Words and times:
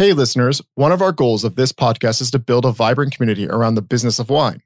Hey, 0.00 0.14
listeners, 0.14 0.62
one 0.76 0.92
of 0.92 1.02
our 1.02 1.12
goals 1.12 1.44
of 1.44 1.56
this 1.56 1.72
podcast 1.72 2.22
is 2.22 2.30
to 2.30 2.38
build 2.38 2.64
a 2.64 2.72
vibrant 2.72 3.14
community 3.14 3.46
around 3.46 3.74
the 3.74 3.82
business 3.82 4.18
of 4.18 4.30
wine. 4.30 4.62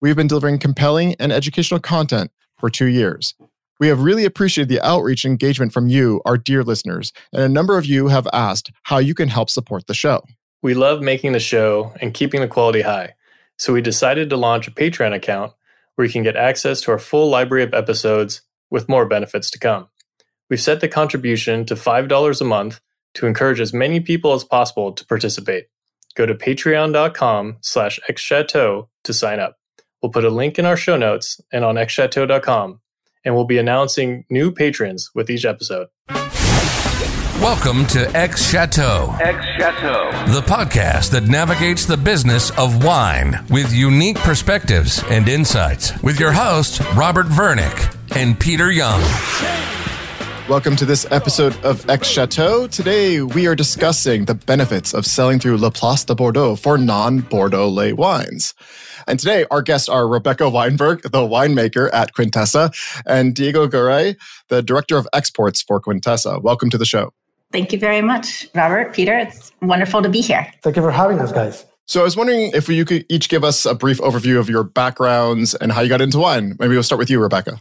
We've 0.00 0.16
been 0.16 0.28
delivering 0.28 0.60
compelling 0.60 1.14
and 1.20 1.30
educational 1.30 1.78
content 1.78 2.30
for 2.56 2.70
two 2.70 2.86
years. 2.86 3.34
We 3.78 3.88
have 3.88 4.00
really 4.00 4.24
appreciated 4.24 4.70
the 4.70 4.80
outreach 4.80 5.26
and 5.26 5.32
engagement 5.32 5.74
from 5.74 5.88
you, 5.88 6.22
our 6.24 6.38
dear 6.38 6.64
listeners, 6.64 7.12
and 7.34 7.42
a 7.42 7.50
number 7.50 7.76
of 7.76 7.84
you 7.84 8.08
have 8.08 8.26
asked 8.32 8.72
how 8.84 8.96
you 8.96 9.14
can 9.14 9.28
help 9.28 9.50
support 9.50 9.88
the 9.88 9.92
show. 9.92 10.22
We 10.62 10.72
love 10.72 11.02
making 11.02 11.32
the 11.32 11.38
show 11.38 11.92
and 12.00 12.14
keeping 12.14 12.40
the 12.40 12.48
quality 12.48 12.80
high, 12.80 13.12
so 13.58 13.74
we 13.74 13.82
decided 13.82 14.30
to 14.30 14.38
launch 14.38 14.68
a 14.68 14.70
Patreon 14.70 15.14
account 15.14 15.52
where 15.96 16.06
you 16.06 16.12
can 16.14 16.22
get 16.22 16.34
access 16.34 16.80
to 16.80 16.92
our 16.92 16.98
full 16.98 17.28
library 17.28 17.62
of 17.62 17.74
episodes 17.74 18.40
with 18.70 18.88
more 18.88 19.04
benefits 19.04 19.50
to 19.50 19.58
come. 19.58 19.90
We've 20.48 20.58
set 20.58 20.80
the 20.80 20.88
contribution 20.88 21.66
to 21.66 21.74
$5 21.74 22.40
a 22.40 22.44
month 22.44 22.80
to 23.18 23.26
encourage 23.26 23.60
as 23.60 23.74
many 23.74 23.98
people 23.98 24.32
as 24.32 24.44
possible 24.44 24.92
to 24.92 25.04
participate. 25.04 25.66
Go 26.14 26.24
to 26.24 26.34
patreon.com 26.34 27.58
slash 27.62 27.98
xchateau 28.08 28.88
to 29.02 29.12
sign 29.12 29.40
up. 29.40 29.56
We'll 30.00 30.12
put 30.12 30.24
a 30.24 30.30
link 30.30 30.58
in 30.58 30.64
our 30.64 30.76
show 30.76 30.96
notes 30.96 31.40
and 31.52 31.64
on 31.64 31.74
xchateau.com, 31.74 32.80
and 33.24 33.34
we'll 33.34 33.44
be 33.44 33.58
announcing 33.58 34.24
new 34.30 34.52
patrons 34.52 35.10
with 35.16 35.30
each 35.30 35.44
episode. 35.44 35.88
Welcome 37.40 37.86
to 37.88 38.08
X 38.16 38.48
Chateau. 38.48 39.16
X 39.20 39.44
Chateau. 39.56 40.10
The 40.32 40.40
podcast 40.42 41.10
that 41.10 41.24
navigates 41.24 41.86
the 41.86 41.96
business 41.96 42.50
of 42.58 42.84
wine 42.84 43.44
with 43.50 43.72
unique 43.72 44.18
perspectives 44.18 45.02
and 45.08 45.28
insights 45.28 46.00
with 46.02 46.20
your 46.20 46.32
hosts, 46.32 46.80
Robert 46.94 47.26
Vernick 47.26 47.96
and 48.16 48.38
Peter 48.38 48.70
Young. 48.70 49.02
Welcome 50.48 50.76
to 50.76 50.86
this 50.86 51.06
episode 51.10 51.54
of 51.62 51.86
X 51.90 52.08
Chateau. 52.08 52.66
Today 52.68 53.20
we 53.20 53.46
are 53.46 53.54
discussing 53.54 54.24
the 54.24 54.34
benefits 54.34 54.94
of 54.94 55.04
selling 55.04 55.38
through 55.38 55.58
La 55.58 55.68
Place 55.68 56.04
de 56.04 56.14
Bordeaux 56.14 56.56
for 56.56 56.78
non 56.78 57.20
Bordelais 57.20 57.92
wines. 57.92 58.54
And 59.06 59.20
today 59.20 59.44
our 59.50 59.60
guests 59.60 59.90
are 59.90 60.08
Rebecca 60.08 60.48
Weinberg, 60.48 61.02
the 61.02 61.18
winemaker 61.18 61.92
at 61.92 62.14
Quintessa, 62.14 62.72
and 63.04 63.34
Diego 63.34 63.68
Garay, 63.68 64.16
the 64.48 64.62
director 64.62 64.96
of 64.96 65.06
exports 65.12 65.60
for 65.60 65.82
Quintessa. 65.82 66.40
Welcome 66.40 66.70
to 66.70 66.78
the 66.78 66.86
show. 66.86 67.12
Thank 67.52 67.74
you 67.74 67.78
very 67.78 68.00
much, 68.00 68.48
Robert, 68.54 68.94
Peter. 68.94 69.18
It's 69.18 69.52
wonderful 69.60 70.00
to 70.00 70.08
be 70.08 70.22
here. 70.22 70.50
Thank 70.62 70.76
you 70.76 70.82
for 70.82 70.90
having 70.90 71.18
us, 71.18 71.30
guys. 71.30 71.66
So 71.84 72.00
I 72.00 72.04
was 72.04 72.16
wondering 72.16 72.52
if 72.54 72.70
you 72.70 72.86
could 72.86 73.04
each 73.10 73.28
give 73.28 73.44
us 73.44 73.66
a 73.66 73.74
brief 73.74 73.98
overview 73.98 74.38
of 74.38 74.48
your 74.48 74.64
backgrounds 74.64 75.54
and 75.54 75.72
how 75.72 75.82
you 75.82 75.90
got 75.90 76.00
into 76.00 76.18
wine. 76.18 76.56
Maybe 76.58 76.72
we'll 76.72 76.82
start 76.82 76.98
with 76.98 77.10
you, 77.10 77.20
Rebecca. 77.20 77.60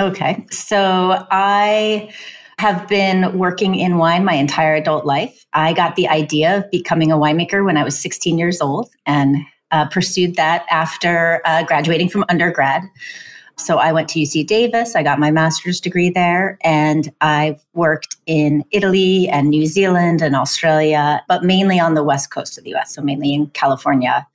Okay. 0.00 0.44
So 0.50 1.26
I 1.30 2.12
have 2.58 2.86
been 2.88 3.36
working 3.36 3.74
in 3.74 3.98
wine 3.98 4.24
my 4.24 4.34
entire 4.34 4.74
adult 4.74 5.04
life. 5.04 5.44
I 5.52 5.72
got 5.72 5.96
the 5.96 6.08
idea 6.08 6.58
of 6.58 6.70
becoming 6.70 7.10
a 7.10 7.16
winemaker 7.16 7.64
when 7.64 7.76
I 7.76 7.84
was 7.84 7.98
16 7.98 8.38
years 8.38 8.60
old 8.60 8.90
and 9.06 9.36
uh, 9.70 9.86
pursued 9.88 10.36
that 10.36 10.64
after 10.70 11.42
uh, 11.44 11.64
graduating 11.64 12.08
from 12.08 12.24
undergrad. 12.28 12.82
So 13.56 13.78
I 13.78 13.92
went 13.92 14.08
to 14.10 14.20
UC 14.20 14.46
Davis, 14.46 14.96
I 14.96 15.04
got 15.04 15.20
my 15.20 15.30
master's 15.30 15.80
degree 15.80 16.10
there, 16.10 16.58
and 16.64 17.12
I've 17.20 17.64
worked 17.72 18.16
in 18.26 18.64
Italy 18.72 19.28
and 19.28 19.48
New 19.48 19.66
Zealand 19.66 20.22
and 20.22 20.34
Australia, 20.34 21.22
but 21.28 21.44
mainly 21.44 21.78
on 21.78 21.94
the 21.94 22.02
west 22.02 22.32
coast 22.32 22.58
of 22.58 22.64
the 22.64 22.74
US, 22.74 22.94
so 22.94 23.02
mainly 23.02 23.32
in 23.32 23.46
California. 23.48 24.26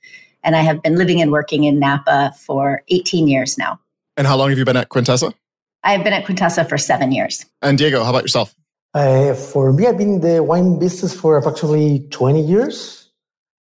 And 0.42 0.56
I 0.56 0.62
have 0.62 0.82
been 0.82 0.96
living 0.96 1.20
and 1.20 1.30
working 1.30 1.64
in 1.64 1.78
Napa 1.78 2.32
for 2.38 2.82
18 2.88 3.28
years 3.28 3.58
now. 3.58 3.78
And 4.16 4.26
how 4.26 4.36
long 4.36 4.48
have 4.48 4.58
you 4.58 4.64
been 4.64 4.76
at 4.76 4.88
Quintessa? 4.88 5.34
I've 5.82 6.04
been 6.04 6.12
at 6.12 6.24
Quintessa 6.24 6.68
for 6.68 6.78
seven 6.78 7.12
years. 7.12 7.46
And 7.62 7.78
Diego, 7.78 8.04
how 8.04 8.10
about 8.10 8.22
yourself? 8.22 8.54
Uh, 8.92 9.34
for 9.34 9.72
me, 9.72 9.86
I've 9.86 9.96
been 9.96 10.14
in 10.14 10.20
the 10.20 10.42
wine 10.42 10.78
business 10.78 11.18
for 11.18 11.36
approximately 11.36 12.06
20 12.10 12.42
years. 12.42 13.10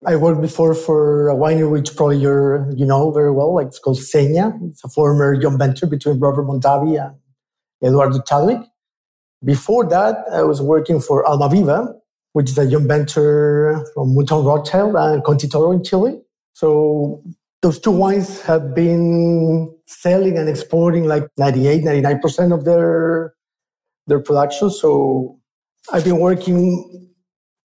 I 0.05 0.15
worked 0.15 0.41
before 0.41 0.73
for 0.73 1.29
a 1.29 1.35
winery 1.35 1.71
which 1.71 1.95
probably 1.95 2.17
you're, 2.17 2.71
you 2.75 2.85
know 2.85 3.11
very 3.11 3.31
well, 3.31 3.55
like 3.55 3.67
it's 3.67 3.79
called 3.79 3.97
Seña. 3.97 4.57
It's 4.69 4.83
a 4.83 4.89
former 4.89 5.35
joint 5.35 5.57
venture 5.57 5.87
between 5.87 6.19
Robert 6.19 6.43
Mondavi 6.43 7.03
and 7.03 7.15
Eduardo 7.83 8.21
Chadwick. 8.21 8.61
Before 9.43 9.87
that, 9.89 10.17
I 10.31 10.43
was 10.43 10.61
working 10.61 10.99
for 10.99 11.23
Almaviva, 11.25 11.93
which 12.33 12.51
is 12.51 12.57
a 12.57 12.69
joint 12.69 12.87
venture 12.87 13.83
from 13.93 14.15
Mouton 14.15 14.45
Rothschild 14.45 14.95
and 14.95 15.23
Concha 15.23 15.47
y 15.47 15.49
Toro 15.51 15.71
in 15.71 15.83
Chile. 15.83 16.21
So 16.53 17.21
those 17.61 17.79
two 17.79 17.91
wines 17.91 18.41
have 18.41 18.75
been 18.75 19.73
selling 19.85 20.37
and 20.37 20.47
exporting 20.47 21.05
like 21.05 21.27
98, 21.37 21.83
99% 21.83 22.53
of 22.53 22.65
their, 22.65 23.33
their 24.05 24.19
production. 24.19 24.69
So 24.69 25.39
I've 25.91 26.03
been 26.03 26.19
working 26.19 27.09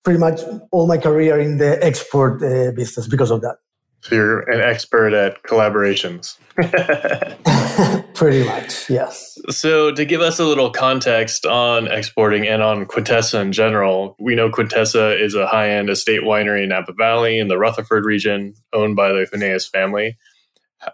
pretty 0.04 0.19
much 0.19 0.41
all 0.70 0.86
my 0.86 0.98
career 0.98 1.38
in 1.38 1.58
the 1.58 1.82
export 1.84 2.42
uh, 2.42 2.72
business 2.72 3.06
because 3.06 3.31
of 3.31 3.41
that. 3.42 3.56
So 4.00 4.16
you're 4.16 4.41
an 4.50 4.60
expert 4.60 5.12
at 5.12 5.42
collaborations. 5.44 6.36
pretty 8.22 8.44
much, 8.44 8.88
yes. 8.88 9.36
So 9.50 9.90
to 9.90 10.04
give 10.04 10.20
us 10.20 10.38
a 10.38 10.44
little 10.44 10.70
context 10.70 11.44
on 11.44 11.88
exporting 11.88 12.46
and 12.46 12.62
on 12.62 12.86
Quintessa 12.86 13.42
in 13.42 13.50
general, 13.50 14.14
we 14.20 14.36
know 14.36 14.48
Quintessa 14.48 15.20
is 15.20 15.34
a 15.34 15.48
high-end 15.48 15.90
estate 15.90 16.20
winery 16.20 16.62
in 16.62 16.68
Napa 16.68 16.92
Valley 16.92 17.40
in 17.40 17.48
the 17.48 17.58
Rutherford 17.58 18.04
region, 18.04 18.54
owned 18.72 18.94
by 18.94 19.08
the 19.08 19.26
Huneeus 19.26 19.68
family. 19.68 20.16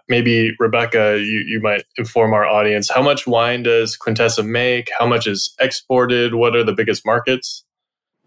Maybe 0.07 0.55
Rebecca, 0.57 1.19
you, 1.19 1.43
you 1.45 1.59
might 1.61 1.83
inform 1.97 2.33
our 2.33 2.47
audience 2.47 2.89
how 2.89 3.03
much 3.03 3.27
wine 3.27 3.61
does 3.61 3.95
Quintessa 3.95 4.43
make? 4.43 4.89
How 4.97 5.05
much 5.05 5.27
is 5.27 5.53
exported? 5.59 6.33
What 6.33 6.55
are 6.55 6.63
the 6.63 6.73
biggest 6.73 7.05
markets? 7.05 7.63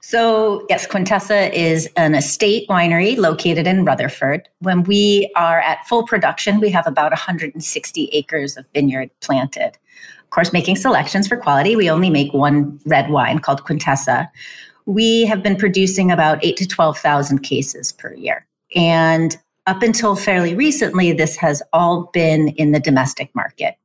So, 0.04 0.66
yes, 0.68 0.84
Quintessa 0.84 1.52
is 1.52 1.88
an 1.96 2.16
estate 2.16 2.68
winery 2.68 3.16
located 3.16 3.68
in 3.68 3.84
Rutherford. 3.84 4.48
When 4.58 4.82
we 4.82 5.30
are 5.36 5.60
at 5.60 5.86
full 5.86 6.04
production, 6.04 6.58
we 6.58 6.70
have 6.70 6.88
about 6.88 7.12
160 7.12 8.08
acres 8.12 8.56
of 8.56 8.66
vineyard 8.74 9.10
planted. 9.20 9.78
Of 10.24 10.30
course, 10.30 10.52
making 10.52 10.76
selections 10.76 11.28
for 11.28 11.36
quality, 11.36 11.76
we 11.76 11.88
only 11.88 12.10
make 12.10 12.32
one 12.34 12.80
red 12.84 13.10
wine 13.10 13.38
called 13.38 13.62
Quintessa. 13.62 14.28
We 14.86 15.24
have 15.26 15.40
been 15.40 15.56
producing 15.56 16.10
about 16.10 16.44
8 16.44 16.56
to 16.56 16.66
12,000 16.66 17.38
cases 17.38 17.92
per 17.92 18.12
year. 18.12 18.44
And 18.74 19.38
up 19.69 19.82
until 19.82 20.16
fairly 20.16 20.56
recently, 20.56 21.12
this 21.12 21.36
has 21.36 21.62
all 21.72 22.10
been 22.12 22.48
in 22.48 22.72
the 22.72 22.80
domestic 22.80 23.32
market. 23.36 23.76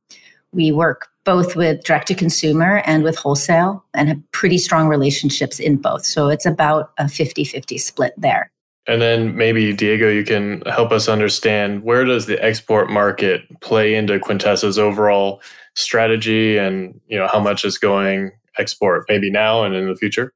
We 0.50 0.72
work 0.72 1.06
both 1.28 1.54
with 1.54 1.84
direct 1.84 2.08
to 2.08 2.14
consumer 2.14 2.80
and 2.86 3.04
with 3.04 3.14
wholesale 3.14 3.84
and 3.92 4.08
have 4.08 4.18
pretty 4.32 4.56
strong 4.56 4.88
relationships 4.88 5.60
in 5.60 5.76
both. 5.76 6.06
So 6.06 6.28
it's 6.28 6.46
about 6.46 6.92
a 6.96 7.06
50 7.06 7.44
50 7.44 7.76
split 7.76 8.14
there. 8.16 8.50
And 8.86 9.02
then 9.02 9.36
maybe 9.36 9.74
Diego, 9.74 10.08
you 10.08 10.24
can 10.24 10.62
help 10.62 10.90
us 10.90 11.06
understand 11.06 11.82
where 11.82 12.06
does 12.06 12.24
the 12.24 12.42
export 12.42 12.88
market 12.88 13.42
play 13.60 13.94
into 13.94 14.18
Quintessa's 14.18 14.78
overall 14.78 15.42
strategy 15.74 16.56
and 16.56 16.98
you 17.08 17.18
know 17.18 17.28
how 17.30 17.40
much 17.40 17.62
is 17.62 17.76
going 17.76 18.30
export 18.56 19.04
maybe 19.10 19.30
now 19.30 19.64
and 19.64 19.74
in 19.74 19.86
the 19.86 19.96
future? 19.96 20.32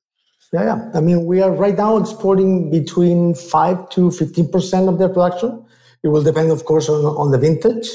Yeah, 0.53 0.65
yeah. 0.65 0.91
I 0.95 1.01
mean, 1.01 1.25
we 1.25 1.41
are 1.41 1.51
right 1.51 1.75
now 1.75 1.97
exporting 1.97 2.71
between 2.71 3.35
5 3.35 3.89
to 3.89 4.11
15% 4.11 4.91
of 4.91 4.99
their 4.99 5.09
production. 5.09 5.65
It 6.05 6.09
will 6.09 6.23
depend, 6.23 6.51
of 6.51 6.67
course, 6.67 6.91
on, 6.91 7.03
on 7.03 7.31
the 7.31 7.39
vintage. 7.39 7.89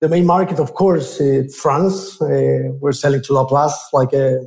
The 0.00 0.08
main 0.08 0.26
market, 0.26 0.60
of 0.60 0.74
course, 0.74 1.20
is 1.20 1.56
France. 1.56 2.20
Uh, 2.20 2.70
we're 2.80 2.92
selling 2.92 3.22
to 3.22 3.32
Laplace 3.32 3.76
like 3.92 4.14
uh, 4.14 4.38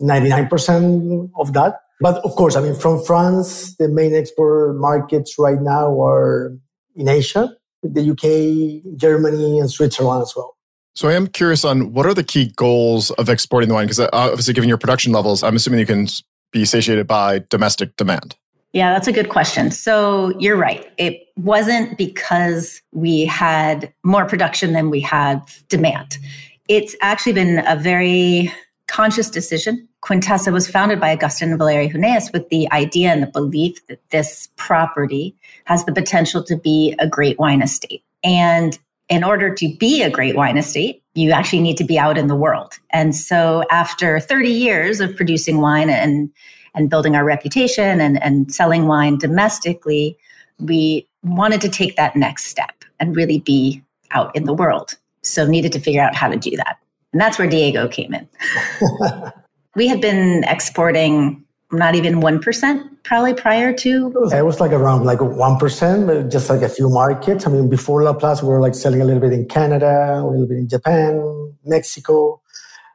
99% 0.00 1.30
of 1.38 1.52
that. 1.54 1.80
But 2.00 2.18
of 2.24 2.32
course, 2.32 2.56
I 2.56 2.60
mean, 2.60 2.74
from 2.74 3.02
France, 3.02 3.76
the 3.76 3.88
main 3.88 4.14
export 4.14 4.76
markets 4.76 5.36
right 5.38 5.60
now 5.60 6.00
are 6.02 6.56
in 6.96 7.08
Asia, 7.08 7.54
the 7.82 8.10
UK, 8.10 8.96
Germany, 8.96 9.58
and 9.58 9.70
Switzerland 9.70 10.22
as 10.22 10.32
well. 10.36 10.56
So 10.94 11.08
I 11.08 11.14
am 11.14 11.26
curious 11.26 11.64
on 11.64 11.92
what 11.92 12.06
are 12.06 12.14
the 12.14 12.24
key 12.24 12.52
goals 12.56 13.10
of 13.12 13.28
exporting 13.28 13.68
the 13.68 13.74
wine? 13.74 13.86
Because 13.86 14.00
uh, 14.00 14.10
obviously, 14.12 14.52
given 14.52 14.68
your 14.68 14.78
production 14.78 15.12
levels, 15.12 15.42
I'm 15.42 15.56
assuming 15.56 15.80
you 15.80 15.86
can 15.86 16.06
be 16.52 16.64
satiated 16.64 17.06
by 17.06 17.44
domestic 17.48 17.96
demand. 17.96 18.36
Yeah, 18.72 18.92
that's 18.92 19.06
a 19.08 19.12
good 19.12 19.28
question. 19.28 19.70
So 19.70 20.32
you're 20.38 20.56
right. 20.56 20.90
It 20.96 21.28
wasn't 21.36 21.98
because 21.98 22.80
we 22.92 23.26
had 23.26 23.92
more 24.02 24.24
production 24.24 24.72
than 24.72 24.88
we 24.88 25.00
had 25.00 25.42
demand. 25.68 26.18
It's 26.68 26.96
actually 27.02 27.34
been 27.34 27.62
a 27.66 27.76
very 27.76 28.52
conscious 28.86 29.28
decision. 29.28 29.88
Quintessa 30.02 30.52
was 30.52 30.68
founded 30.68 31.00
by 31.00 31.10
Agustin 31.10 31.50
and 31.50 31.58
Valeria 31.58 31.88
Huneeus 31.88 32.32
with 32.32 32.48
the 32.48 32.70
idea 32.72 33.10
and 33.10 33.22
the 33.22 33.28
belief 33.28 33.86
that 33.88 34.00
this 34.10 34.48
property 34.56 35.36
has 35.64 35.84
the 35.84 35.92
potential 35.92 36.42
to 36.44 36.56
be 36.56 36.94
a 36.98 37.06
great 37.06 37.38
wine 37.38 37.62
estate. 37.62 38.02
And 38.24 38.78
in 39.08 39.22
order 39.22 39.54
to 39.54 39.76
be 39.78 40.02
a 40.02 40.10
great 40.10 40.34
wine 40.34 40.56
estate, 40.56 41.02
you 41.14 41.30
actually 41.30 41.60
need 41.60 41.76
to 41.76 41.84
be 41.84 41.98
out 41.98 42.16
in 42.16 42.26
the 42.26 42.34
world. 42.34 42.78
And 42.90 43.14
so 43.14 43.64
after 43.70 44.18
30 44.18 44.50
years 44.50 45.00
of 45.00 45.14
producing 45.14 45.60
wine 45.60 45.90
and 45.90 46.30
and 46.74 46.88
building 46.90 47.14
our 47.14 47.24
reputation 47.24 48.00
and, 48.00 48.22
and 48.22 48.52
selling 48.52 48.86
wine 48.86 49.18
domestically, 49.18 50.16
we 50.58 51.06
wanted 51.22 51.60
to 51.60 51.68
take 51.68 51.96
that 51.96 52.16
next 52.16 52.46
step 52.46 52.84
and 53.00 53.16
really 53.16 53.40
be 53.40 53.82
out 54.10 54.34
in 54.34 54.44
the 54.44 54.54
world. 54.54 54.96
So 55.22 55.46
needed 55.46 55.72
to 55.72 55.80
figure 55.80 56.02
out 56.02 56.14
how 56.14 56.28
to 56.28 56.36
do 56.36 56.56
that. 56.56 56.78
And 57.12 57.20
that's 57.20 57.38
where 57.38 57.48
Diego 57.48 57.88
came 57.88 58.14
in. 58.14 58.28
we 59.76 59.86
had 59.86 60.00
been 60.00 60.44
exporting 60.44 61.44
not 61.70 61.94
even 61.94 62.20
1% 62.20 63.02
probably 63.02 63.34
prior 63.34 63.72
to? 63.72 64.12
It 64.32 64.44
was 64.44 64.60
like 64.60 64.72
around 64.72 65.04
like 65.04 65.18
1%, 65.18 66.30
just 66.30 66.50
like 66.50 66.62
a 66.62 66.68
few 66.68 66.88
markets. 66.88 67.46
I 67.46 67.50
mean, 67.50 67.68
before 67.68 68.02
la 68.04 68.10
Laplace, 68.10 68.42
we 68.42 68.48
were 68.48 68.60
like 68.60 68.74
selling 68.74 69.00
a 69.00 69.04
little 69.04 69.20
bit 69.20 69.32
in 69.32 69.46
Canada, 69.48 70.20
a 70.20 70.26
little 70.26 70.46
bit 70.46 70.58
in 70.58 70.68
Japan, 70.68 71.54
Mexico, 71.64 72.40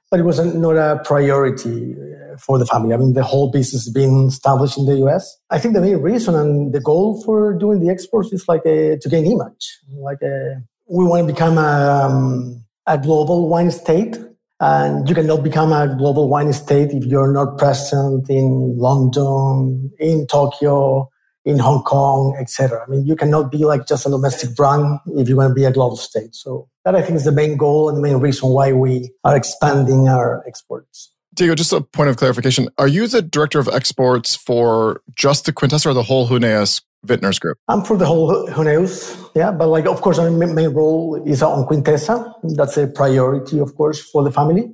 but 0.10 0.20
it 0.20 0.24
was 0.24 0.40
not 0.40 0.78
a 0.78 1.02
priority 1.04 1.96
for 2.40 2.58
the 2.58 2.66
family. 2.66 2.94
I 2.94 2.98
mean, 2.98 3.14
the 3.14 3.24
whole 3.24 3.52
business 3.52 3.86
has 3.86 3.94
been 3.94 4.28
established 4.28 4.78
in 4.78 4.86
the 4.86 4.98
US. 5.06 5.38
I 5.50 5.60
think 5.60 5.74
the 5.74 5.82
main 5.82 5.98
reason 5.98 6.36
and 6.36 6.74
the 6.74 6.80
goal 6.80 7.22
for 7.24 7.54
doing 7.54 7.80
the 7.80 7.90
exports 7.90 8.32
is 8.32 8.48
like 8.48 8.66
a, 8.66 8.98
to 8.98 9.10
gain 9.10 9.26
image. 9.26 9.80
Like 9.92 10.22
a, 10.22 10.62
we 10.90 11.06
want 11.06 11.28
to 11.28 11.34
become 11.34 11.58
a, 11.58 12.06
um, 12.06 12.66
a 12.86 12.98
global 12.98 13.50
wine 13.50 13.72
state 13.72 14.18
and 14.60 15.08
you 15.08 15.14
cannot 15.14 15.44
become 15.44 15.72
a 15.72 15.96
global 15.96 16.30
wine 16.30 16.52
state 16.54 16.92
if 16.92 17.06
you're 17.06 17.32
not 17.32 17.58
present 17.58 18.30
in 18.30 18.76
London, 18.78 19.92
in 20.00 20.26
Tokyo, 20.28 21.10
in 21.46 21.60
Hong 21.60 21.84
Kong, 21.84 22.36
etc. 22.40 22.84
I 22.86 22.90
mean, 22.90 23.06
you 23.06 23.16
cannot 23.16 23.52
be 23.52 23.60
like 23.60 23.88
just 23.88 24.06
a 24.06 24.10
domestic 24.10 24.56
brand 24.56 25.00
if 25.16 25.30
you 25.30 25.38
want 25.38 25.52
to 25.52 25.54
be 25.54 25.64
a 25.64 25.72
global 25.72 25.96
state. 25.96 26.36
So 26.36 26.68
that 26.84 26.96
I 26.96 27.02
think 27.02 27.16
is 27.16 27.26
the 27.26 27.32
main 27.32 27.56
goal 27.56 27.88
and 27.88 27.98
the 27.98 28.02
main 28.02 28.18
reason 28.18 28.50
why 28.50 28.74
we 28.74 29.12
are 29.24 29.36
expanding 29.36 30.08
our 30.08 30.44
exports. 30.48 31.14
Diego, 31.38 31.56
just 31.56 31.72
a 31.72 31.82
point 31.82 32.10
of 32.10 32.18
clarification. 32.18 32.68
Are 32.78 32.88
you 32.88 33.08
the 33.08 33.22
director 33.22 33.60
of 33.60 33.68
exports 33.68 34.36
for 34.36 35.02
just 35.14 35.46
the 35.46 35.54
Quintessa 35.54 35.86
or 35.86 35.94
the 35.94 36.04
whole 36.04 36.28
Huneeus 36.28 36.82
Vintners 37.06 37.40
Group? 37.40 37.60
I'm 37.68 37.84
for 37.84 37.96
the 37.96 38.06
whole 38.06 38.48
Huneeus, 38.48 39.30
yeah. 39.36 39.52
But 39.52 39.68
like, 39.68 39.86
of 39.86 40.02
course, 40.02 40.18
our 40.18 40.32
main 40.32 40.70
role 40.70 41.24
is 41.26 41.44
on 41.44 41.66
Quintessa. 41.68 42.34
That's 42.56 42.76
a 42.78 42.88
priority, 42.88 43.60
of 43.60 43.76
course, 43.76 44.02
for 44.02 44.24
the 44.24 44.32
family. 44.32 44.74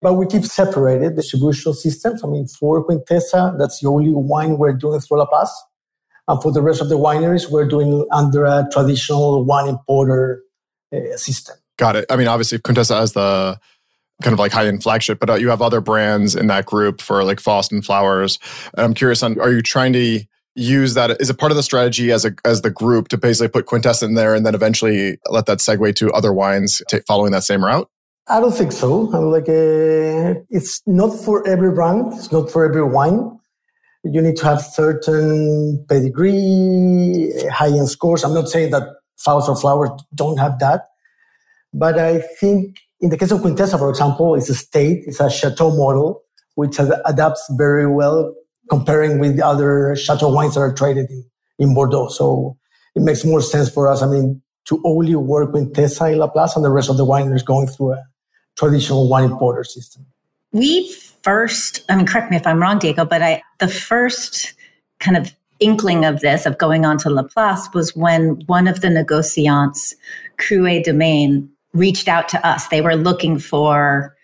But 0.00 0.14
we 0.14 0.26
keep 0.26 0.44
separated 0.44 1.16
distribution 1.16 1.74
systems. 1.74 2.22
I 2.22 2.28
mean, 2.28 2.46
for 2.46 2.86
Quintessa, 2.86 3.58
that's 3.58 3.80
the 3.80 3.88
only 3.88 4.12
wine 4.12 4.56
we're 4.56 4.72
doing 4.74 5.00
through 5.00 5.18
La 5.18 5.26
Place. 5.26 5.52
And 6.28 6.40
for 6.40 6.52
the 6.52 6.62
rest 6.62 6.80
of 6.80 6.88
the 6.88 6.98
wineries, 6.98 7.50
we're 7.50 7.66
doing 7.66 8.06
under 8.12 8.44
a 8.44 8.68
traditional 8.70 9.44
wine 9.44 9.66
importer 9.66 10.44
uh, 10.94 11.16
system. 11.16 11.56
Got 11.76 11.96
it. 11.96 12.06
I 12.08 12.16
mean, 12.16 12.28
obviously, 12.28 12.58
Quintessa 12.58 13.00
has 13.00 13.14
the 13.14 13.58
kind 14.22 14.32
of 14.32 14.38
like 14.38 14.52
high 14.52 14.66
end 14.66 14.82
flagship, 14.82 15.18
but 15.20 15.30
uh, 15.30 15.34
you 15.34 15.48
have 15.48 15.62
other 15.62 15.80
brands 15.80 16.34
in 16.34 16.46
that 16.48 16.66
group 16.66 17.00
for 17.00 17.22
like 17.24 17.40
Faust 17.40 17.72
and 17.72 17.84
Flowers. 17.84 18.38
And 18.76 18.84
I'm 18.84 18.94
curious 18.94 19.22
on, 19.22 19.38
are 19.40 19.52
you 19.52 19.62
trying 19.62 19.92
to 19.94 20.20
use 20.54 20.94
that 20.94 21.10
is 21.20 21.30
it 21.30 21.38
part 21.38 21.52
of 21.52 21.56
the 21.56 21.62
strategy 21.62 22.10
as 22.10 22.24
a 22.24 22.32
as 22.44 22.62
the 22.62 22.70
group 22.70 23.06
to 23.06 23.16
basically 23.16 23.46
put 23.46 23.66
quintessa 23.66 24.02
in 24.02 24.14
there 24.14 24.34
and 24.34 24.44
then 24.44 24.56
eventually 24.56 25.16
let 25.30 25.46
that 25.46 25.58
segue 25.58 25.94
to 25.94 26.10
other 26.10 26.32
wines 26.32 26.82
t- 26.88 26.98
following 27.06 27.30
that 27.30 27.44
same 27.44 27.64
route? 27.64 27.88
I 28.26 28.40
don't 28.40 28.52
think 28.52 28.72
so. 28.72 29.08
I'm 29.12 29.30
like 29.30 29.48
uh, 29.48 30.40
it's 30.50 30.82
not 30.86 31.10
for 31.10 31.46
every 31.46 31.70
brand 31.72 32.12
it's 32.14 32.32
not 32.32 32.50
for 32.50 32.64
every 32.64 32.82
wine. 32.82 33.38
You 34.04 34.22
need 34.22 34.36
to 34.38 34.44
have 34.46 34.62
certain 34.62 35.84
pedigree 35.88 37.32
high 37.52 37.68
end 37.68 37.88
scores. 37.88 38.24
I'm 38.24 38.34
not 38.34 38.48
saying 38.48 38.70
that 38.72 38.82
Faust 39.16 39.48
or 39.48 39.56
flowers 39.56 39.90
don't 40.14 40.38
have 40.38 40.58
that 40.60 40.88
but 41.72 41.98
i 41.98 42.20
think 42.40 42.78
in 43.00 43.10
the 43.10 43.16
case 43.16 43.30
of 43.30 43.40
quintessa 43.40 43.78
for 43.78 43.90
example 43.90 44.34
it's 44.34 44.48
a 44.48 44.54
state 44.54 45.04
it's 45.06 45.20
a 45.20 45.30
chateau 45.30 45.70
model 45.76 46.22
which 46.58 46.80
adapts 47.06 47.46
very 47.56 47.86
well 47.86 48.34
comparing 48.68 49.20
with 49.20 49.38
other 49.38 49.94
chateau 49.94 50.28
wines 50.28 50.54
that 50.54 50.60
are 50.60 50.74
traded 50.74 51.08
in, 51.08 51.24
in 51.60 51.72
Bordeaux. 51.72 52.08
So 52.08 52.56
it 52.96 53.02
makes 53.02 53.24
more 53.24 53.40
sense 53.40 53.70
for 53.70 53.88
us. 53.88 54.02
I 54.02 54.08
mean, 54.08 54.42
to 54.66 54.82
only 54.84 55.14
work 55.14 55.52
with 55.52 55.72
Tessa 55.72 56.06
in 56.06 56.18
Laplace 56.18 56.56
and 56.56 56.64
the 56.64 56.70
rest 56.70 56.90
of 56.90 56.96
the 56.96 57.06
wineries 57.06 57.44
going 57.44 57.68
through 57.68 57.92
a 57.92 58.04
traditional 58.56 59.08
wine 59.08 59.30
importer 59.30 59.62
system. 59.62 60.04
We 60.50 60.92
first, 61.22 61.84
I 61.88 61.94
mean, 61.94 62.06
correct 62.06 62.28
me 62.28 62.36
if 62.36 62.46
I'm 62.46 62.60
wrong, 62.60 62.80
Diego, 62.80 63.04
but 63.04 63.22
I 63.22 63.40
the 63.60 63.68
first 63.68 64.54
kind 64.98 65.16
of 65.16 65.32
inkling 65.60 66.04
of 66.04 66.20
this, 66.20 66.44
of 66.44 66.58
going 66.58 66.84
on 66.84 66.98
to 66.98 67.10
Laplace, 67.10 67.68
was 67.72 67.94
when 67.94 68.42
one 68.46 68.66
of 68.66 68.80
the 68.80 68.88
negociants, 68.88 69.94
Cru 70.38 70.82
Domaine, 70.82 71.48
reached 71.74 72.08
out 72.08 72.28
to 72.30 72.46
us. 72.46 72.68
They 72.68 72.80
were 72.80 72.96
looking 72.96 73.38
for 73.38 74.16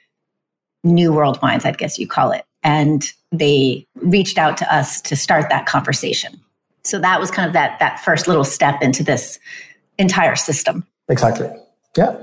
new 0.82 1.12
world 1.12 1.38
wines, 1.43 1.64
I 1.64 1.73
guess 1.73 1.99
you 1.99 2.06
call 2.06 2.32
it. 2.32 2.44
And 2.62 3.05
they 3.32 3.87
reached 3.96 4.38
out 4.38 4.56
to 4.58 4.75
us 4.75 5.00
to 5.02 5.17
start 5.17 5.50
that 5.50 5.67
conversation. 5.67 6.41
So 6.85 6.99
that 6.99 7.20
was 7.20 7.31
kind 7.31 7.46
of 7.46 7.52
that 7.55 7.79
that 7.81 8.00
first 8.00 8.29
little 8.29 8.44
step 8.44 8.82
into 8.82 9.02
this 9.02 9.38
entire 9.99 10.37
system. 10.37 10.87
Exactly. 11.08 11.49
Yeah. 11.96 12.17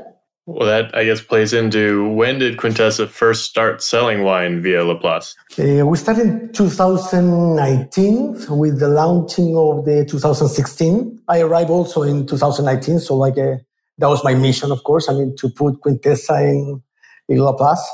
Well, 0.47 0.67
that 0.67 0.95
I 0.95 1.05
guess 1.05 1.21
plays 1.21 1.53
into 1.53 2.09
when 2.09 2.39
did 2.39 2.57
Quintessa 2.57 3.07
first 3.07 3.45
start 3.45 3.83
selling 3.83 4.23
wine 4.23 4.61
via 4.61 4.83
Laplace? 4.83 5.35
Uh, 5.57 5.85
we 5.85 5.97
started 5.97 6.27
in 6.27 6.51
2019 6.51 8.57
with 8.57 8.79
the 8.79 8.87
launching 8.87 9.55
of 9.55 9.85
the 9.85 10.03
2016. 10.05 11.21
I 11.27 11.41
arrived 11.41 11.69
also 11.69 12.01
in 12.01 12.25
2019, 12.25 12.99
so 12.99 13.15
like 13.15 13.37
uh, 13.37 13.57
that 14.01 14.09
was 14.09 14.23
my 14.23 14.33
mission, 14.35 14.71
of 14.71 14.83
course. 14.83 15.07
I 15.09 15.13
mean, 15.13 15.35
to 15.37 15.49
put 15.49 15.81
Quintessa 15.81 16.41
in, 16.41 16.83
in 17.29 17.39
Laplace. 17.39 17.87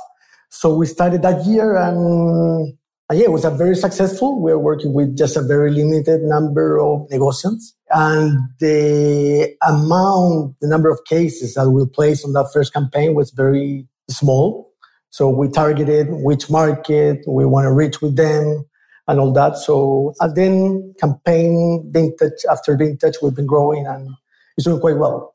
So 0.49 0.75
we 0.75 0.85
started 0.87 1.21
that 1.23 1.45
year 1.45 1.75
and 1.75 2.73
yeah, 3.13 3.25
it 3.25 3.31
was 3.31 3.45
a 3.45 3.51
very 3.51 3.75
successful. 3.75 4.41
We 4.41 4.51
are 4.51 4.59
working 4.59 4.93
with 4.93 5.17
just 5.17 5.37
a 5.37 5.41
very 5.41 5.71
limited 5.71 6.21
number 6.23 6.79
of 6.79 7.07
negotiants 7.09 7.73
And 7.91 8.39
the 8.59 9.55
amount, 9.65 10.55
the 10.61 10.67
number 10.67 10.89
of 10.89 10.99
cases 11.05 11.53
that 11.53 11.69
we 11.69 11.85
placed 11.85 12.25
on 12.25 12.33
that 12.33 12.49
first 12.53 12.73
campaign 12.73 13.15
was 13.15 13.31
very 13.31 13.87
small. 14.09 14.71
So 15.09 15.29
we 15.29 15.49
targeted 15.49 16.07
which 16.11 16.49
market 16.49 17.23
we 17.27 17.45
want 17.45 17.65
to 17.65 17.71
reach 17.71 18.01
with 18.01 18.17
them 18.17 18.65
and 19.07 19.19
all 19.19 19.31
that. 19.33 19.57
So 19.57 20.13
and 20.19 20.35
then 20.35 20.93
campaign 20.99 21.89
vintage 21.93 22.43
after 22.51 22.75
vintage, 22.75 23.15
we've 23.21 23.35
been 23.35 23.47
growing 23.47 23.87
and 23.87 24.09
it's 24.57 24.65
doing 24.65 24.81
quite 24.81 24.97
well. 24.97 25.33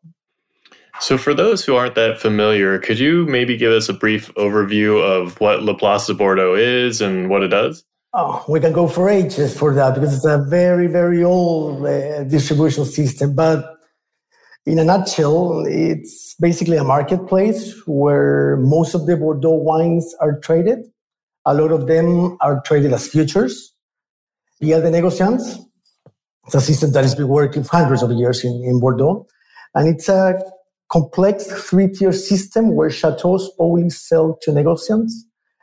So, 1.03 1.19
for 1.19 1.35
those 1.35 1.65
who 1.65 1.75
aren't 1.75 1.97
that 1.97 2.21
familiar, 2.21 2.79
could 2.79 2.97
you 2.97 3.27
maybe 3.27 3.57
give 3.57 3.73
us 3.73 3.89
a 3.89 3.93
brief 3.93 4.33
overview 4.35 5.03
of 5.03 5.41
what 5.41 5.65
La 5.65 5.75
Place 5.75 6.07
de 6.07 6.15
Bordeaux 6.15 6.55
is 6.55 7.01
and 7.01 7.29
what 7.29 7.43
it 7.43 7.49
does? 7.49 7.83
Oh, 8.13 8.45
we 8.49 8.61
can 8.61 8.73
go 8.73 8.87
for 8.87 9.09
ages 9.09 9.59
for 9.59 9.75
that 9.75 9.97
because 9.97 10.15
it's 10.15 10.25
a 10.25 10.47
very, 10.49 10.87
very 10.87 11.25
old 11.25 11.85
uh, 11.85 12.23
distribution 12.23 12.85
system. 12.85 13.35
But 13.35 13.65
in 14.65 14.79
a 14.79 14.85
nutshell, 14.85 15.65
it's 15.67 16.37
basically 16.41 16.77
a 16.77 16.85
marketplace 16.85 17.75
where 17.85 18.59
most 18.59 18.95
of 18.95 19.07
the 19.07 19.17
Bordeaux 19.17 19.51
wines 19.51 20.15
are 20.21 20.39
traded. 20.39 20.85
A 21.45 21.53
lot 21.53 21.73
of 21.73 21.89
them 21.89 22.39
are 22.41 22.63
traded 22.65 22.93
as 22.93 23.09
futures 23.09 23.75
via 24.61 24.81
the 24.81 24.91
negociants. 24.91 25.59
It's 26.47 26.55
a 26.55 26.61
system 26.61 26.93
that 26.93 27.03
has 27.03 27.17
been 27.17 27.27
working 27.27 27.65
hundreds 27.65 28.05
of 28.05 28.13
years 28.13 28.45
in, 28.45 28.53
in 28.65 28.79
Bordeaux. 28.79 29.27
And 29.75 29.89
it's 29.89 30.09
a 30.09 30.41
complex 30.93 31.47
three-tier 31.47 32.13
system 32.13 32.77
where 32.77 32.91
chateaus 32.91 33.51
only 33.59 33.89
sell 33.89 34.39
to 34.43 34.51
negociants 34.51 35.13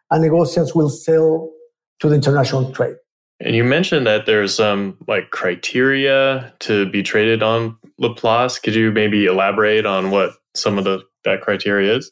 and 0.10 0.24
negociants 0.24 0.76
will 0.76 0.90
sell 0.90 1.52
to 2.00 2.10
the 2.10 2.16
international 2.16 2.72
trade. 2.72 2.96
And 3.40 3.56
you 3.56 3.64
mentioned 3.64 4.06
that 4.08 4.26
there's 4.26 4.56
some 4.56 4.98
like 5.08 5.30
criteria 5.30 6.54
to 6.60 6.90
be 6.90 7.04
traded 7.04 7.42
on 7.44 7.78
Laplace. 7.98 8.60
Could 8.60 8.76
you 8.76 8.92
maybe 8.92 9.26
elaborate 9.26 9.86
on 9.86 10.12
what 10.12 10.32
some 10.56 10.78
of 10.78 10.84
the 10.84 11.04
that 11.24 11.42
criteria 11.42 11.98
is? 11.98 12.12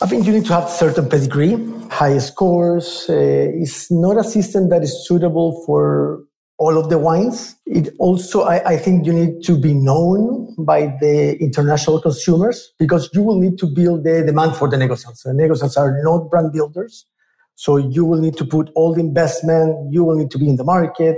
I 0.00 0.06
think 0.06 0.26
you 0.26 0.32
need 0.32 0.46
to 0.46 0.54
have 0.54 0.68
certain 0.68 1.08
pedigree, 1.08 1.56
high 1.90 2.18
scores. 2.18 3.06
Uh, 3.08 3.14
it's 3.14 3.90
not 3.90 4.16
a 4.16 4.24
system 4.24 4.68
that 4.68 4.82
is 4.82 5.06
suitable 5.06 5.62
for 5.64 6.24
all 6.58 6.76
of 6.76 6.90
the 6.90 6.98
wines. 6.98 7.56
It 7.66 7.94
also, 7.98 8.42
I, 8.42 8.72
I, 8.72 8.76
think 8.76 9.06
you 9.06 9.12
need 9.12 9.44
to 9.44 9.56
be 9.56 9.74
known 9.74 10.54
by 10.58 10.86
the 11.00 11.36
international 11.40 12.00
consumers 12.00 12.72
because 12.78 13.08
you 13.12 13.22
will 13.22 13.38
need 13.38 13.58
to 13.58 13.66
build 13.66 14.02
the 14.02 14.24
demand 14.24 14.56
for 14.56 14.68
the 14.68 14.76
negociants. 14.76 15.22
The 15.22 15.30
negociants 15.30 15.76
are 15.76 16.02
not 16.02 16.28
brand 16.30 16.52
builders. 16.52 17.06
So 17.54 17.76
you 17.76 18.04
will 18.04 18.20
need 18.20 18.36
to 18.36 18.44
put 18.44 18.70
all 18.74 18.92
the 18.92 19.00
investment. 19.00 19.92
You 19.92 20.04
will 20.04 20.16
need 20.16 20.30
to 20.32 20.38
be 20.38 20.48
in 20.48 20.56
the 20.56 20.64
market. 20.64 21.16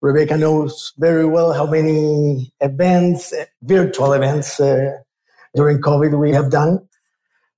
Rebecca 0.00 0.36
knows 0.36 0.92
very 0.98 1.26
well 1.26 1.52
how 1.52 1.66
many 1.66 2.52
events, 2.60 3.34
virtual 3.62 4.12
events 4.12 4.58
uh, 4.60 4.92
during 5.54 5.80
COVID 5.80 6.18
we 6.18 6.30
have 6.32 6.50
done. 6.50 6.78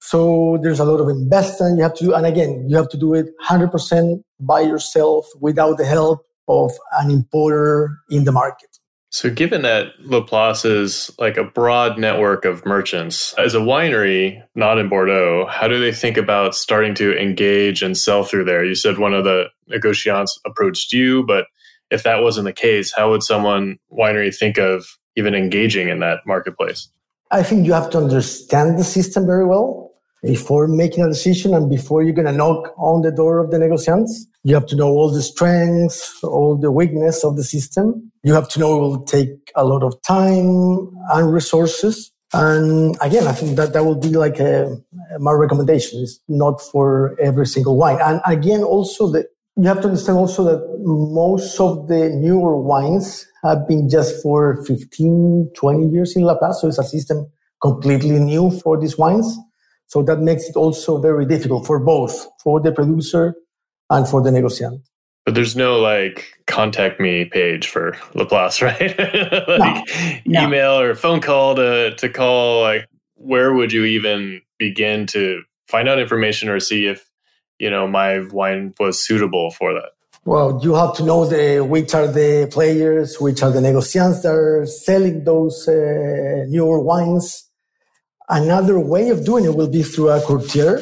So 0.01 0.59
there's 0.63 0.81
a 0.81 0.85
lot 0.85 1.01
of 1.01 1.09
investment 1.09 1.77
you 1.77 1.83
have 1.83 1.95
to 1.95 2.05
do. 2.05 2.15
And 2.15 2.25
again, 2.25 2.67
you 2.69 2.77
have 2.77 2.89
to 2.91 2.97
do 2.97 3.15
it 3.15 3.27
100% 3.47 4.23
by 4.41 4.61
yourself 4.61 5.27
without 5.41 5.77
the 5.77 5.85
help 5.85 6.25
of 6.51 6.73
an 7.01 7.11
importer 7.11 7.97
in 8.11 8.25
the 8.25 8.33
market. 8.33 8.69
So, 9.13 9.29
given 9.29 9.63
that 9.63 9.87
Laplace 9.99 10.65
is 10.65 11.11
like 11.19 11.37
a 11.37 11.43
broad 11.43 11.99
network 11.99 12.45
of 12.45 12.65
merchants, 12.65 13.35
as 13.39 13.55
a 13.55 13.59
winery 13.59 14.41
not 14.55 14.79
in 14.79 14.89
Bordeaux, 14.89 15.47
how 15.51 15.67
do 15.67 15.81
they 15.81 15.91
think 15.93 16.17
about 16.17 16.55
starting 16.55 16.95
to 16.95 17.19
engage 17.19 17.83
and 17.83 17.99
sell 17.99 18.23
through 18.23 18.45
there? 18.45 18.65
You 18.65 18.77
said 18.77 18.99
one 18.99 19.13
of 19.13 19.25
the 19.25 19.47
negociants 19.69 20.31
approached 20.47 20.93
you, 20.93 21.25
but 21.27 21.47
if 21.91 22.05
that 22.05 22.23
wasn't 22.23 22.45
the 22.45 22.53
case, 22.53 22.93
how 22.95 23.11
would 23.11 23.25
someone 23.25 23.79
winery 23.93 24.35
think 24.35 24.59
of 24.59 24.87
even 25.17 25.35
engaging 25.35 25.89
in 25.89 25.99
that 26.01 26.21
marketplace? 26.25 26.89
I 27.33 27.43
think 27.43 27.67
you 27.67 27.73
have 27.73 27.91
to 27.91 27.99
understand 27.99 28.79
the 28.79 28.85
system 28.85 29.27
very 29.27 29.45
well 29.45 29.91
before 30.23 30.69
making 30.69 31.03
a 31.03 31.09
decision 31.09 31.53
and 31.55 31.69
before 31.69 32.03
you're 32.03 32.15
going 32.15 32.27
to 32.27 32.33
knock 32.33 32.73
on 32.79 33.03
the 33.03 33.11
door 33.11 33.39
of 33.39 33.51
the 33.51 33.59
negociants. 33.59 34.11
You 34.43 34.55
have 34.55 34.67
to 34.67 34.77
know 34.77 34.89
all 34.89 35.11
the 35.11 35.23
strengths, 35.23 36.23
all 36.25 36.57
the 36.57 36.73
weakness 36.73 37.25
of 37.25 37.37
the 37.37 37.45
system. 37.45 38.11
You 38.23 38.33
have 38.35 38.49
to 38.51 38.59
know 38.59 38.77
it 38.77 38.81
will 38.81 39.05
take 39.05 39.51
a 39.55 39.65
lot 39.65 39.83
of 39.83 40.01
time 40.03 40.91
and 41.13 41.33
resources. 41.33 42.11
And 42.33 42.97
again, 43.03 43.27
I 43.27 43.33
think 43.33 43.57
that 43.57 43.73
that 43.75 43.85
will 43.85 43.99
be 43.99 44.11
like 44.11 44.39
a, 44.39 44.79
my 45.19 45.33
recommendation. 45.33 46.01
It's 46.01 46.21
not 46.29 46.63
for 46.63 47.17
every 47.21 47.47
single 47.47 47.77
wine. 47.77 47.99
And 48.01 48.21
again, 48.25 48.63
also 48.63 49.11
that 49.13 49.27
you 49.57 49.65
have 49.65 49.83
to 49.83 49.89
understand 49.89 50.17
also 50.17 50.45
that 50.45 50.81
most 50.85 51.61
of 51.61 51.89
the 51.89 52.09
newer 52.09 52.57
wines 52.57 53.27
have 53.43 53.69
been 53.69 53.91
just 53.91 54.23
for 54.23 54.65
15, 54.65 55.51
20 55.55 55.89
years 55.89 56.17
in 56.17 56.23
La 56.23 56.37
Place. 56.39 56.61
So 56.61 56.69
it's 56.69 56.79
a 56.79 56.85
system 56.85 57.31
completely 57.61 58.19
new 58.19 58.51
for 58.51 58.81
these 58.81 58.97
wines. 58.97 59.37
So 59.89 60.03
that 60.05 60.21
makes 60.21 60.49
it 60.49 60.57
also 60.57 60.99
very 60.99 61.27
difficult 61.27 61.67
for 61.67 61.79
both, 61.79 62.27
for 62.43 62.61
the 62.61 62.73
producer 62.73 63.35
and 63.91 64.09
for 64.09 64.23
the 64.23 64.31
negotiant. 64.31 64.81
But 65.27 65.35
there's 65.35 65.55
no 65.55 65.79
like 65.79 66.33
contact 66.47 66.99
me 66.99 67.27
page 67.27 67.69
for 67.69 67.97
Laplace, 68.15 68.63
right? 68.63 68.99
like 68.99 69.89
no. 70.25 70.45
email 70.45 70.81
or 70.81 70.95
phone 70.95 71.21
call 71.21 71.57
to 71.57 71.95
to 71.97 72.09
call. 72.09 72.63
Like, 72.63 72.89
where 73.17 73.53
would 73.53 73.73
you 73.73 73.85
even 73.85 74.41
begin 74.59 75.07
to 75.09 75.43
find 75.69 75.89
out 75.89 75.99
information 75.99 76.49
or 76.49 76.59
see 76.59 76.87
if 76.87 77.11
you 77.59 77.69
know 77.69 77.87
my 77.87 78.21
wine 78.33 78.75
was 78.81 79.05
suitable 79.05 79.51
for 79.51 79.75
that? 79.75 79.91
Well, 80.25 80.61
you 80.63 80.75
have 80.75 80.95
to 80.97 81.05
know 81.05 81.25
the 81.27 81.61
which 81.61 81.95
are 81.95 82.07
the 82.07 82.49
players, 82.51 83.21
which 83.21 83.43
are 83.43 83.51
the 83.51 83.61
negociants 83.61 84.23
that 84.23 84.33
are 84.33 84.67
selling 84.67 85.25
those 85.25 85.67
uh, 85.69 86.45
newer 86.49 86.81
wines. 86.81 87.47
Another 88.29 88.79
way 88.79 89.09
of 89.11 89.25
doing 89.25 89.45
it 89.45 89.55
will 89.55 89.71
be 89.71 89.83
through 89.83 90.11
a 90.11 90.21
courtier. 90.21 90.81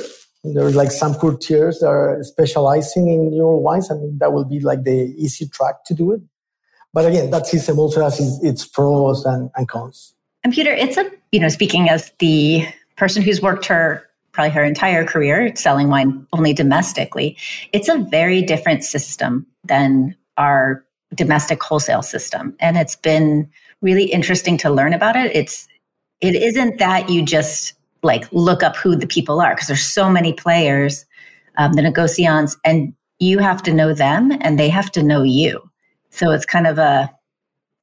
There's 0.55 0.77
like 0.77 0.91
some 0.91 1.15
courtiers 1.15 1.81
that 1.81 1.89
are 1.89 2.23
specializing 2.23 3.09
in 3.09 3.31
newer 3.31 3.57
wines. 3.59 3.91
I 3.91 3.95
mean, 3.95 4.19
that 4.19 4.33
will 4.33 4.45
be 4.45 4.61
like 4.61 4.83
the 4.83 5.15
easy 5.17 5.47
track 5.49 5.85
to 5.87 5.95
do 5.95 6.13
it. 6.13 6.21
But 6.93 7.07
again, 7.07 7.31
that 7.31 7.47
system 7.47 7.79
also 7.79 8.03
has 8.03 8.19
its, 8.19 8.43
its 8.43 8.67
pros 8.67 9.25
and, 9.25 9.51
and 9.57 9.69
cons. 9.69 10.15
And 10.45 10.53
Peter, 10.53 10.73
it's 10.73 10.97
a, 10.97 11.11
you 11.33 11.41
know, 11.41 11.49
speaking 11.49 11.89
as 11.89 12.13
the 12.19 12.67
person 12.97 13.23
who's 13.23 13.43
worked 13.43 13.67
her 13.67 14.09
probably 14.33 14.51
her 14.51 14.63
entire 14.63 15.05
career 15.05 15.53
selling 15.57 15.89
wine 15.89 16.25
only 16.33 16.53
domestically, 16.53 17.37
it's 17.73 17.89
a 17.89 17.99
very 17.99 18.41
different 18.41 18.85
system 18.85 19.45
than 19.65 20.15
our 20.37 20.85
domestic 21.15 21.61
wholesale 21.63 22.03
system. 22.03 22.55
And 22.61 22.77
it's 22.77 22.95
been 22.95 23.51
really 23.81 24.05
interesting 24.05 24.57
to 24.59 24.71
learn 24.71 24.93
about 24.93 25.17
it. 25.17 25.35
It's 25.35 25.67
it 26.21 26.35
isn't 26.35 26.79
that 26.79 27.09
you 27.09 27.25
just 27.25 27.75
like 28.03 28.31
look 28.33 28.63
up 28.63 28.77
who 28.77 28.97
the 28.97 29.07
people 29.07 29.41
are 29.41 29.55
because 29.55 29.67
there's 29.67 29.87
so 29.87 30.11
many 30.11 30.33
players, 30.33 31.05
um, 31.57 31.73
the 31.73 31.83
negociants, 31.83 32.57
and 32.65 32.95
you 33.19 33.39
have 33.39 33.63
to 33.65 33.73
know 33.73 33.93
them 33.93 34.33
and 34.41 34.59
they 34.59 34.69
have 34.69 34.91
to 34.93 35.03
know 35.03 35.23
you. 35.23 35.61
So 36.11 36.31
it's 36.31 36.47
kind 36.47 36.67
of 36.67 36.79
a 36.79 37.11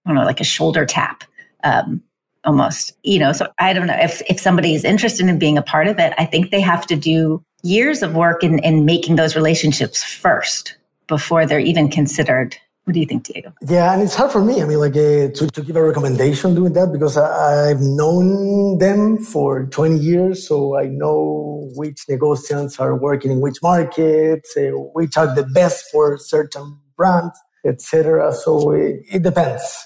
I 0.06 0.10
don't 0.10 0.16
know, 0.16 0.26
like 0.26 0.42
a 0.42 0.46
shoulder 0.46 0.86
tap. 0.86 1.24
Um, 1.64 2.04
almost 2.46 2.96
you 3.04 3.18
know 3.18 3.34
so 3.34 3.48
i 3.60 3.74
don't 3.74 3.88
know 3.88 3.98
if 4.00 4.22
if 4.30 4.40
somebody 4.40 4.76
is 4.76 4.84
interested 4.84 5.28
in 5.28 5.40
being 5.40 5.58
a 5.58 5.64
part 5.64 5.88
of 5.88 5.98
it 5.98 6.14
i 6.18 6.26
think 6.26 6.52
they 6.52 6.62
have 6.62 6.86
to 6.86 6.96
do 6.96 7.44
years 7.64 8.04
of 8.04 8.16
work 8.16 8.44
in 8.44 8.60
in 8.60 8.86
making 8.86 9.16
those 9.16 9.36
relationships 9.36 10.04
first 10.04 10.78
before 11.08 11.46
they're 11.46 11.60
even 11.60 11.90
considered 11.90 12.56
what 12.86 12.94
do 12.94 13.00
you 13.00 13.06
think 13.06 13.24
diego? 13.24 13.52
Yeah 13.62 13.94
and 13.94 14.02
it's 14.02 14.16
hard 14.16 14.32
for 14.32 14.44
me. 14.44 14.62
I 14.62 14.66
mean 14.66 14.80
like 14.80 14.94
uh, 14.96 15.30
to, 15.38 15.50
to 15.54 15.62
give 15.62 15.76
a 15.76 15.84
recommendation 15.84 16.56
doing 16.56 16.74
that 16.74 16.92
because 16.92 17.18
I, 17.18 17.70
i've 17.70 17.82
known 17.82 18.78
them 18.78 19.18
for 19.18 19.66
20 19.66 19.98
years 19.98 20.48
so 20.48 20.78
i 20.78 20.86
know 20.86 21.70
which 21.76 22.06
negotiants 22.10 22.80
are 22.80 22.96
working 22.96 23.32
in 23.32 23.42
which 23.42 23.58
markets 23.62 24.56
uh, 24.56 24.72
which 24.94 25.18
are 25.18 25.34
the 25.36 25.44
best 25.44 25.86
for 25.92 26.18
certain 26.18 26.80
brands 26.96 27.38
etc 27.66 28.32
so 28.34 28.72
it, 28.72 29.02
it 29.12 29.24
depends. 29.24 29.84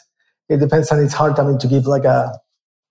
It 0.50 0.60
depends 0.60 0.92
and 0.92 1.02
it's 1.02 1.14
hard 1.14 1.40
i 1.40 1.44
mean 1.44 1.58
to 1.60 1.68
give 1.68 1.86
like 1.88 2.06
a 2.06 2.32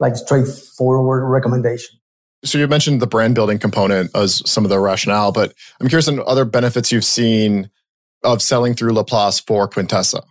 like 0.00 0.16
straightforward 0.16 1.24
recommendation. 1.28 1.98
So 2.44 2.56
you 2.58 2.68
mentioned 2.68 3.02
the 3.02 3.06
brand 3.06 3.34
building 3.34 3.58
component 3.58 4.14
as 4.14 4.48
some 4.48 4.64
of 4.64 4.68
the 4.68 4.78
rationale, 4.78 5.32
but 5.32 5.54
I'm 5.80 5.88
curious 5.88 6.06
on 6.08 6.20
other 6.24 6.44
benefits 6.44 6.92
you've 6.92 7.04
seen 7.04 7.68
of 8.24 8.42
selling 8.42 8.74
through 8.74 8.92
Laplace 8.92 9.40
for 9.40 9.68
Quintessa. 9.68 10.22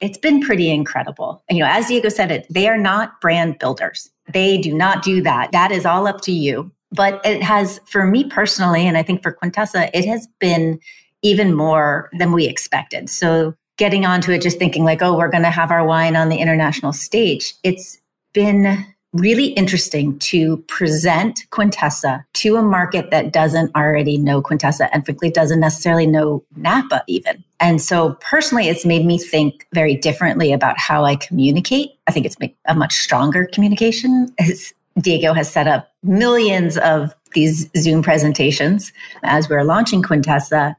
It's 0.00 0.18
been 0.18 0.40
pretty 0.40 0.70
incredible. 0.70 1.42
You 1.48 1.60
know, 1.60 1.68
as 1.68 1.86
Diego 1.86 2.08
said 2.08 2.30
it, 2.30 2.46
they 2.50 2.68
are 2.68 2.76
not 2.76 3.20
brand 3.20 3.58
builders. 3.58 4.10
They 4.32 4.58
do 4.58 4.74
not 4.74 5.02
do 5.02 5.22
that. 5.22 5.52
That 5.52 5.72
is 5.72 5.86
all 5.86 6.06
up 6.06 6.20
to 6.22 6.32
you. 6.32 6.70
But 6.92 7.20
it 7.24 7.42
has, 7.42 7.80
for 7.86 8.06
me 8.06 8.24
personally, 8.24 8.86
and 8.86 8.96
I 8.96 9.02
think 9.02 9.22
for 9.22 9.36
Quintessa, 9.42 9.90
it 9.92 10.04
has 10.04 10.28
been 10.38 10.78
even 11.22 11.54
more 11.54 12.10
than 12.18 12.32
we 12.32 12.46
expected. 12.46 13.10
So 13.10 13.54
getting 13.76 14.06
onto 14.06 14.30
it, 14.32 14.42
just 14.42 14.58
thinking 14.58 14.84
like, 14.84 15.02
oh, 15.02 15.16
we're 15.16 15.30
going 15.30 15.42
to 15.42 15.50
have 15.50 15.70
our 15.70 15.84
wine 15.84 16.14
on 16.14 16.28
the 16.28 16.36
international 16.36 16.92
stage. 16.92 17.54
It's 17.62 17.98
been 18.32 18.86
really 19.16 19.46
interesting 19.48 20.18
to 20.18 20.58
present 20.68 21.40
Quintessa 21.50 22.24
to 22.34 22.56
a 22.56 22.62
market 22.62 23.10
that 23.10 23.32
doesn't 23.32 23.74
already 23.74 24.18
know 24.18 24.42
Quintessa 24.42 24.88
and 24.92 25.04
frankly 25.04 25.30
doesn't 25.30 25.60
necessarily 25.60 26.06
know 26.06 26.44
Napa 26.56 27.02
even. 27.06 27.42
And 27.60 27.80
so 27.80 28.16
personally, 28.20 28.68
it's 28.68 28.84
made 28.84 29.04
me 29.04 29.18
think 29.18 29.66
very 29.72 29.96
differently 29.96 30.52
about 30.52 30.78
how 30.78 31.04
I 31.04 31.16
communicate. 31.16 31.90
I 32.06 32.12
think 32.12 32.26
it's 32.26 32.36
a 32.66 32.74
much 32.74 32.94
stronger 32.94 33.48
communication 33.52 34.34
as 34.38 34.72
Diego 35.00 35.32
has 35.32 35.50
set 35.50 35.66
up 35.66 35.92
millions 36.02 36.78
of 36.78 37.14
these 37.34 37.68
Zoom 37.76 38.02
presentations 38.02 38.92
as 39.24 39.48
we're 39.48 39.64
launching 39.64 40.02
Quintessa. 40.02 40.74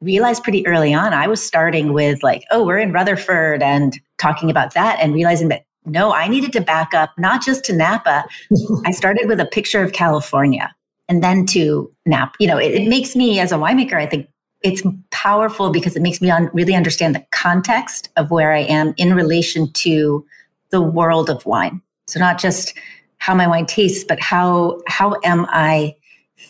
Realized 0.00 0.42
pretty 0.42 0.66
early 0.66 0.92
on, 0.92 1.12
I 1.12 1.28
was 1.28 1.40
starting 1.40 1.92
with 1.92 2.24
like, 2.24 2.44
oh, 2.50 2.66
we're 2.66 2.78
in 2.78 2.92
Rutherford 2.92 3.62
and 3.62 3.98
talking 4.18 4.50
about 4.50 4.74
that 4.74 4.98
and 5.00 5.14
realizing 5.14 5.48
that 5.48 5.64
no, 5.84 6.12
I 6.12 6.28
needed 6.28 6.52
to 6.52 6.60
back 6.60 6.94
up, 6.94 7.10
not 7.18 7.42
just 7.42 7.64
to 7.64 7.72
Napa. 7.72 8.24
I 8.86 8.92
started 8.92 9.28
with 9.28 9.40
a 9.40 9.46
picture 9.46 9.82
of 9.82 9.92
California 9.92 10.74
and 11.08 11.22
then 11.22 11.46
to 11.46 11.90
Napa. 12.06 12.34
You 12.38 12.46
know, 12.46 12.58
it, 12.58 12.72
it 12.72 12.88
makes 12.88 13.16
me 13.16 13.40
as 13.40 13.52
a 13.52 13.56
winemaker, 13.56 13.94
I 13.94 14.06
think 14.06 14.28
it's 14.62 14.82
powerful 15.10 15.70
because 15.70 15.96
it 15.96 16.02
makes 16.02 16.20
me 16.20 16.30
un- 16.30 16.50
really 16.52 16.74
understand 16.74 17.14
the 17.14 17.24
context 17.32 18.10
of 18.16 18.30
where 18.30 18.52
I 18.52 18.60
am 18.60 18.94
in 18.96 19.14
relation 19.14 19.70
to 19.72 20.24
the 20.70 20.80
world 20.80 21.28
of 21.28 21.44
wine. 21.44 21.82
So 22.06 22.20
not 22.20 22.38
just 22.38 22.74
how 23.18 23.34
my 23.34 23.46
wine 23.46 23.66
tastes, 23.66 24.04
but 24.04 24.20
how 24.20 24.80
how 24.86 25.16
am 25.24 25.46
I 25.50 25.96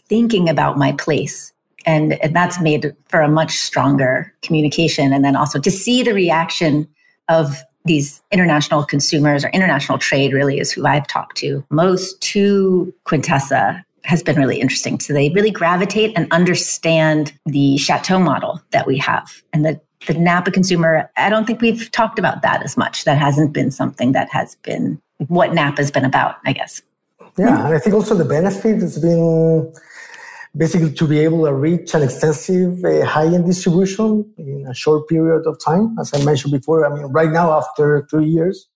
thinking 0.08 0.48
about 0.48 0.78
my 0.78 0.92
place? 0.92 1.52
And, 1.84 2.12
and 2.22 2.34
that's 2.34 2.60
made 2.60 2.94
for 3.08 3.20
a 3.20 3.28
much 3.28 3.56
stronger 3.56 4.32
communication. 4.42 5.12
And 5.12 5.24
then 5.24 5.34
also 5.34 5.58
to 5.58 5.70
see 5.70 6.02
the 6.02 6.14
reaction 6.14 6.88
of 7.28 7.62
these 7.84 8.22
international 8.30 8.84
consumers 8.84 9.44
or 9.44 9.48
international 9.48 9.98
trade 9.98 10.32
really 10.32 10.58
is 10.58 10.72
who 10.72 10.86
I've 10.86 11.06
talked 11.06 11.36
to 11.38 11.64
most 11.70 12.20
to 12.22 12.92
Quintessa 13.06 13.82
has 14.04 14.22
been 14.22 14.36
really 14.36 14.60
interesting. 14.60 14.98
So 15.00 15.12
they 15.12 15.30
really 15.30 15.50
gravitate 15.50 16.12
and 16.16 16.26
understand 16.32 17.32
the 17.46 17.76
chateau 17.78 18.18
model 18.18 18.60
that 18.70 18.86
we 18.86 18.98
have. 18.98 19.42
And 19.52 19.64
the, 19.64 19.80
the 20.06 20.14
Napa 20.14 20.50
consumer, 20.50 21.10
I 21.16 21.30
don't 21.30 21.46
think 21.46 21.60
we've 21.60 21.90
talked 21.92 22.18
about 22.18 22.42
that 22.42 22.62
as 22.62 22.76
much. 22.76 23.04
That 23.04 23.18
hasn't 23.18 23.52
been 23.52 23.70
something 23.70 24.12
that 24.12 24.28
has 24.30 24.56
been 24.56 25.00
what 25.28 25.54
Napa's 25.54 25.90
been 25.90 26.04
about, 26.04 26.36
I 26.44 26.52
guess. 26.52 26.82
Yeah, 27.38 27.64
and 27.64 27.74
I 27.74 27.78
think 27.78 27.94
also 27.94 28.14
the 28.14 28.24
benefit 28.24 28.80
has 28.80 28.98
been 28.98 29.72
basically 30.56 30.92
to 30.92 31.06
be 31.06 31.18
able 31.20 31.44
to 31.44 31.52
reach 31.52 31.94
an 31.94 32.02
extensive 32.02 32.84
uh, 32.84 33.04
high-end 33.06 33.46
distribution 33.46 34.30
in 34.36 34.66
a 34.68 34.74
short 34.74 35.08
period 35.08 35.46
of 35.46 35.58
time. 35.64 35.96
As 35.98 36.12
I 36.14 36.22
mentioned 36.24 36.52
before, 36.52 36.84
I 36.84 36.94
mean, 36.94 37.06
right 37.06 37.30
now 37.30 37.56
after 37.56 38.06
three 38.10 38.26
years, 38.26 38.68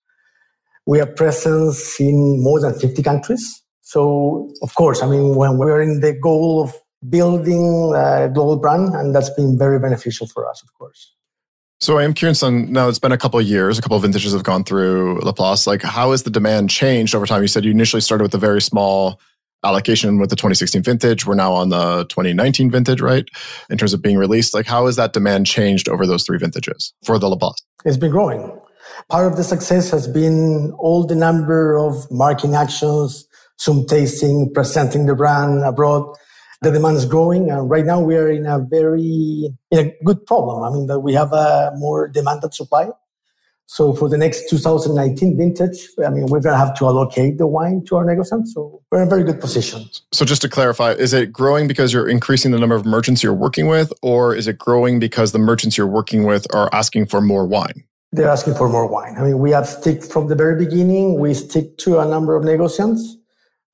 we 0.85 0.99
have 0.99 1.15
presence 1.15 1.99
in 1.99 2.41
more 2.41 2.59
than 2.59 2.73
50 2.73 3.03
countries. 3.03 3.63
So, 3.81 4.51
of 4.61 4.73
course, 4.75 5.03
I 5.03 5.07
mean, 5.07 5.35
when 5.35 5.57
we're 5.57 5.81
in 5.81 6.01
the 6.01 6.13
goal 6.13 6.63
of 6.63 6.73
building 7.07 7.93
a 7.95 8.29
global 8.29 8.57
brand, 8.57 8.93
and 8.95 9.13
that's 9.13 9.29
been 9.29 9.57
very 9.57 9.79
beneficial 9.79 10.27
for 10.27 10.49
us, 10.49 10.61
of 10.63 10.73
course. 10.73 11.13
So 11.79 11.99
I 11.99 12.03
am 12.03 12.15
curious 12.15 12.41
on 12.41 12.71
now 12.71 12.89
it's 12.89 12.97
been 12.97 13.11
a 13.11 13.17
couple 13.17 13.39
of 13.39 13.45
years, 13.45 13.77
a 13.77 13.83
couple 13.83 13.97
of 13.97 14.01
vintages 14.01 14.33
have 14.33 14.43
gone 14.43 14.63
through 14.63 15.19
Laplace. 15.19 15.67
Like 15.67 15.83
how 15.83 16.09
has 16.09 16.23
the 16.23 16.31
demand 16.31 16.71
changed 16.71 17.13
over 17.13 17.27
time? 17.27 17.43
You 17.43 17.47
said 17.47 17.65
you 17.65 17.71
initially 17.71 18.01
started 18.01 18.23
with 18.23 18.33
a 18.33 18.39
very 18.39 18.61
small 18.61 19.21
allocation 19.63 20.19
with 20.19 20.29
the 20.29 20.35
2016 20.35 20.83
vintage. 20.83 21.25
We're 21.25 21.35
now 21.35 21.53
on 21.53 21.69
the 21.69 22.05
2019 22.05 22.71
vintage, 22.71 23.01
right? 23.01 23.27
In 23.69 23.77
terms 23.77 23.93
of 23.93 24.01
being 24.01 24.17
released, 24.17 24.53
like 24.53 24.65
how 24.65 24.85
has 24.85 24.95
that 24.95 25.13
demand 25.13 25.47
changed 25.47 25.89
over 25.89 26.05
those 26.05 26.23
three 26.23 26.37
vintages 26.37 26.93
for 27.05 27.17
the 27.19 27.27
Laplace? 27.27 27.55
It's 27.85 27.97
been 27.97 28.11
growing. 28.11 28.59
Part 29.09 29.27
of 29.27 29.37
the 29.37 29.43
success 29.43 29.89
has 29.91 30.07
been 30.07 30.71
all 30.79 31.05
the 31.05 31.15
number 31.15 31.77
of 31.77 32.09
marketing 32.11 32.55
actions, 32.55 33.27
Zoom 33.59 33.85
tasting, 33.85 34.51
presenting 34.53 35.05
the 35.05 35.15
brand 35.15 35.63
abroad. 35.63 36.15
The 36.61 36.71
demand 36.71 36.97
is 36.97 37.05
growing, 37.05 37.51
and 37.51 37.69
right 37.69 37.85
now 37.85 38.01
we 38.01 38.15
are 38.15 38.29
in 38.29 38.47
a 38.47 38.59
very 38.59 39.49
in 39.69 39.79
a 39.79 39.93
good 40.03 40.25
problem. 40.25 40.63
I 40.63 40.75
mean 40.75 40.87
that 40.87 41.01
we 41.01 41.13
have 41.13 41.31
a 41.31 41.71
more 41.75 42.07
demand 42.07 42.41
than 42.41 42.51
supply. 42.51 42.89
So 43.67 43.93
for 43.93 44.07
the 44.07 44.17
next 44.17 44.49
2019 44.49 45.37
vintage, 45.37 45.89
I 46.03 46.09
mean, 46.09 46.27
we're 46.27 46.39
going 46.39 46.53
to 46.53 46.57
have 46.57 46.75
to 46.79 46.85
allocate 46.85 47.37
the 47.37 47.45
wine 47.45 47.83
to 47.87 47.97
our 47.97 48.05
negociants. 48.05 48.47
So 48.47 48.81
we're 48.91 49.01
in 49.01 49.07
a 49.07 49.09
very 49.09 49.23
good 49.23 49.41
position. 49.41 49.85
So 50.13 50.23
just 50.23 50.41
to 50.43 50.49
clarify, 50.49 50.93
is 50.93 51.13
it 51.13 51.33
growing 51.33 51.67
because 51.67 51.91
you're 51.91 52.07
increasing 52.07 52.51
the 52.51 52.59
number 52.59 52.75
of 52.75 52.85
merchants 52.85 53.21
you're 53.21 53.33
working 53.33 53.67
with, 53.67 53.91
or 54.01 54.33
is 54.33 54.47
it 54.47 54.57
growing 54.57 54.99
because 54.99 55.33
the 55.33 55.39
merchants 55.39 55.77
you're 55.77 55.85
working 55.85 56.23
with 56.23 56.47
are 56.55 56.69
asking 56.73 57.07
for 57.07 57.19
more 57.19 57.45
wine? 57.45 57.83
They're 58.13 58.29
asking 58.29 58.55
for 58.55 58.69
more 58.69 58.87
wine. 58.87 59.15
I 59.17 59.23
mean, 59.23 59.39
we 59.39 59.51
have 59.51 59.67
stick 59.67 60.01
from 60.01 60.27
the 60.27 60.35
very 60.35 60.55
beginning. 60.55 61.19
We 61.19 61.33
stick 61.33 61.77
to 61.79 61.99
a 61.99 62.07
number 62.07 62.37
of 62.37 62.45
negociants 62.45 63.16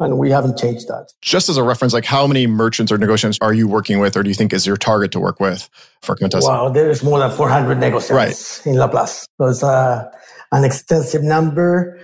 and 0.03 0.17
we 0.17 0.29
haven't 0.29 0.57
changed 0.57 0.87
that. 0.87 1.11
Just 1.21 1.49
as 1.49 1.57
a 1.57 1.63
reference, 1.63 1.93
like 1.93 2.05
how 2.05 2.27
many 2.27 2.47
merchants 2.47 2.91
or 2.91 2.97
negotiants 2.97 3.37
are 3.41 3.53
you 3.53 3.67
working 3.67 3.99
with, 3.99 4.15
or 4.15 4.23
do 4.23 4.29
you 4.29 4.35
think 4.35 4.53
is 4.53 4.67
your 4.67 4.77
target 4.77 5.11
to 5.13 5.19
work 5.19 5.39
with 5.39 5.69
for 6.01 6.15
Quintessa? 6.15 6.43
Wow, 6.43 6.69
there's 6.69 7.03
more 7.03 7.19
than 7.19 7.31
400 7.31 7.77
negotiants 7.77 8.11
right. 8.11 8.61
in 8.65 8.77
Laplace. 8.77 9.27
So 9.37 9.47
it's 9.47 9.63
uh, 9.63 10.09
an 10.51 10.63
extensive 10.63 11.23
number. 11.23 11.99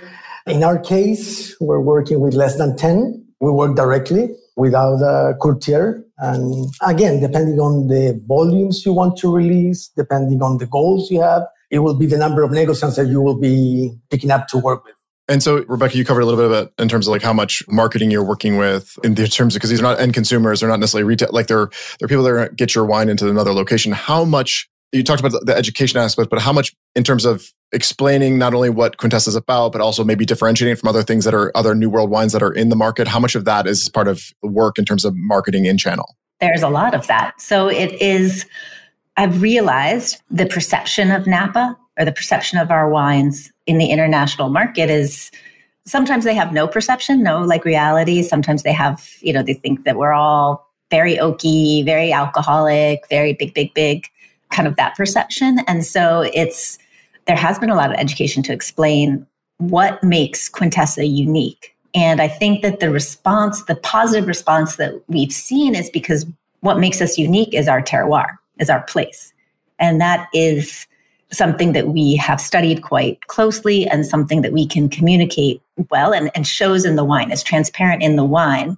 In 0.48 0.64
our 0.64 0.80
case, 0.80 1.56
we're 1.60 1.82
working 1.82 2.20
with 2.20 2.34
less 2.34 2.58
than 2.58 2.76
10. 2.76 3.26
We 3.40 3.52
work 3.52 3.76
directly 3.76 4.30
without 4.56 5.02
a 5.02 5.36
courtier. 5.36 6.04
And 6.18 6.68
again, 6.86 7.22
depending 7.22 7.60
on 7.60 7.88
the 7.88 8.22
volumes 8.28 8.86
you 8.86 8.94
want 8.94 9.18
to 9.20 9.34
release, 9.34 9.90
depending 9.96 10.42
on 10.42 10.58
the 10.58 10.66
goals 10.66 11.10
you 11.10 11.22
have, 11.22 11.44
it 11.72 11.80
will 11.80 11.94
be 11.94 12.06
the 12.06 12.18
number 12.18 12.44
of 12.44 12.52
negotiants 12.52 12.98
that 12.98 13.08
you 13.08 13.22
will 13.22 13.40
be 13.40 13.94
picking 14.10 14.32
up 14.32 14.48
to 14.50 14.58
work 14.58 14.84
with. 14.84 14.96
And 15.30 15.44
so, 15.44 15.64
Rebecca, 15.68 15.96
you 15.96 16.04
covered 16.04 16.22
a 16.22 16.26
little 16.26 16.40
bit 16.40 16.48
about 16.48 16.74
in 16.80 16.90
terms 16.90 17.08
of 17.08 17.12
like 17.12 17.22
how 17.22 17.34
much 17.34 17.64
marketing 17.68 18.10
you're 18.10 18.24
working 18.24 18.58
with 18.58 18.98
in 19.04 19.14
the 19.14 19.28
terms 19.28 19.56
of 19.56 19.60
because 19.60 19.70
these 19.70 19.80
are 19.80 19.84
not 19.84 20.00
end 20.00 20.16
consumers, 20.16 20.60
they're 20.60 20.70
not 20.70 20.80
necessarily 20.80 21.08
retail, 21.08 21.30
like 21.32 21.46
they're 21.46 21.70
they're 22.00 22.08
people 22.08 22.24
that 22.24 22.32
are 22.32 22.50
get 22.50 22.74
your 22.74 22.84
wine 22.84 23.10
into 23.10 23.30
another 23.30 23.54
location. 23.54 23.92
How 23.92 24.26
much 24.26 24.68
you 24.92 25.04
talked 25.04 25.24
about 25.24 25.46
the 25.46 25.56
education 25.56 26.00
aspect, 26.00 26.32
but 26.32 26.42
how 26.42 26.52
much 26.52 26.76
in 26.96 27.04
terms 27.04 27.26
of 27.26 27.54
explaining 27.72 28.40
not 28.40 28.56
only 28.56 28.72
what 28.72 28.98
Quintessa 28.98 29.28
is 29.28 29.36
about, 29.36 29.72
but 29.72 29.82
also 29.82 30.04
maybe 30.04 30.26
differentiating 30.26 30.76
from 30.76 30.90
other 30.90 31.04
things 31.04 31.26
that 31.26 31.36
are 31.36 31.56
other 31.56 31.76
New 31.76 31.92
World 31.92 32.10
wines 32.10 32.34
that 32.34 32.42
are 32.42 32.52
in 32.52 32.70
the 32.70 32.76
market? 32.76 33.08
How 33.08 33.20
much 33.20 33.36
of 33.36 33.46
that 33.46 33.68
is 33.68 33.88
part 33.88 34.08
of 34.08 34.34
work 34.42 34.80
in 34.80 34.86
terms 34.86 35.06
of 35.06 35.14
marketing 35.16 35.66
in 35.66 35.78
channel? 35.78 36.16
There's 36.40 36.64
a 36.64 36.70
lot 36.70 36.96
of 36.96 37.06
that. 37.06 37.40
So 37.40 37.68
it 37.68 38.02
is. 38.02 38.48
I've 39.16 39.42
realized 39.44 40.22
the 40.32 40.48
perception 40.48 41.12
of 41.12 41.28
Napa 41.28 41.78
or 42.00 42.06
the 42.06 42.14
perception 42.14 42.58
of 42.58 42.72
our 42.72 42.90
wines 42.90 43.52
in 43.70 43.78
the 43.78 43.92
international 43.92 44.50
market 44.50 44.90
is 44.90 45.30
sometimes 45.86 46.26
they 46.26 46.34
have 46.34 46.52
no 46.52 46.68
perception, 46.68 47.22
no 47.22 47.40
like 47.44 47.64
reality. 47.64 48.24
Sometimes 48.24 48.64
they 48.64 48.74
have, 48.74 49.08
you 49.22 49.32
know, 49.32 49.44
they 49.44 49.54
think 49.54 49.84
that 49.84 49.96
we're 49.96 50.12
all 50.12 50.68
very 50.90 51.18
oaky, 51.18 51.86
very 51.86 52.12
alcoholic, 52.12 53.08
very 53.10 53.34
big, 53.34 53.54
big, 53.54 53.72
big, 53.76 54.08
kind 54.50 54.68
of 54.68 54.76
that 54.78 54.98
perception. 54.98 55.60
And 55.68 55.86
so 55.86 56.28
it's, 56.34 56.80
there 57.28 57.36
has 57.36 57.60
been 57.60 57.70
a 57.70 57.76
lot 57.76 57.92
of 57.92 57.98
education 58.00 58.42
to 58.42 58.54
explain 58.54 59.24
what 59.58 60.04
makes 60.04 60.50
Quintessa 60.50 61.08
unique. 61.08 61.76
And 61.94 62.24
I 62.24 62.28
think 62.28 62.64
that 62.64 62.80
the 62.80 62.90
response, 62.90 63.66
the 63.66 63.76
positive 63.76 64.28
response 64.28 64.78
that 64.78 65.00
we've 65.10 65.32
seen 65.32 65.76
is 65.76 65.92
because 65.92 66.26
what 66.62 66.80
makes 66.80 67.02
us 67.02 67.20
unique 67.20 67.54
is 67.54 67.68
our 67.68 67.84
terroir, 67.84 68.30
is 68.58 68.72
our 68.72 68.82
place. 68.82 69.32
And 69.78 70.02
that 70.02 70.28
is 70.34 70.88
something 71.32 71.74
that 71.74 71.88
we 71.88 72.16
have 72.16 72.42
studied 72.42 72.82
quite 72.82 73.26
closely 73.28 73.88
and 73.88 74.06
something 74.06 74.42
that 74.42 74.54
we 74.54 74.66
can 74.66 74.90
communicate 74.90 75.62
well 75.90 76.14
and, 76.14 76.32
and 76.36 76.48
shows 76.48 76.86
in 76.86 76.96
the 76.96 77.04
wine, 77.04 77.32
is 77.32 77.44
transparent 77.44 78.02
in 78.02 78.16
the 78.16 78.26
wine. 78.26 78.78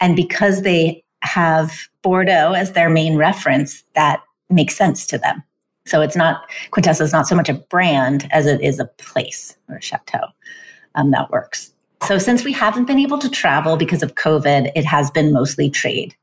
And 0.00 0.16
because 0.16 0.62
they 0.62 1.04
have 1.22 1.88
Bordeaux 2.02 2.52
as 2.52 2.72
their 2.72 2.90
main 2.90 3.16
reference, 3.16 3.82
that 3.94 4.22
makes 4.50 4.76
sense 4.76 5.06
to 5.06 5.18
them. 5.18 5.42
So 5.86 6.00
it's 6.00 6.16
not, 6.16 6.42
Quintessa 6.72 7.02
is 7.02 7.12
not 7.12 7.28
so 7.28 7.36
much 7.36 7.48
a 7.48 7.54
brand 7.54 8.28
as 8.30 8.46
it 8.46 8.60
is 8.60 8.80
a 8.80 8.86
place 8.86 9.56
or 9.68 9.76
a 9.76 9.82
chateau 9.82 10.26
um, 10.94 11.10
that 11.12 11.30
works. 11.30 11.72
So 12.02 12.18
since 12.18 12.44
we 12.44 12.52
haven't 12.52 12.86
been 12.86 12.98
able 12.98 13.18
to 13.18 13.30
travel 13.30 13.76
because 13.76 14.02
of 14.02 14.14
COVID, 14.14 14.72
it 14.74 14.84
has 14.84 15.10
been 15.10 15.32
mostly 15.32 15.70
trade 15.70 16.14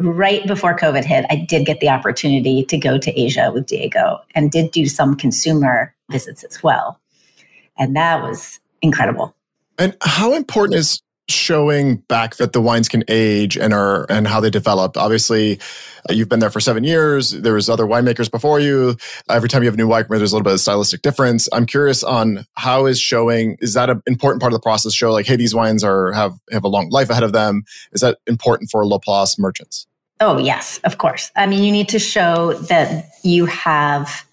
right 0.00 0.46
before 0.46 0.76
COVID 0.76 1.04
hit, 1.04 1.26
I 1.30 1.36
did 1.36 1.66
get 1.66 1.80
the 1.80 1.88
opportunity 1.88 2.64
to 2.64 2.78
go 2.78 2.98
to 2.98 3.20
Asia 3.20 3.50
with 3.52 3.66
Diego 3.66 4.20
and 4.34 4.50
did 4.50 4.70
do 4.70 4.86
some 4.86 5.14
consumer 5.14 5.94
visits 6.10 6.44
as 6.44 6.62
well. 6.62 6.98
And 7.78 7.94
that 7.96 8.22
was 8.22 8.60
incredible. 8.82 9.34
And 9.78 9.96
how 10.02 10.34
important 10.34 10.78
is 10.78 11.00
showing 11.28 11.96
back 12.08 12.36
that 12.36 12.52
the 12.52 12.60
wines 12.60 12.88
can 12.88 13.04
age 13.06 13.56
and 13.56 13.72
are 13.72 14.04
and 14.10 14.26
how 14.26 14.40
they 14.40 14.50
develop? 14.50 14.96
Obviously 14.96 15.60
uh, 16.08 16.12
you've 16.12 16.28
been 16.28 16.40
there 16.40 16.50
for 16.50 16.60
seven 16.60 16.82
years. 16.82 17.30
There 17.30 17.54
was 17.54 17.70
other 17.70 17.86
winemakers 17.86 18.30
before 18.30 18.58
you. 18.58 18.96
Every 19.28 19.48
time 19.48 19.62
you 19.62 19.66
have 19.66 19.74
a 19.74 19.78
new 19.78 19.88
winemaker 19.88 20.18
there's 20.18 20.32
a 20.32 20.36
little 20.36 20.44
bit 20.44 20.54
of 20.54 20.60
stylistic 20.60 21.02
difference. 21.02 21.48
I'm 21.52 21.66
curious 21.66 22.02
on 22.02 22.46
how 22.54 22.86
is 22.86 23.00
showing 23.00 23.56
is 23.60 23.74
that 23.74 23.90
an 23.90 24.02
important 24.06 24.40
part 24.40 24.52
of 24.52 24.58
the 24.58 24.62
process 24.62 24.92
show 24.92 25.12
like 25.12 25.26
hey 25.26 25.36
these 25.36 25.54
wines 25.54 25.84
are 25.84 26.12
have 26.12 26.34
have 26.50 26.64
a 26.64 26.68
long 26.68 26.90
life 26.90 27.10
ahead 27.10 27.22
of 27.22 27.32
them? 27.32 27.62
Is 27.92 28.00
that 28.00 28.18
important 28.26 28.70
for 28.70 28.84
laplace 28.84 29.38
merchants 29.38 29.86
Oh, 30.20 30.36
yes, 30.36 30.78
of 30.84 30.98
course. 30.98 31.30
I 31.34 31.46
mean, 31.46 31.64
you 31.64 31.72
need 31.72 31.88
to 31.88 31.98
show 31.98 32.52
that 32.52 33.06
you 33.22 33.46
have 33.46 34.26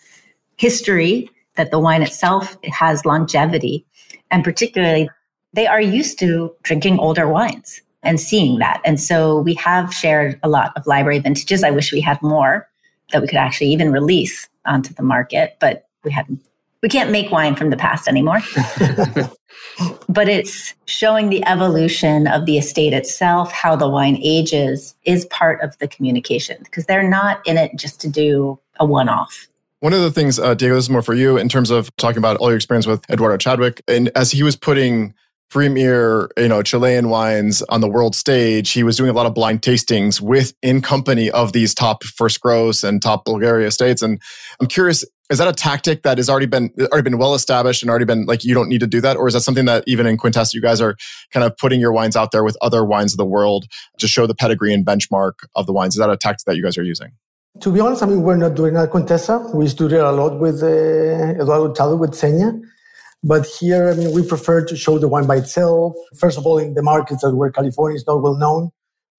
history, 0.58 1.30
that 1.56 1.72
the 1.72 1.80
wine 1.80 2.04
itself 2.04 2.58
has 2.66 3.06
longevity, 3.06 3.86
and 4.30 4.44
particularly 4.44 5.10
they 5.54 5.66
are 5.66 5.82
used 5.82 6.20
to 6.20 6.54
drinking 6.64 7.00
older 7.00 7.28
wines 7.28 7.82
and 8.04 8.20
seeing 8.20 8.60
that. 8.60 8.82
And 8.84 9.00
so 9.00 9.40
we 9.40 9.54
have 9.56 9.94
shared 9.94 10.40
a 10.44 10.50
lot 10.50 10.74
of 10.76 10.86
library 10.86 11.20
vintages. 11.20 11.64
I 11.64 11.72
wish 11.72 11.94
we 11.94 12.02
had 12.02 12.22
more 12.22 12.68
that 13.14 13.22
we 13.22 13.28
could 13.28 13.38
actually 13.38 13.72
even 13.72 13.92
release 13.92 14.50
onto 14.66 14.94
the 14.94 15.04
market, 15.04 15.56
but 15.60 15.88
we 16.04 16.12
hadn't. 16.12 16.42
We 16.84 16.90
can't 16.90 17.12
make 17.12 17.32
wine 17.32 17.56
from 17.56 17.70
the 17.70 17.78
past 17.78 18.08
anymore. 18.08 18.40
but 20.10 20.30
it's 20.30 20.74
showing 20.86 21.30
the 21.30 21.46
evolution 21.48 22.28
of 22.28 22.46
the 22.46 22.58
estate 22.58 22.94
itself, 22.94 23.52
how 23.52 23.76
the 23.76 23.90
wine 23.90 24.20
ages 24.22 24.96
is 25.04 25.26
part 25.26 25.62
of 25.62 25.78
the 25.80 25.88
communication 25.88 26.58
because 26.64 26.86
they're 26.86 27.08
not 27.08 27.46
in 27.48 27.58
it 27.58 27.72
just 27.76 28.00
to 28.02 28.10
do 28.10 28.60
a 28.80 28.86
one 28.86 29.10
off. 29.10 29.48
One 29.80 29.94
of 29.94 30.02
the 30.02 30.12
things, 30.12 30.40
uh, 30.40 30.56
Diego, 30.56 30.76
this 30.76 30.86
is 30.86 30.90
more 30.90 31.04
for 31.04 31.14
you 31.14 31.38
in 31.38 31.50
terms 31.50 31.70
of 31.70 31.96
talking 31.98 32.18
about 32.18 32.38
all 32.38 32.50
your 32.50 32.56
experience 32.56 32.88
with 32.88 33.08
Eduardo 33.12 33.38
Chadwick. 33.38 33.82
And 33.88 34.10
as 34.16 34.32
he 34.32 34.42
was 34.42 34.56
putting 34.56 35.14
premier, 35.50 36.30
you 36.36 36.48
know, 36.48 36.62
Chilean 36.62 37.10
wines 37.10 37.62
on 37.64 37.82
the 37.82 37.88
world 37.88 38.16
stage, 38.16 38.72
he 38.72 38.84
was 38.84 38.98
doing 38.98 39.10
a 39.10 39.14
lot 39.14 39.26
of 39.26 39.34
blind 39.34 39.62
tastings 39.62 40.20
with 40.20 40.54
in 40.62 40.82
company 40.82 41.30
of 41.32 41.54
these 41.54 41.74
top 41.74 42.04
first 42.04 42.42
growths 42.42 42.84
and 42.84 43.02
top 43.02 43.26
Bulgaria 43.26 43.68
estates. 43.68 44.02
And 44.02 44.22
I'm 44.60 44.68
curious, 44.68 45.06
is 45.30 45.40
that 45.40 45.48
a 45.48 45.54
tactic 45.54 46.04
that 46.04 46.18
has 46.18 46.30
already 46.30 46.46
been 46.46 46.72
already 46.92 47.10
been 47.10 47.18
well 47.18 47.36
established 47.36 47.84
and 47.84 47.90
already 47.90 48.06
been 48.06 48.26
like 48.26 48.44
you 48.44 48.54
don't 48.54 48.70
need 48.70 48.80
to 48.80 48.88
do 48.88 49.02
that, 49.02 49.18
or 49.18 49.28
is 49.28 49.34
that 49.34 49.42
something 49.42 49.66
that 49.66 49.84
even 49.88 50.06
in 50.06 50.18
Quintessa 50.18 50.54
you 50.54 50.62
guys 50.62 50.80
are 50.80 50.96
kind 51.32 51.46
of 51.46 51.56
putting 51.58 51.80
your 51.80 51.92
wines 51.92 52.16
out 52.16 52.32
there 52.32 52.44
with 52.44 52.58
other 52.62 52.86
wines 52.86 53.14
of 53.14 53.18
the 53.18 53.26
world 53.26 53.66
to 54.00 54.08
show 54.08 54.26
the 54.26 54.36
pedigree 54.36 54.74
and 54.74 54.86
benchmark 54.86 55.34
of 55.56 55.66
the 55.66 55.74
wines? 55.74 55.96
Is 55.96 56.00
that 56.00 56.10
a 56.10 56.18
tactic 56.18 56.46
that 56.46 56.56
you 56.56 56.64
guys 56.64 56.78
are 56.78 56.84
using? 56.84 57.12
To 57.62 57.72
be 57.72 57.80
honest, 57.80 58.04
I 58.04 58.06
mean 58.06 58.22
we're 58.22 58.38
not 58.38 58.56
doing 58.56 58.74
that 58.76 58.92
Quintessa. 58.92 59.54
We 59.54 59.68
studied 59.68 59.98
a 59.98 60.12
lot 60.12 60.40
with 60.40 60.64
uh, 60.64 61.42
Eduardo 61.42 61.74
Chadwick 61.74 62.00
with 62.00 62.12
Seña. 62.12 62.60
But 63.24 63.48
here, 63.60 63.90
I 63.90 63.96
mean, 63.96 64.14
we 64.14 64.26
prefer 64.26 64.64
to 64.64 64.76
show 64.76 65.00
the 65.00 65.08
wine 65.08 65.26
by 65.26 65.38
itself. 65.38 65.96
First 66.20 66.38
of 66.38 66.46
all, 66.46 66.60
in 66.60 66.76
the 66.76 66.84
markets 66.84 67.24
that 67.24 67.36
where 67.36 67.52
California 67.52 67.96
is 67.96 68.06
not 68.06 68.22
well 68.22 68.38
known, 68.38 68.70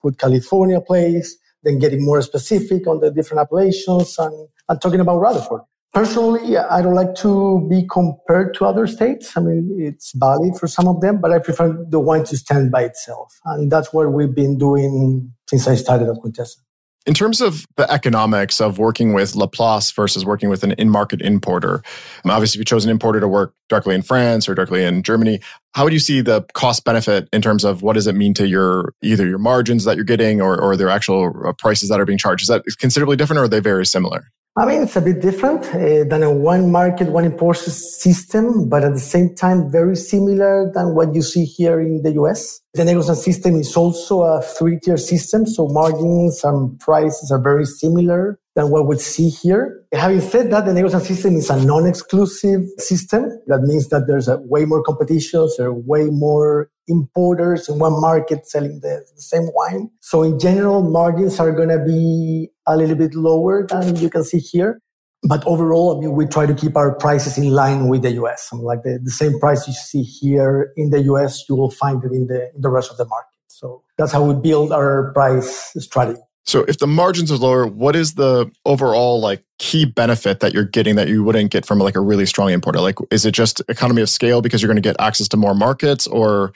put 0.01 0.18
California 0.18 0.81
place, 0.81 1.37
then 1.64 1.79
getting 1.79 2.05
more 2.05 2.23
specific 2.23 2.87
on 2.87 3.01
the 3.01 3.11
different 3.11 3.40
appellations 3.40 4.16
and, 4.18 4.49
and 4.68 4.81
talking 4.81 5.01
about 5.01 5.18
Rutherford. 5.18 5.62
Personally, 5.94 6.57
I 6.57 6.83
don't 6.83 6.94
like 6.94 7.14
to 7.16 7.66
be 7.68 7.87
compared 7.90 8.55
to 8.55 8.66
other 8.66 8.87
states. 8.87 9.37
I 9.37 9.40
mean, 9.40 9.74
it's 9.81 10.12
valid 10.14 10.57
for 10.59 10.66
some 10.66 10.87
of 10.87 11.01
them, 11.01 11.20
but 11.20 11.33
I 11.33 11.38
prefer 11.38 11.77
the 11.88 11.98
wine 11.98 12.24
to 12.24 12.37
stand 12.37 12.70
by 12.70 12.83
itself. 12.83 13.38
And 13.44 13.72
that's 13.72 13.92
what 13.92 14.12
we've 14.12 14.35
been 14.35 14.59
doing 14.59 15.33
since 15.48 15.66
I 15.66 15.77
started 15.77 16.09
at 16.09 16.16
Quintessa. 16.16 16.59
In 17.07 17.14
terms 17.14 17.40
of 17.40 17.64
the 17.77 17.90
economics 17.90 18.61
of 18.61 18.79
working 18.79 19.14
with 19.14 19.35
Laplace 19.35 19.90
versus 19.92 20.27
working 20.27 20.51
with 20.51 20.62
an 20.62 20.72
in-market 20.72 21.22
importer, 21.22 21.83
um, 22.22 22.31
obviously 22.31 22.59
if 22.59 22.61
you 22.61 22.64
chose 22.66 22.85
an 22.85 22.90
importer 22.90 23.18
to 23.18 23.27
work 23.27 23.55
directly 23.70 23.94
in 23.94 24.03
France 24.03 24.46
or 24.46 24.55
directly 24.55 24.85
in 24.85 25.03
Germany, 25.03 25.40
how 25.74 25.85
would 25.85 25.94
you 25.94 26.01
see 26.01 26.20
the 26.20 26.44
cost 26.53 26.85
benefit 26.85 27.27
in 27.33 27.40
terms 27.40 27.64
of 27.64 27.81
what 27.81 27.94
does 27.94 28.07
it 28.07 28.14
mean 28.14 28.35
to 28.35 28.46
your 28.46 28.92
either 29.03 29.27
your 29.27 29.38
margins 29.38 29.85
that 29.85 29.96
you're 29.96 30.05
getting 30.05 30.42
or, 30.42 30.61
or 30.61 30.77
their 30.77 30.90
actual 30.90 31.33
uh, 31.46 31.53
prices 31.55 31.88
that 31.88 31.98
are 31.98 32.05
being 32.05 32.18
charged? 32.18 32.42
Is 32.42 32.48
that 32.48 32.62
considerably 32.79 33.16
different 33.16 33.40
or 33.40 33.44
are 33.44 33.48
they 33.48 33.61
very 33.61 33.87
similar? 33.87 34.31
I 34.59 34.66
mean, 34.66 34.83
it's 34.83 34.97
a 34.97 35.01
bit 35.01 35.21
different 35.21 35.64
uh, 35.66 36.03
than 36.11 36.25
a 36.25 36.33
one 36.33 36.73
market, 36.73 37.12
one 37.12 37.25
import 37.25 37.59
system, 37.59 38.68
but 38.68 38.83
at 38.83 38.92
the 38.92 38.99
same 38.99 39.37
time, 39.37 39.71
very 39.71 39.94
similar 39.94 40.73
than 40.75 40.97
what 40.97 41.14
you 41.14 41.23
see 41.23 41.44
here 41.44 41.81
in 41.81 42.03
the 42.03 42.11
US. 42.14 42.61
The 42.75 42.83
negociant 42.83 43.18
system 43.18 43.55
is 43.55 43.77
also 43.77 44.23
a 44.23 44.42
three 44.42 44.81
tier 44.81 44.97
system, 44.97 45.47
so 45.47 45.68
margins 45.68 46.42
and 46.42 46.77
prices 46.81 47.31
are 47.31 47.40
very 47.40 47.66
similar 47.66 48.40
than 48.59 48.71
what 48.71 48.88
we 48.88 48.99
see 48.99 49.29
here. 49.29 49.81
Having 49.92 50.21
said 50.21 50.51
that, 50.51 50.66
the 50.66 50.73
negociant 50.73 51.03
system 51.03 51.37
is 51.37 51.49
a 51.49 51.64
non 51.64 51.87
exclusive 51.87 52.62
system. 52.79 53.23
That 53.47 53.61
means 53.62 53.88
that 53.90 54.07
there's 54.09 54.27
a 54.27 54.38
way 54.40 54.64
more 54.64 54.83
competition, 54.83 55.49
there 55.57 55.68
are 55.68 55.73
way 55.73 56.07
more 56.07 56.68
importers 56.88 57.68
in 57.68 57.79
one 57.79 58.01
market 58.01 58.49
selling 58.49 58.81
the, 58.81 59.05
the 59.14 59.23
same 59.23 59.47
wine. 59.55 59.90
So 60.01 60.25
in 60.25 60.40
general, 60.40 60.83
margins 60.83 61.38
are 61.38 61.53
going 61.53 61.68
to 61.68 61.79
be 61.79 62.49
a 62.66 62.77
little 62.77 62.97
bit 62.97 63.14
lower 63.14 63.64
than 63.64 63.94
you 63.94 64.11
can 64.11 64.25
see 64.25 64.38
here. 64.38 64.81
But 65.23 65.47
overall, 65.47 65.97
I 65.97 66.01
mean, 66.01 66.16
we 66.16 66.27
try 66.27 66.47
to 66.47 66.55
keep 66.55 66.77
our 66.77 66.97
prices 66.97 67.38
in 67.38 67.51
line 67.51 67.87
with 67.87 68.03
the 68.03 68.11
US. 68.23 68.49
I 68.53 68.57
mean, 68.57 68.64
like 68.64 68.83
the, 68.83 68.99
the 69.01 69.12
same 69.12 69.38
price 69.38 69.68
you 69.68 69.75
see 69.75 70.03
here 70.03 70.73
in 70.77 70.90
the 70.90 71.03
US, 71.12 71.44
you 71.49 71.55
will 71.55 71.71
find 71.71 72.03
it 72.03 72.11
in 72.11 72.27
the, 72.27 72.51
in 72.55 72.61
the 72.61 72.71
rest 72.71 72.90
of 72.90 72.97
the 72.97 73.07
market. 73.07 73.38
So 73.47 73.83
that's 73.97 74.11
how 74.11 74.25
we 74.25 74.35
build 74.40 74.73
our 74.73 75.12
price 75.12 75.73
strategy. 75.79 76.23
So 76.48 76.64
if 76.66 76.78
the 76.78 76.87
margins 76.87 77.30
are 77.30 77.37
lower, 77.37 77.66
what 77.66 77.94
is 77.94 78.14
the 78.14 78.50
overall 78.64 79.20
like 79.20 79.44
key 79.58 79.84
benefit 79.84 80.40
that 80.40 80.54
you're 80.54 80.64
getting 80.64 80.96
that 80.96 81.08
you 81.08 81.22
wouldn't 81.22 81.50
get 81.50 81.66
from 81.66 81.78
like 81.78 81.94
a 81.94 82.00
really 82.00 82.24
strong 82.24 82.50
importer? 82.50 82.80
Like 82.80 82.96
is 83.11 83.26
it 83.26 83.32
just 83.32 83.61
economy 83.68 84.00
of 84.00 84.08
scale 84.08 84.40
because 84.40 84.62
you're 84.62 84.68
going 84.68 84.82
to 84.82 84.88
get 84.88 84.96
access 84.98 85.28
to 85.28 85.37
more 85.37 85.54
markets 85.54 86.06
or 86.06 86.54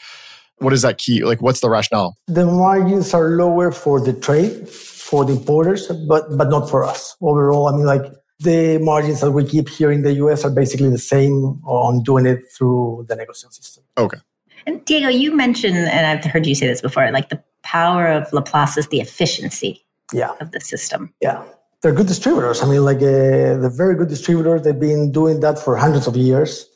what 0.57 0.73
is 0.73 0.81
that 0.81 0.97
key? 0.97 1.23
Like 1.25 1.43
what's 1.43 1.61
the 1.61 1.69
rationale? 1.69 2.17
The 2.27 2.47
margins 2.47 3.13
are 3.13 3.37
lower 3.37 3.71
for 3.71 4.01
the 4.01 4.15
trade, 4.15 4.67
for 4.67 5.27
the 5.27 5.33
importers, 5.33 5.89
but 6.09 6.25
but 6.39 6.49
not 6.49 6.71
for 6.71 6.85
us. 6.85 7.15
Overall, 7.21 7.69
I 7.69 7.77
mean 7.77 7.85
like 7.85 8.05
the 8.39 8.79
margins 8.79 9.21
that 9.21 9.33
we 9.33 9.45
keep 9.45 9.69
here 9.69 9.93
in 9.93 10.03
the 10.03 10.15
US 10.25 10.43
are 10.43 10.51
basically 10.51 10.89
the 10.89 10.97
same 10.97 11.61
on 11.65 12.03
doing 12.03 12.25
it 12.25 12.41
through 12.57 13.05
the 13.11 13.15
negotiation 13.15 13.53
system. 13.53 13.85
Okay. 13.99 14.19
And 14.65 14.83
Diego, 14.87 15.09
you 15.09 15.37
mentioned, 15.37 15.77
and 15.77 16.07
I've 16.07 16.25
heard 16.25 16.47
you 16.47 16.55
say 16.55 16.69
this 16.69 16.81
before, 16.81 17.11
like 17.11 17.29
the 17.29 17.43
power 17.63 18.07
of 18.07 18.33
Laplace 18.33 18.77
is 18.77 18.89
the 18.89 19.01
efficiency 19.01 19.85
yeah. 20.13 20.33
of 20.41 20.53
the 20.53 20.61
system. 20.61 21.13
Yeah. 21.21 21.43
They're 21.83 21.93
good 21.93 22.07
distributors. 22.07 22.63
I 22.63 22.67
mean, 22.69 22.85
like 22.85 22.99
uh, 22.99 23.59
they're 23.61 23.77
very 23.77 23.97
good 23.97 24.09
distributors. 24.09 24.63
They've 24.63 24.79
been 24.79 25.11
doing 25.11 25.41
that 25.41 25.59
for 25.59 25.77
hundreds 25.77 26.07
of 26.07 26.17
years. 26.17 26.69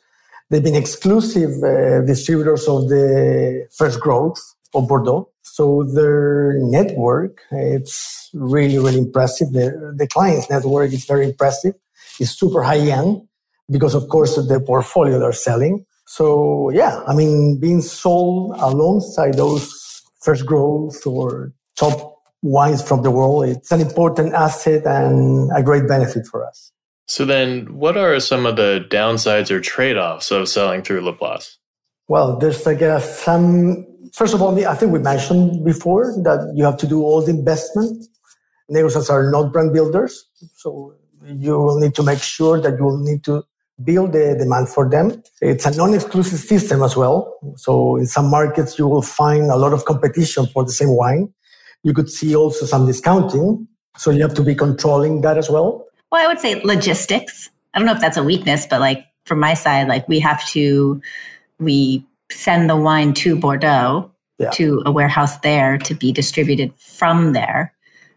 They've 0.49 0.63
been 0.63 0.75
exclusive 0.75 1.63
uh, 1.63 2.01
distributors 2.01 2.67
of 2.67 2.89
the 2.89 3.67
first 3.77 3.99
growth 3.99 4.39
of 4.73 4.87
Bordeaux. 4.87 5.29
So 5.43 5.83
their 5.83 6.53
network, 6.59 7.39
it's 7.51 8.29
really, 8.33 8.77
really 8.77 8.97
impressive. 8.97 9.51
The, 9.53 9.93
the 9.95 10.07
client's 10.07 10.49
network 10.49 10.91
is 10.91 11.05
very 11.05 11.25
impressive. 11.25 11.75
It's 12.19 12.31
super 12.31 12.61
high 12.63 12.79
end 12.79 13.21
because, 13.71 13.95
of 13.95 14.07
course, 14.09 14.35
the 14.35 14.59
portfolio 14.59 15.19
they're 15.19 15.31
selling. 15.31 15.85
So 16.05 16.69
yeah, 16.69 17.01
I 17.07 17.13
mean, 17.13 17.59
being 17.59 17.81
sold 17.81 18.55
alongside 18.59 19.35
those 19.35 19.69
first 20.19 20.45
growth 20.45 21.05
or 21.05 21.53
top 21.75 22.15
wines 22.41 22.81
from 22.81 23.03
the 23.03 23.11
world, 23.11 23.45
it's 23.45 23.71
an 23.71 23.81
important 23.81 24.33
asset 24.33 24.85
and 24.85 25.51
a 25.55 25.63
great 25.63 25.87
benefit 25.87 26.25
for 26.27 26.45
us. 26.45 26.71
So 27.07 27.23
then 27.25 27.73
what 27.73 27.97
are 27.97 28.19
some 28.19 28.45
of 28.45 28.57
the 28.57 28.85
downsides 28.89 29.49
or 29.49 29.61
trade-offs 29.61 30.29
of 30.29 30.49
selling 30.49 30.81
through 30.81 31.01
Laplace? 31.01 31.57
Well, 32.09 32.37
there's 32.37 32.65
like 32.65 32.81
a, 32.81 32.99
some, 33.01 33.85
first 34.13 34.33
of 34.33 34.41
all, 34.41 34.57
I 34.65 34.75
think 34.75 34.91
we 34.91 34.99
mentioned 34.99 35.63
before 35.63 36.13
that 36.23 36.53
you 36.55 36.65
have 36.65 36.77
to 36.77 36.87
do 36.87 37.03
all 37.03 37.21
the 37.21 37.31
investment. 37.31 38.05
Negociants 38.69 39.09
are 39.09 39.31
not 39.31 39.53
brand 39.53 39.73
builders. 39.73 40.25
So 40.55 40.95
you 41.25 41.57
will 41.57 41.79
need 41.79 41.95
to 41.95 42.03
make 42.03 42.19
sure 42.19 42.59
that 42.61 42.77
you 42.77 42.83
will 42.83 42.99
need 42.99 43.23
to 43.25 43.43
build 43.83 44.13
the 44.13 44.35
demand 44.37 44.69
for 44.69 44.89
them. 44.89 45.21
It's 45.41 45.65
a 45.65 45.75
non-exclusive 45.75 46.39
system 46.39 46.81
as 46.81 46.95
well. 46.95 47.37
So 47.57 47.95
in 47.97 48.07
some 48.07 48.29
markets, 48.29 48.79
you 48.79 48.87
will 48.87 49.01
find 49.01 49.51
a 49.51 49.55
lot 49.55 49.73
of 49.73 49.85
competition 49.85 50.47
for 50.47 50.63
the 50.63 50.71
same 50.71 50.95
wine. 50.95 51.33
You 51.83 51.93
could 51.93 52.09
see 52.09 52.35
also 52.35 52.65
some 52.65 52.85
discounting. 52.85 53.67
So 53.97 54.11
you 54.11 54.21
have 54.21 54.33
to 54.35 54.43
be 54.43 54.55
controlling 54.55 55.21
that 55.21 55.37
as 55.37 55.49
well. 55.49 55.85
Well, 56.11 56.23
I 56.23 56.27
would 56.27 56.39
say 56.39 56.61
logistics. 56.61 57.49
I 57.73 57.79
don't 57.79 57.85
know 57.85 57.93
if 57.93 58.01
that's 58.01 58.17
a 58.17 58.23
weakness, 58.23 58.65
but 58.67 58.79
like 58.79 59.05
from 59.25 59.39
my 59.39 59.53
side, 59.53 59.87
like 59.87 60.07
we 60.07 60.19
have 60.19 60.45
to, 60.49 61.01
we 61.59 62.05
send 62.31 62.69
the 62.69 62.75
wine 62.75 63.13
to 63.13 63.35
Bordeaux 63.35 64.11
yeah. 64.39 64.49
to 64.51 64.81
a 64.85 64.91
warehouse 64.91 65.37
there 65.39 65.77
to 65.79 65.93
be 65.93 66.11
distributed 66.11 66.73
from 66.75 67.33
there. 67.33 67.73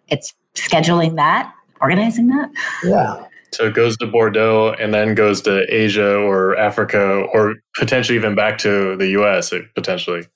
It's 0.08 0.34
scheduling 0.54 1.16
that, 1.16 1.52
organizing 1.80 2.28
that. 2.28 2.50
Yeah. 2.84 3.26
So 3.52 3.66
it 3.66 3.74
goes 3.74 3.96
to 3.98 4.06
Bordeaux 4.06 4.74
and 4.78 4.94
then 4.94 5.14
goes 5.14 5.40
to 5.42 5.66
Asia 5.68 6.16
or 6.16 6.56
Africa 6.56 7.26
or 7.32 7.56
potentially 7.76 8.16
even 8.16 8.34
back 8.34 8.58
to 8.58 8.96
the 8.96 9.08
US 9.20 9.52
eh, 9.52 9.62
potentially. 9.74 10.26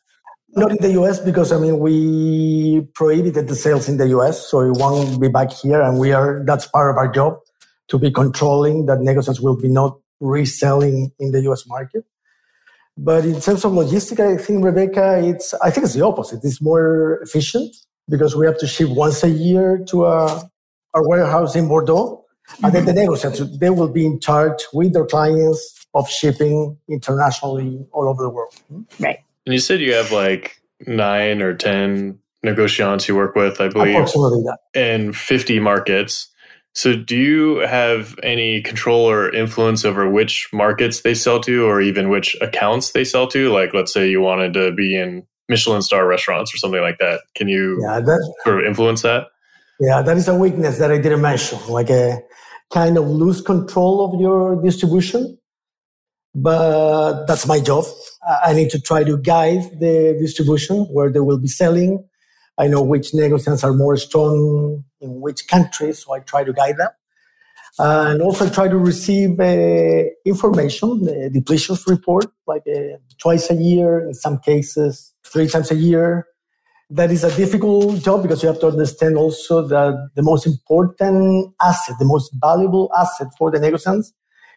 Not 0.57 0.70
in 0.70 0.79
the 0.81 0.92
US 1.03 1.18
because 1.18 1.53
I 1.53 1.59
mean 1.59 1.79
we 1.79 2.87
prohibited 2.94 3.48
the 3.48 3.57
sales 3.57 3.88
in 3.88 3.96
the 3.96 4.09
US, 4.18 4.48
so 4.48 4.61
it 4.61 4.72
won't 4.79 5.20
be 5.20 5.29
back 5.29 5.53
here, 5.53 5.81
and 5.81 5.98
we 5.98 6.12
are 6.12 6.44
that's 6.44 6.66
part 6.66 6.90
of 6.90 6.96
our 6.96 7.11
job 7.11 7.38
to 7.88 7.98
be 7.98 8.11
controlling 8.11 8.87
that 8.87 8.98
negociants 8.98 9.40
will 9.40 9.61
be 9.61 9.68
not 9.68 9.98
reselling 10.20 11.12
in 11.18 11.33
the 11.33 11.42
US 11.50 11.66
market. 11.66 12.05
But 12.96 13.24
in 13.24 13.40
terms 13.40 13.64
of 13.64 13.72
logistics, 13.72 14.20
I 14.20 14.37
think 14.37 14.64
Rebecca, 14.64 15.20
it's 15.22 15.55
I 15.55 15.70
think 15.70 15.85
it's 15.85 15.94
the 15.94 16.05
opposite. 16.05 16.44
It's 16.44 16.62
more 16.62 17.18
efficient 17.22 17.74
because 18.09 18.37
we 18.37 18.46
have 18.46 18.59
to 18.59 18.66
ship 18.66 18.90
once 18.90 19.24
a 19.24 19.31
year 19.31 19.83
to 19.88 20.05
a, 20.05 20.48
our 20.94 21.09
warehouse 21.09 21.57
in 21.57 21.66
Bordeaux. 21.66 22.24
And 22.62 22.72
then 22.72 22.85
the 22.85 22.92
negotiators, 22.92 23.59
they 23.59 23.70
will 23.70 23.88
be 23.88 24.07
in 24.07 24.20
charge 24.20 24.62
with 24.72 24.92
their 24.92 25.07
clients 25.07 25.87
of 25.94 26.09
shipping 26.09 26.76
internationally 26.88 27.87
all 27.92 28.09
over 28.09 28.22
the 28.22 28.30
world. 28.30 28.54
Hmm? 28.68 28.83
Right. 29.00 29.18
And 29.46 29.52
you 29.52 29.61
said 29.61 29.80
you 29.80 29.94
have 29.94 30.12
like 30.12 30.61
nine 30.87 31.42
or 31.42 31.54
10 31.54 32.18
negotiants 32.44 33.09
you 33.09 33.16
work 33.16 33.35
with, 33.35 33.61
I 33.61 33.68
believe, 33.68 33.94
Approximately 33.94 34.42
that. 34.42 34.59
in 34.74 35.12
50 35.12 35.61
markets. 35.61 36.28
So, 36.76 36.96
do 36.96 37.16
you 37.16 37.59
have 37.59 38.18
any 38.24 38.61
control 38.61 39.09
or 39.09 39.33
influence 39.33 39.85
over 39.85 40.11
which 40.11 40.48
markets 40.52 41.02
they 41.02 41.14
sell 41.14 41.38
to, 41.40 41.64
or 41.64 41.80
even 41.80 42.09
which 42.09 42.37
accounts 42.40 42.90
they 42.90 43.04
sell 43.04 43.28
to? 43.28 43.52
Like, 43.52 43.72
let's 43.72 43.92
say 43.92 44.11
you 44.11 44.20
wanted 44.20 44.54
to 44.54 44.72
be 44.72 44.96
in 44.98 45.24
Michelin 45.48 45.83
star 45.83 46.04
restaurants 46.04 46.52
or 46.52 46.57
something 46.57 46.80
like 46.80 46.98
that. 46.98 47.20
Can 47.37 47.46
you 47.46 47.80
yeah, 47.80 48.00
that, 48.00 48.35
sort 48.42 48.61
of 48.61 48.66
influence 48.66 49.02
that? 49.02 49.28
Yeah, 49.78 50.02
that 50.02 50.16
is 50.16 50.26
a 50.26 50.35
weakness 50.35 50.78
that 50.78 50.90
I 50.90 50.98
didn't 50.98 51.20
mention. 51.20 51.61
Like 51.68 51.90
a 51.90 52.20
kind 52.75 52.99
of 52.99 53.09
lose 53.09 53.41
control 53.41 54.05
of 54.05 54.21
your 54.21 54.61
distribution. 54.61 55.39
But 56.35 57.27
that's 57.27 57.47
my 57.47 57.61
job. 57.61 57.85
I 58.45 58.53
need 58.53 58.71
to 58.71 58.81
try 58.81 59.05
to 59.05 59.17
guide 59.17 59.63
the 59.79 60.17
distribution 60.21 60.87
where 60.87 61.11
they 61.11 61.21
will 61.21 61.39
be 61.39 61.47
selling. 61.47 62.05
I 62.59 62.67
know 62.67 62.83
which 62.83 63.13
negociants 63.13 63.63
are 63.63 63.73
more 63.73 63.97
strong 63.97 64.85
in 65.01 65.21
which 65.21 65.47
countries, 65.47 66.05
so 66.05 66.13
I 66.15 66.19
try 66.21 66.43
to 66.43 66.53
guide 66.53 66.77
them. 66.79 66.91
Uh, 67.79 68.07
and 68.11 68.23
also 68.23 68.49
try 68.49 68.69
to 68.69 68.79
receive 68.79 69.41
uh, 69.41 70.05
information, 70.25 71.05
the 71.05 71.31
depletions 71.35 71.89
report, 71.89 72.27
like 72.47 72.63
uh, 72.69 72.97
twice 73.19 73.51
a 73.51 73.55
year, 73.55 74.07
in 74.07 74.15
some 74.15 74.39
cases, 74.39 75.13
three 75.27 75.49
times 75.49 75.73
a 75.73 75.75
year, 75.75 76.27
that 76.90 77.11
is 77.11 77.25
a 77.25 77.35
difficult 77.37 78.03
job 78.03 78.23
because 78.23 78.42
you 78.42 78.49
have 78.49 78.61
to 78.61 78.68
understand 78.68 79.16
also 79.16 79.66
that 79.68 80.11
the 80.14 80.23
most 80.23 80.47
important 80.47 81.55
asset, 81.61 81.97
the 81.99 82.05
most 82.05 82.33
valuable 82.40 82.90
asset 82.99 83.29
for 83.38 83.51
the 83.51 83.59
negociants 83.59 84.12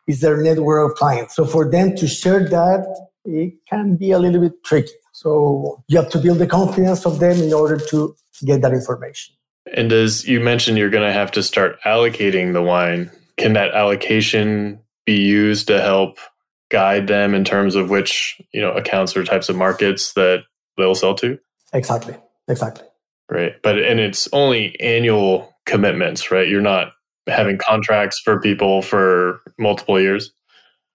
is 0.07 0.21
their 0.21 0.37
network 0.37 0.91
of 0.91 0.97
clients. 0.97 1.35
So 1.35 1.45
for 1.45 1.69
them 1.69 1.95
to 1.95 2.07
share 2.07 2.47
that, 2.49 3.07
it 3.25 3.53
can 3.69 3.97
be 3.97 4.11
a 4.11 4.19
little 4.19 4.41
bit 4.41 4.63
tricky. 4.63 4.91
So 5.13 5.83
you 5.87 5.97
have 5.97 6.09
to 6.11 6.19
build 6.19 6.39
the 6.39 6.47
confidence 6.47 7.05
of 7.05 7.19
them 7.19 7.41
in 7.41 7.51
order 7.53 7.77
to 7.77 8.15
get 8.45 8.61
that 8.61 8.73
information. 8.73 9.35
And 9.73 9.91
as 9.91 10.27
you 10.27 10.39
mentioned, 10.39 10.77
you're 10.77 10.89
going 10.89 11.07
to 11.07 11.13
have 11.13 11.31
to 11.31 11.43
start 11.43 11.77
allocating 11.85 12.53
the 12.53 12.61
wine. 12.61 13.11
Can 13.37 13.53
that 13.53 13.73
allocation 13.73 14.79
be 15.05 15.17
used 15.17 15.67
to 15.67 15.81
help 15.81 16.19
guide 16.69 17.07
them 17.07 17.33
in 17.33 17.43
terms 17.43 17.75
of 17.75 17.89
which 17.89 18.39
you 18.53 18.61
know 18.61 18.71
accounts 18.71 19.15
or 19.15 19.23
types 19.23 19.49
of 19.49 19.55
markets 19.55 20.13
that 20.13 20.43
they'll 20.77 20.95
sell 20.95 21.15
to? 21.15 21.39
Exactly. 21.77 22.15
Exactly. 22.47 22.85
Right. 23.29 23.53
But 23.61 23.77
and 23.79 23.99
it's 23.99 24.27
only 24.33 24.79
annual 24.79 25.53
commitments, 25.65 26.31
right? 26.31 26.47
You're 26.47 26.61
not 26.61 26.93
having 27.27 27.57
contracts 27.57 28.19
for 28.19 28.39
people 28.41 28.81
for 28.81 29.41
multiple 29.59 29.99
years. 29.99 30.33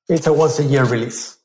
It's 0.09 0.27
a 0.27 0.33
once 0.33 0.59
a 0.59 0.64
year 0.64 0.85
release. 0.85 1.38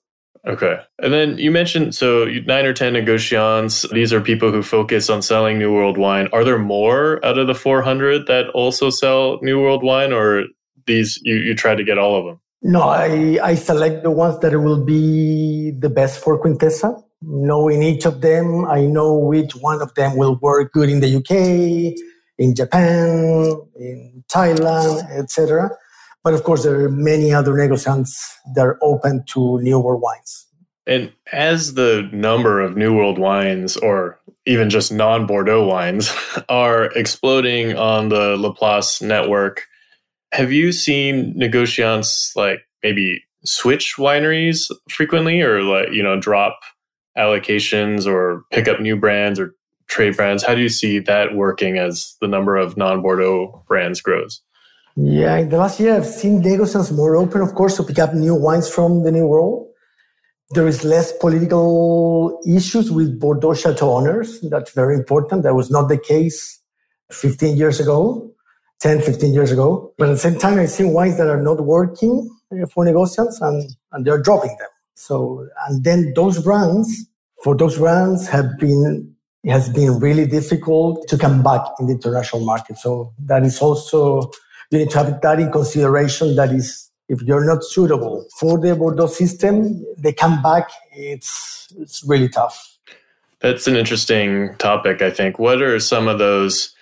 Okay. 0.47 0.80
And 1.00 1.12
then 1.12 1.38
you 1.38 1.52
mentioned 1.52 1.93
so 1.93 2.26
nine 2.45 2.65
or 2.65 2.73
10 2.73 2.93
negotiants. 2.93 3.89
These 3.91 4.13
are 4.13 4.21
people 4.21 4.52
who 4.52 4.63
focus 4.63 5.10
on 5.10 5.21
selling 5.21 5.60
New 5.60 5.73
World 5.73 5.97
wine. 5.97 6.30
Are 6.32 6.45
there 6.45 6.58
more 6.58 7.23
out 7.26 7.38
of 7.38 7.47
the 7.47 7.56
400 7.56 8.28
that 8.28 8.50
also 8.50 8.89
sell 8.89 9.39
New 9.41 9.62
World 9.62 9.84
wine, 9.84 10.13
or 10.13 10.45
these 10.86 11.19
you, 11.23 11.36
you 11.36 11.54
try 11.54 11.76
to 11.76 11.84
get 11.84 11.97
all 11.97 12.15
of 12.15 12.26
them? 12.26 12.39
No, 12.62 12.84
I, 12.84 13.38
I 13.43 13.56
select 13.56 14.04
the 14.04 14.12
ones 14.12 14.39
that 14.39 14.58
will 14.58 14.84
be 14.84 15.71
the 15.71 15.89
best 15.89 16.23
for 16.23 16.41
Quintessa 16.41 17.04
knowing 17.21 17.84
each 17.84 18.06
of 18.06 18.21
them, 18.21 18.65
I 18.65 18.82
know 18.82 19.17
which 19.17 19.56
one 19.56 19.82
of 19.82 19.93
them 19.95 20.17
will 20.17 20.38
work 20.41 20.73
good 20.73 20.89
in 20.89 20.99
the 20.99 21.15
UK, 21.15 21.97
in 22.38 22.56
Japan, 22.56 23.60
in 23.75 24.23
Thailand, 24.32 25.10
etc. 25.17 25.71
But 26.23 26.34
of 26.34 26.43
course, 26.43 26.63
there 26.63 26.80
are 26.86 26.89
many 26.89 27.34
other 27.34 27.53
negociants 27.53 28.19
that 28.56 28.65
are 28.65 28.77
open 28.82 29.23
to 29.34 29.60
New 29.62 29.80
World 29.80 30.01
wines. 30.01 30.47
And 30.86 31.12
as 31.34 31.73
the 31.73 32.10
number 32.13 32.62
of 32.62 32.77
New 32.77 32.95
World 32.95 33.19
wines, 33.19 33.75
or 33.77 34.19
even 34.45 34.69
just 34.69 34.91
non 34.91 35.25
Bordeaux 35.25 35.65
wines, 35.65 36.13
are 36.49 36.86
exploding 36.95 37.75
on 37.77 38.10
the 38.10 38.38
Laplace 38.38 39.01
network, 39.01 39.63
have 40.32 40.51
you 40.51 40.71
seen 40.71 41.34
negociants 41.34 42.36
like 42.36 42.60
maybe 42.84 43.23
switch 43.45 43.95
wineries 43.97 44.69
frequently 44.89 45.41
or 45.41 45.62
like, 45.62 45.91
you 45.91 46.03
know, 46.03 46.19
drop 46.19 46.60
allocations 47.17 48.06
or 48.06 48.43
pick 48.51 48.67
up 48.67 48.80
new 48.80 48.95
brands 48.95 49.39
or 49.39 49.56
trade 49.88 50.15
brands? 50.15 50.43
How 50.43 50.56
do 50.56 50.62
you 50.62 50.69
see 50.69 50.99
that 50.99 51.36
working 51.36 51.77
as 51.77 52.15
the 52.21 52.27
number 52.27 52.56
of 52.56 52.77
non 52.77 53.01
Bordeaux 53.01 53.63
brands 53.67 54.01
grows? 54.01 54.41
Yeah, 54.95 55.38
in 55.38 55.49
the 55.49 55.58
last 55.58 55.80
year, 55.80 55.95
I've 55.95 56.08
seen 56.08 56.41
negociants 56.41 56.91
more 56.95 57.15
open, 57.15 57.41
of 57.41 57.53
course, 57.53 57.77
to 57.77 57.84
pick 57.84 57.99
up 57.99 58.15
new 58.15 58.34
wines 58.34 58.67
from 58.67 59.03
the 59.03 59.12
New 59.12 59.27
World. 59.27 59.67
There 60.51 60.67
is 60.67 60.84
less 60.84 61.12
political 61.12 62.41
issues 62.47 62.89
with 62.89 63.19
Bordeaux 63.19 63.53
Chateau 63.53 63.91
owners. 63.91 64.39
That's 64.41 64.71
very 64.71 64.95
important. 64.95 65.43
That 65.43 65.53
was 65.53 65.69
not 65.69 65.88
the 65.88 65.99
case 65.99 66.60
15 67.12 67.58
years 67.58 67.80
ago, 67.80 68.32
10, 68.80 69.01
15 69.01 69.34
years 69.34 69.51
ago. 69.51 69.93
But 69.99 70.10
at 70.10 70.13
the 70.13 70.17
same 70.17 70.39
time, 70.39 70.58
I've 70.58 70.71
seen 70.71 70.93
wines 70.93 71.17
that 71.17 71.27
are 71.27 71.41
not 71.41 71.62
working 71.62 72.30
for 72.73 72.86
negociants 72.86 73.39
and, 73.41 73.69
and 73.91 74.06
they're 74.06 74.21
dropping 74.21 74.56
them. 74.58 74.69
So, 74.97 75.47
and 75.67 75.83
then 75.83 76.13
those 76.15 76.41
brands, 76.41 77.05
for 77.43 77.55
those 77.55 77.77
brands 77.77 78.27
have 78.29 78.57
been, 78.57 79.13
it 79.43 79.51
has 79.51 79.69
been 79.69 79.99
really 79.99 80.25
difficult 80.25 81.07
to 81.07 81.17
come 81.19 81.43
back 81.43 81.62
in 81.79 81.86
the 81.86 81.93
international 81.93 82.43
market. 82.43 82.79
So 82.79 83.13
that 83.19 83.43
is 83.43 83.62
also, 83.62 84.31
you 84.71 84.79
need 84.79 84.89
to 84.89 84.97
have 84.97 85.21
that 85.21 85.39
in 85.39 85.51
consideration. 85.51 86.36
That 86.36 86.49
is, 86.49 86.89
if 87.07 87.21
you're 87.21 87.45
not 87.45 87.63
suitable 87.63 88.25
for 88.39 88.60
the 88.60 88.75
Bordeaux 88.75 89.05
system, 89.05 89.86
they 89.99 90.13
come 90.13 90.41
back. 90.41 90.67
It's, 90.91 91.67
it's 91.77 92.03
really 92.03 92.27
tough. 92.27 92.79
That's 93.39 93.67
an 93.67 93.75
interesting 93.75 94.55
topic, 94.57 95.03
I 95.03 95.12
think. 95.12 95.38
What 95.38 95.62
are 95.62 95.79
some 95.79 96.07
of 96.07 96.17
those 96.17 96.73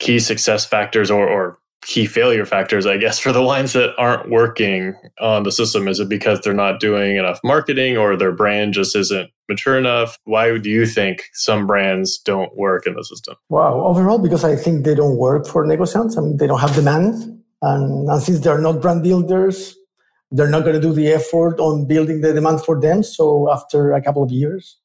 key 0.00 0.18
success 0.18 0.66
factors 0.66 1.08
or, 1.08 1.28
or 1.28 1.59
key 1.82 2.06
failure 2.06 2.44
factors, 2.44 2.86
I 2.86 2.96
guess, 2.96 3.18
for 3.18 3.32
the 3.32 3.42
wines 3.42 3.72
that 3.72 3.94
aren't 3.98 4.30
working 4.30 4.94
on 5.20 5.44
the 5.44 5.52
system? 5.52 5.88
Is 5.88 5.98
it 6.00 6.08
because 6.08 6.40
they're 6.40 6.52
not 6.52 6.80
doing 6.80 7.16
enough 7.16 7.40
marketing 7.42 7.96
or 7.96 8.16
their 8.16 8.32
brand 8.32 8.74
just 8.74 8.94
isn't 8.94 9.30
mature 9.48 9.78
enough? 9.78 10.18
Why 10.24 10.58
do 10.58 10.68
you 10.68 10.86
think 10.86 11.24
some 11.32 11.66
brands 11.66 12.18
don't 12.18 12.54
work 12.56 12.86
in 12.86 12.94
the 12.94 13.04
system? 13.04 13.36
Wow. 13.48 13.80
Overall, 13.80 14.18
because 14.18 14.44
I 14.44 14.56
think 14.56 14.84
they 14.84 14.94
don't 14.94 15.16
work 15.16 15.46
for 15.46 15.64
negociants. 15.64 16.18
I 16.18 16.20
mean, 16.20 16.36
they 16.36 16.46
don't 16.46 16.60
have 16.60 16.74
demand. 16.74 17.14
And, 17.62 18.08
and 18.08 18.22
since 18.22 18.40
they're 18.40 18.60
not 18.60 18.80
brand 18.80 19.02
builders, 19.02 19.76
they're 20.30 20.48
not 20.48 20.64
going 20.64 20.74
to 20.74 20.80
do 20.80 20.92
the 20.92 21.08
effort 21.08 21.58
on 21.58 21.86
building 21.86 22.20
the 22.20 22.32
demand 22.32 22.64
for 22.64 22.80
them. 22.80 23.02
So 23.02 23.50
after 23.50 23.92
a 23.92 24.02
couple 24.02 24.22
of 24.22 24.30
years, 24.30 24.78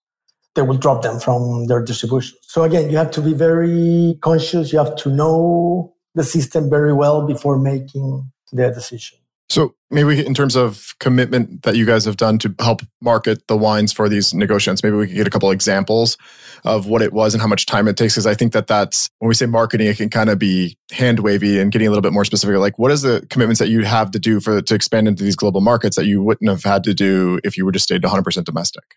they 0.55 0.61
will 0.61 0.77
drop 0.77 1.01
them 1.01 1.19
from 1.19 1.67
their 1.67 1.83
distribution. 1.83 2.37
So 2.41 2.63
again, 2.63 2.89
you 2.89 2.97
have 2.97 3.11
to 3.11 3.21
be 3.21 3.33
very 3.33 4.17
conscious. 4.21 4.71
You 4.71 4.79
have 4.79 4.95
to 4.95 5.09
know 5.09 5.94
the 6.15 6.23
system 6.23 6.69
very 6.69 6.93
well 6.93 7.27
before 7.27 7.59
making 7.59 8.31
their 8.51 8.73
decision. 8.73 9.19
So 9.47 9.75
maybe 9.91 10.25
in 10.25 10.33
terms 10.33 10.55
of 10.55 10.95
commitment 10.99 11.61
that 11.63 11.75
you 11.75 11.85
guys 11.85 12.03
have 12.05 12.17
done 12.17 12.39
to 12.39 12.55
help 12.59 12.81
market 13.01 13.47
the 13.47 13.55
wines 13.55 13.93
for 13.93 14.09
these 14.09 14.33
negotiants, 14.33 14.83
maybe 14.83 14.95
we 14.95 15.05
could 15.05 15.15
get 15.15 15.27
a 15.27 15.29
couple 15.29 15.51
examples 15.51 16.17
of 16.63 16.87
what 16.87 17.03
it 17.03 17.13
was 17.13 17.35
and 17.35 17.41
how 17.41 17.47
much 17.47 17.67
time 17.67 17.87
it 17.87 17.95
takes. 17.95 18.15
Because 18.15 18.25
I 18.25 18.33
think 18.33 18.53
that 18.53 18.65
that's 18.65 19.07
when 19.19 19.27
we 19.27 19.35
say 19.35 19.45
marketing, 19.45 19.85
it 19.85 19.97
can 19.97 20.09
kind 20.09 20.31
of 20.31 20.39
be 20.39 20.75
hand 20.91 21.19
wavy 21.19 21.59
and 21.59 21.71
getting 21.71 21.87
a 21.87 21.91
little 21.91 22.01
bit 22.01 22.11
more 22.11 22.25
specific. 22.25 22.57
Like, 22.57 22.79
what 22.79 22.91
is 22.91 23.03
the 23.03 23.25
commitments 23.29 23.59
that 23.59 23.69
you 23.69 23.83
have 23.83 24.09
to 24.11 24.19
do 24.19 24.39
for 24.39 24.63
to 24.63 24.75
expand 24.75 25.07
into 25.07 25.23
these 25.23 25.35
global 25.35 25.61
markets 25.61 25.95
that 25.95 26.05
you 26.05 26.23
wouldn't 26.23 26.49
have 26.49 26.63
had 26.63 26.83
to 26.85 26.95
do 26.95 27.39
if 27.43 27.55
you 27.55 27.65
were 27.65 27.71
just 27.71 27.85
stayed 27.85 28.01
100% 28.01 28.43
domestic? 28.45 28.95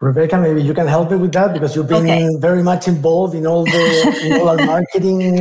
Rebecca, 0.00 0.38
maybe 0.38 0.62
you 0.62 0.72
can 0.72 0.86
help 0.86 1.10
me 1.10 1.18
with 1.18 1.32
that 1.32 1.52
because 1.52 1.76
you've 1.76 1.88
been 1.88 2.04
okay. 2.04 2.28
very 2.38 2.62
much 2.62 2.88
involved 2.88 3.34
in 3.34 3.46
all 3.46 3.64
the 3.64 4.20
in 4.24 4.40
all 4.40 4.48
our 4.48 4.56
marketing 4.66 5.38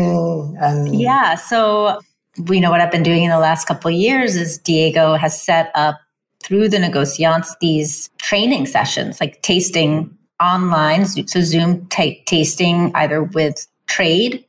and 0.59 0.99
yeah. 0.99 1.35
So 1.35 1.99
we 2.47 2.59
know 2.59 2.69
what 2.69 2.81
I've 2.81 2.91
been 2.91 3.03
doing 3.03 3.23
in 3.23 3.29
the 3.29 3.39
last 3.39 3.65
couple 3.67 3.89
of 3.89 3.95
years 3.95 4.35
is 4.35 4.57
Diego 4.57 5.15
has 5.15 5.41
set 5.41 5.71
up 5.75 5.99
through 6.43 6.67
the 6.69 6.77
negociants 6.77 7.55
these 7.61 8.09
training 8.17 8.65
sessions, 8.65 9.21
like 9.21 9.41
tasting 9.41 10.15
online, 10.41 11.05
so 11.05 11.41
Zoom 11.41 11.85
t- 11.87 12.21
tasting 12.25 12.91
either 12.95 13.23
with 13.23 13.65
trade, 13.87 14.45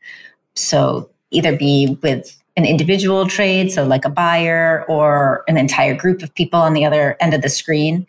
so 0.54 1.08
either 1.30 1.56
be 1.56 1.98
with 2.02 2.36
an 2.56 2.64
individual 2.64 3.26
trade, 3.26 3.72
so 3.72 3.84
like 3.84 4.04
a 4.04 4.10
buyer 4.10 4.84
or 4.88 5.44
an 5.48 5.56
entire 5.56 5.94
group 5.94 6.22
of 6.22 6.34
people 6.34 6.60
on 6.60 6.74
the 6.74 6.84
other 6.84 7.16
end 7.20 7.32
of 7.32 7.42
the 7.42 7.48
screen. 7.48 8.06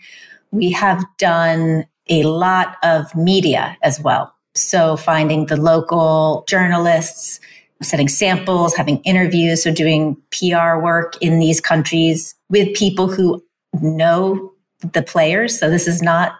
We 0.51 0.71
have 0.71 1.03
done 1.17 1.85
a 2.11 2.23
lot 2.23 2.77
of 2.83 3.15
media 3.15 3.75
as 3.81 3.99
well. 3.99 4.35
So 4.53 4.97
finding 4.97 5.45
the 5.45 5.55
local 5.55 6.43
journalists, 6.47 7.39
setting 7.81 8.09
samples, 8.09 8.75
having 8.75 8.97
interviews, 8.99 9.63
so 9.63 9.71
doing 9.71 10.17
PR 10.31 10.77
work 10.77 11.15
in 11.21 11.39
these 11.39 11.59
countries 11.61 12.35
with 12.49 12.75
people 12.75 13.07
who 13.07 13.43
know 13.81 14.51
the 14.93 15.01
players. 15.01 15.57
So 15.57 15.69
this 15.69 15.87
is 15.87 16.01
not 16.01 16.33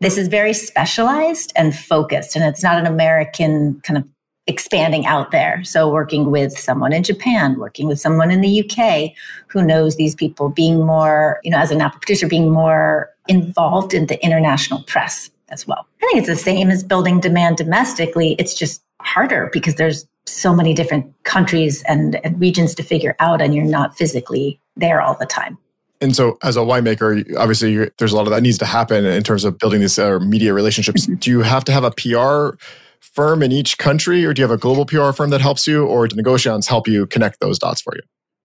this 0.00 0.18
is 0.18 0.26
very 0.26 0.52
specialized 0.52 1.52
and 1.54 1.76
focused 1.76 2.34
and 2.34 2.44
it's 2.44 2.62
not 2.62 2.76
an 2.76 2.86
American 2.86 3.80
kind 3.84 3.96
of 3.96 4.04
expanding 4.48 5.06
out 5.06 5.30
there. 5.30 5.62
So 5.62 5.88
working 5.90 6.30
with 6.30 6.58
someone 6.58 6.92
in 6.92 7.04
Japan, 7.04 7.56
working 7.56 7.86
with 7.86 8.00
someone 8.00 8.32
in 8.32 8.40
the 8.40 8.64
UK 8.64 9.12
who 9.46 9.62
knows 9.62 9.94
these 9.94 10.16
people, 10.16 10.48
being 10.48 10.84
more, 10.84 11.38
you 11.44 11.52
know, 11.52 11.58
as 11.58 11.70
a 11.70 11.76
Napa 11.76 11.98
producer, 11.98 12.26
being 12.26 12.50
more 12.50 13.11
involved 13.28 13.94
in 13.94 14.06
the 14.06 14.22
international 14.24 14.82
press 14.84 15.30
as 15.48 15.66
well. 15.66 15.86
I 16.02 16.06
think 16.06 16.18
it's 16.18 16.28
the 16.28 16.36
same 16.36 16.70
as 16.70 16.82
building 16.82 17.20
demand 17.20 17.56
domestically. 17.56 18.34
It's 18.38 18.54
just 18.54 18.82
harder 19.00 19.50
because 19.52 19.76
there's 19.76 20.06
so 20.26 20.54
many 20.54 20.74
different 20.74 21.12
countries 21.24 21.82
and, 21.82 22.24
and 22.24 22.40
regions 22.40 22.74
to 22.76 22.82
figure 22.82 23.14
out 23.20 23.42
and 23.42 23.54
you're 23.54 23.64
not 23.64 23.96
physically 23.96 24.60
there 24.76 25.00
all 25.00 25.14
the 25.14 25.26
time. 25.26 25.58
And 26.00 26.16
so, 26.16 26.36
as 26.42 26.56
a 26.56 26.60
winemaker, 26.60 27.36
obviously, 27.36 27.88
there's 27.98 28.12
a 28.12 28.16
lot 28.16 28.26
of 28.26 28.30
that 28.30 28.42
needs 28.42 28.58
to 28.58 28.66
happen 28.66 29.04
in 29.04 29.22
terms 29.22 29.44
of 29.44 29.56
building 29.58 29.80
these 29.80 30.00
uh, 30.00 30.18
media 30.18 30.52
relationships. 30.52 31.06
Mm-hmm. 31.06 31.14
Do 31.16 31.30
you 31.30 31.40
have 31.42 31.64
to 31.66 31.72
have 31.72 31.84
a 31.84 31.92
PR 31.92 32.56
firm 32.98 33.40
in 33.40 33.52
each 33.52 33.78
country, 33.78 34.24
or 34.24 34.34
do 34.34 34.42
you 34.42 34.48
have 34.48 34.56
a 34.56 34.60
global 34.60 34.84
PR 34.84 35.12
firm 35.12 35.30
that 35.30 35.40
helps 35.40 35.64
you, 35.68 35.86
or 35.86 36.08
do 36.08 36.16
negociants 36.16 36.66
help 36.66 36.88
you 36.88 37.06
connect 37.06 37.38
those 37.38 37.56
dots 37.56 37.80
for 37.80 37.94
you? 37.94 38.02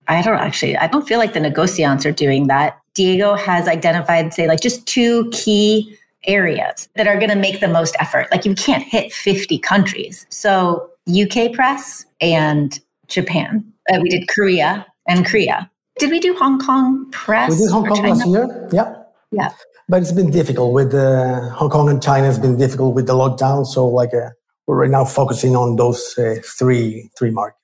I 0.07 0.21
don't 0.21 0.35
actually, 0.35 0.77
I 0.77 0.85
don't 0.85 1.07
feel 1.07 1.17
like 1.17 1.33
the 1.33 1.39
negociants 1.39 2.05
are 2.05 2.11
doing 2.11 2.45
that. 2.47 2.79
Diego 2.97 3.35
has 3.35 3.67
identified, 3.67 4.33
say, 4.33 4.47
like 4.47 4.59
just 4.59 4.87
two 4.87 5.29
key 5.31 5.95
areas 6.25 6.89
that 6.95 7.07
are 7.07 7.15
going 7.17 7.29
to 7.29 7.35
make 7.35 7.59
the 7.59 7.67
most 7.67 7.95
effort. 7.99 8.27
Like 8.31 8.43
you 8.43 8.55
can't 8.55 8.81
hit 8.81 9.13
50 9.13 9.59
countries. 9.59 10.25
So 10.29 10.89
UK 11.07 11.53
press 11.53 12.05
and 12.19 12.79
Japan. 13.07 13.63
Uh, 13.87 13.99
we 14.01 14.09
did 14.09 14.27
Korea 14.27 14.83
and 15.07 15.27
Korea. 15.27 15.69
Did 15.99 16.09
we 16.09 16.19
do 16.19 16.33
Hong 16.39 16.59
Kong 16.59 17.09
press? 17.11 17.51
We 17.51 17.57
did 17.57 17.71
Hong 17.71 17.85
Kong 17.85 18.03
last 18.03 18.27
year. 18.27 18.69
Yeah. 18.73 18.95
Yeah. 19.31 19.53
But 19.87 20.01
it's 20.01 20.11
been 20.11 20.31
difficult 20.31 20.73
with 20.73 20.93
uh, 20.95 21.49
Hong 21.51 21.69
Kong 21.69 21.89
and 21.89 22.01
China. 22.01 22.27
It's 22.27 22.39
been 22.39 22.57
difficult 22.57 22.95
with 22.95 23.05
the 23.05 23.13
lockdown. 23.13 23.67
So 23.67 23.87
like 23.87 24.13
uh, 24.13 24.31
we're 24.65 24.81
right 24.81 24.89
now 24.89 25.05
focusing 25.05 25.55
on 25.55 25.75
those 25.75 26.17
uh, 26.17 26.35
three 26.43 27.11
three 27.17 27.29
markets. 27.29 27.56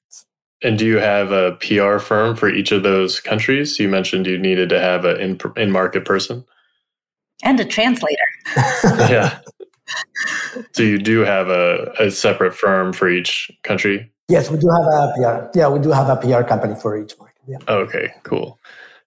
And 0.63 0.77
do 0.77 0.85
you 0.85 0.97
have 0.97 1.31
a 1.31 1.57
PR 1.59 1.99
firm 1.99 2.35
for 2.35 2.49
each 2.49 2.71
of 2.71 2.83
those 2.83 3.19
countries? 3.19 3.79
You 3.79 3.89
mentioned 3.89 4.25
you 4.25 4.37
needed 4.37 4.69
to 4.69 4.79
have 4.79 5.03
an 5.03 5.19
in, 5.19 5.39
in 5.57 5.71
market 5.71 6.05
person 6.05 6.45
and 7.43 7.59
a 7.59 7.65
translator. 7.65 8.17
yeah. 8.55 9.39
So 10.71 10.83
you 10.83 10.97
do 10.97 11.19
have 11.19 11.49
a, 11.49 11.93
a 11.99 12.09
separate 12.09 12.55
firm 12.55 12.93
for 12.93 13.09
each 13.09 13.51
country. 13.63 14.11
Yes, 14.29 14.49
we 14.49 14.57
do 14.57 14.69
have 14.69 14.85
a 14.85 15.13
PR. 15.15 15.57
Yeah, 15.57 15.67
we 15.67 15.79
do 15.79 15.91
have 15.91 16.09
a 16.09 16.15
PR 16.15 16.43
company 16.43 16.75
for 16.75 16.97
each 16.97 17.17
market. 17.19 17.41
Yeah. 17.47 17.57
Okay, 17.67 18.13
cool. 18.23 18.57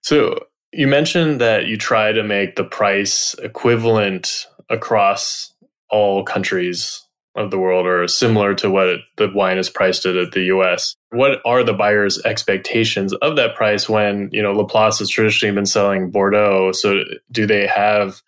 So 0.01 0.37
you 0.71 0.87
mentioned 0.87 1.41
that 1.41 1.65
you 1.65 1.77
try 1.77 2.11
to 2.11 2.23
make 2.23 2.55
the 2.55 2.63
price 2.63 3.33
equivalent 3.41 4.45
across 4.69 5.53
all 5.89 6.23
countries 6.23 7.06
of 7.37 7.51
the 7.51 7.59
world 7.59 7.85
or 7.85 8.07
similar 8.07 8.55
to 8.55 8.69
what 8.69 8.97
the 9.17 9.29
wine 9.33 9.57
is 9.57 9.69
priced 9.69 10.05
at 10.05 10.17
at 10.17 10.31
the 10.31 10.45
US. 10.45 10.95
What 11.11 11.39
are 11.45 11.63
the 11.63 11.73
buyer's 11.73 12.19
expectations 12.25 13.13
of 13.13 13.35
that 13.35 13.55
price 13.55 13.87
when, 13.87 14.29
you 14.33 14.41
know, 14.41 14.51
Laplace 14.51 14.99
has 14.99 15.09
traditionally 15.09 15.53
been 15.53 15.67
selling 15.67 16.09
Bordeaux? 16.09 16.71
So 16.71 17.03
do 17.31 17.45
they 17.45 17.67
have 17.67 18.21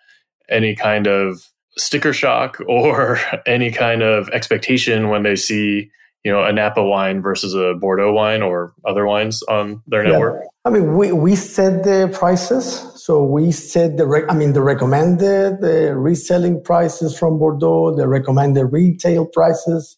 any 0.48 0.76
kind 0.76 1.08
of 1.08 1.42
sticker 1.78 2.14
shock 2.14 2.62
or 2.68 3.20
any 3.46 3.72
kind 3.72 4.04
of 4.04 4.30
expectation 4.30 5.10
when 5.10 5.24
they 5.24 5.36
see 5.36 5.90
you 6.24 6.32
know 6.32 6.44
a 6.44 6.52
Napa 6.52 6.84
wine 6.84 7.22
versus 7.22 7.54
a 7.54 7.74
Bordeaux 7.74 8.12
wine 8.12 8.42
or 8.42 8.74
other 8.86 9.06
wines 9.06 9.42
on 9.44 9.82
their 9.88 10.04
network? 10.04 10.44
I 10.66 10.70
mean, 10.70 10.98
we, 10.98 11.12
we 11.12 11.36
set 11.36 11.84
the 11.84 12.14
prices. 12.14 12.86
So 12.96 13.24
we 13.24 13.52
set 13.52 13.98
the 13.98 14.26
I 14.30 14.34
mean 14.34 14.54
the 14.54 14.62
recommended 14.62 15.62
the 15.62 15.96
reselling 15.96 16.64
prices 16.64 17.18
from 17.18 17.40
Bordeaux, 17.40 17.96
the 17.96 18.08
recommended 18.08 18.66
retail 18.66 19.26
prices 19.26 19.98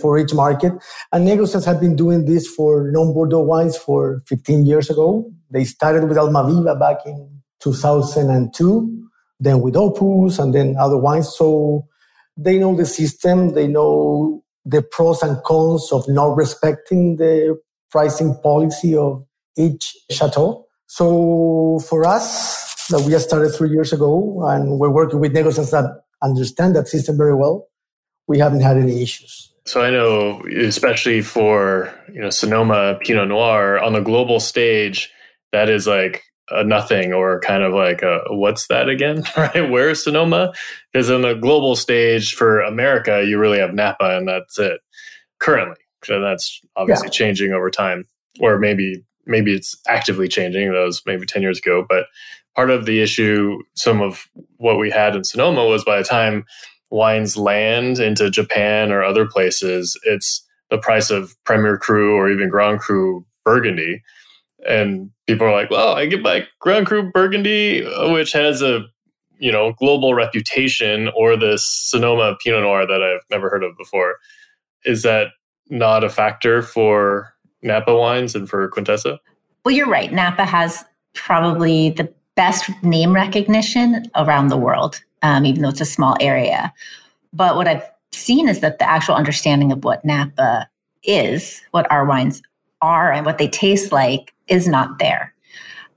for 0.00 0.18
each 0.18 0.32
market. 0.34 0.72
And 1.12 1.26
negociants 1.26 1.64
have 1.64 1.80
been 1.80 1.96
doing 1.96 2.24
this 2.24 2.46
for 2.46 2.90
non-Bordeaux 2.90 3.40
wines 3.40 3.76
for 3.76 4.22
15 4.26 4.66
years 4.66 4.90
ago. 4.90 5.30
They 5.50 5.64
started 5.64 6.08
with 6.08 6.18
Almaviva 6.18 6.78
back 6.78 6.98
in 7.06 7.40
2002, 7.60 9.08
then 9.40 9.60
with 9.60 9.76
Opus, 9.76 10.38
and 10.38 10.54
then 10.54 10.76
other 10.78 10.98
wines. 10.98 11.34
So 11.36 11.86
they 12.36 12.58
know 12.58 12.76
the 12.76 12.86
system. 12.86 13.54
They 13.54 13.66
know 13.66 14.44
the 14.68 14.82
pros 14.82 15.22
and 15.22 15.42
cons 15.44 15.90
of 15.92 16.04
not 16.08 16.36
respecting 16.36 17.16
the 17.16 17.58
pricing 17.90 18.34
policy 18.42 18.96
of 18.96 19.24
each 19.56 19.96
chateau. 20.10 20.66
So 20.86 21.80
for 21.88 22.06
us, 22.06 22.86
that 22.90 23.00
we 23.02 23.18
started 23.18 23.50
three 23.50 23.70
years 23.70 23.92
ago, 23.92 24.46
and 24.48 24.78
we're 24.78 24.90
working 24.90 25.20
with 25.20 25.34
negociants 25.34 25.70
that 25.72 26.02
understand 26.22 26.74
that 26.76 26.88
system 26.88 27.16
very 27.16 27.34
well. 27.34 27.68
we 28.28 28.38
haven't 28.38 28.60
had 28.60 28.76
any 28.76 29.02
issues. 29.02 29.52
So 29.64 29.82
I 29.82 29.90
know, 29.90 30.42
especially 30.60 31.22
for 31.22 31.92
you 32.12 32.20
know 32.20 32.30
Sonoma 32.30 32.98
Pinot 33.00 33.28
Noir 33.28 33.78
on 33.80 33.94
the 33.94 34.00
global 34.00 34.38
stage, 34.38 35.10
that 35.52 35.68
is 35.68 35.86
like 35.86 36.22
a 36.50 36.64
nothing 36.64 37.12
or 37.12 37.40
kind 37.40 37.62
of 37.62 37.72
like 37.72 38.02
a 38.02 38.20
what's 38.30 38.66
that 38.68 38.88
again 38.88 39.22
right? 39.36 39.70
Where's 39.70 40.04
sonoma? 40.04 40.52
Because 40.92 41.10
on 41.10 41.22
the 41.22 41.34
global 41.34 41.76
stage 41.76 42.34
for 42.34 42.60
america 42.60 43.24
you 43.26 43.38
really 43.38 43.58
have 43.58 43.74
napa 43.74 44.16
and 44.16 44.28
that's 44.28 44.58
it 44.58 44.80
currently. 45.38 45.76
So 46.04 46.20
that's 46.20 46.60
obviously 46.76 47.08
yeah. 47.08 47.12
changing 47.12 47.52
over 47.52 47.70
time 47.70 48.04
or 48.40 48.58
maybe 48.58 49.04
maybe 49.26 49.54
it's 49.54 49.76
actively 49.86 50.28
changing. 50.28 50.72
Those 50.72 51.02
maybe 51.06 51.26
10 51.26 51.42
years 51.42 51.58
ago 51.58 51.84
but 51.88 52.06
part 52.58 52.70
of 52.70 52.86
the 52.86 53.00
issue 53.00 53.56
some 53.74 54.00
of 54.00 54.26
what 54.56 54.80
we 54.80 54.90
had 54.90 55.14
in 55.14 55.22
sonoma 55.22 55.64
was 55.64 55.84
by 55.84 55.98
the 55.98 56.02
time 56.02 56.44
wines 56.90 57.36
land 57.36 58.00
into 58.00 58.28
japan 58.28 58.90
or 58.90 59.04
other 59.04 59.24
places 59.26 59.96
it's 60.04 60.44
the 60.68 60.76
price 60.76 61.08
of 61.08 61.36
premier 61.44 61.78
cru 61.78 62.16
or 62.16 62.28
even 62.28 62.48
grand 62.48 62.80
cru 62.80 63.24
burgundy 63.44 64.02
and 64.66 65.10
people 65.26 65.46
are 65.46 65.52
like, 65.52 65.70
"Well, 65.70 65.94
I 65.94 66.06
get 66.06 66.22
my 66.22 66.46
Grand 66.58 66.86
Cru 66.86 67.10
Burgundy, 67.10 67.84
which 68.12 68.32
has 68.32 68.62
a 68.62 68.84
you 69.38 69.52
know 69.52 69.72
global 69.72 70.14
reputation, 70.14 71.10
or 71.16 71.36
this 71.36 71.66
Sonoma 71.66 72.36
Pinot 72.42 72.62
Noir 72.62 72.86
that 72.86 73.02
I've 73.02 73.24
never 73.30 73.48
heard 73.48 73.64
of 73.64 73.76
before." 73.76 74.16
Is 74.84 75.02
that 75.02 75.28
not 75.70 76.04
a 76.04 76.08
factor 76.08 76.62
for 76.62 77.34
Napa 77.62 77.94
wines 77.94 78.34
and 78.34 78.48
for 78.48 78.70
Quintessa? 78.70 79.18
Well, 79.64 79.74
you're 79.74 79.88
right. 79.88 80.12
Napa 80.12 80.44
has 80.44 80.84
probably 81.14 81.90
the 81.90 82.12
best 82.36 82.70
name 82.82 83.12
recognition 83.12 84.08
around 84.14 84.48
the 84.48 84.56
world, 84.56 85.02
um, 85.22 85.44
even 85.44 85.62
though 85.62 85.68
it's 85.68 85.80
a 85.80 85.84
small 85.84 86.16
area. 86.20 86.72
But 87.32 87.56
what 87.56 87.66
I've 87.66 87.82
seen 88.12 88.48
is 88.48 88.60
that 88.60 88.78
the 88.78 88.88
actual 88.88 89.14
understanding 89.14 89.72
of 89.72 89.84
what 89.84 90.04
Napa 90.04 90.68
is, 91.02 91.60
what 91.72 91.90
our 91.90 92.04
wines 92.04 92.40
are, 92.80 93.12
and 93.12 93.26
what 93.26 93.38
they 93.38 93.48
taste 93.48 93.92
like 93.92 94.32
is 94.48 94.68
not 94.68 94.98
there. 94.98 95.34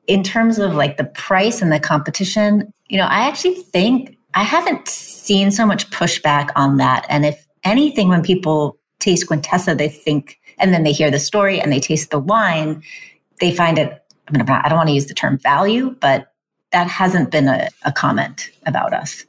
In 0.07 0.23
terms 0.23 0.59
of 0.59 0.73
like 0.73 0.97
the 0.97 1.05
price 1.05 1.61
and 1.61 1.71
the 1.71 1.79
competition, 1.79 2.73
you 2.87 2.97
know, 2.97 3.05
I 3.05 3.27
actually 3.27 3.55
think 3.55 4.17
I 4.33 4.43
haven't 4.43 4.87
seen 4.87 5.51
so 5.51 5.65
much 5.65 5.89
pushback 5.89 6.49
on 6.55 6.77
that. 6.77 7.05
And 7.09 7.25
if 7.25 7.45
anything, 7.63 8.09
when 8.09 8.21
people 8.21 8.77
taste 8.99 9.27
Quintessa, 9.27 9.77
they 9.77 9.89
think, 9.89 10.39
and 10.57 10.73
then 10.73 10.83
they 10.83 10.91
hear 10.91 11.11
the 11.11 11.19
story 11.19 11.59
and 11.59 11.71
they 11.71 11.79
taste 11.79 12.11
the 12.11 12.19
wine, 12.19 12.81
they 13.39 13.53
find 13.53 13.77
it, 13.77 14.03
I, 14.27 14.31
mean, 14.31 14.41
I 14.41 14.69
don't 14.69 14.77
want 14.77 14.89
to 14.89 14.95
use 14.95 15.07
the 15.07 15.13
term 15.13 15.37
value, 15.37 15.95
but 15.99 16.33
that 16.71 16.87
hasn't 16.87 17.31
been 17.31 17.47
a, 17.47 17.67
a 17.83 17.91
comment 17.91 18.49
about 18.65 18.93
us. 18.93 19.25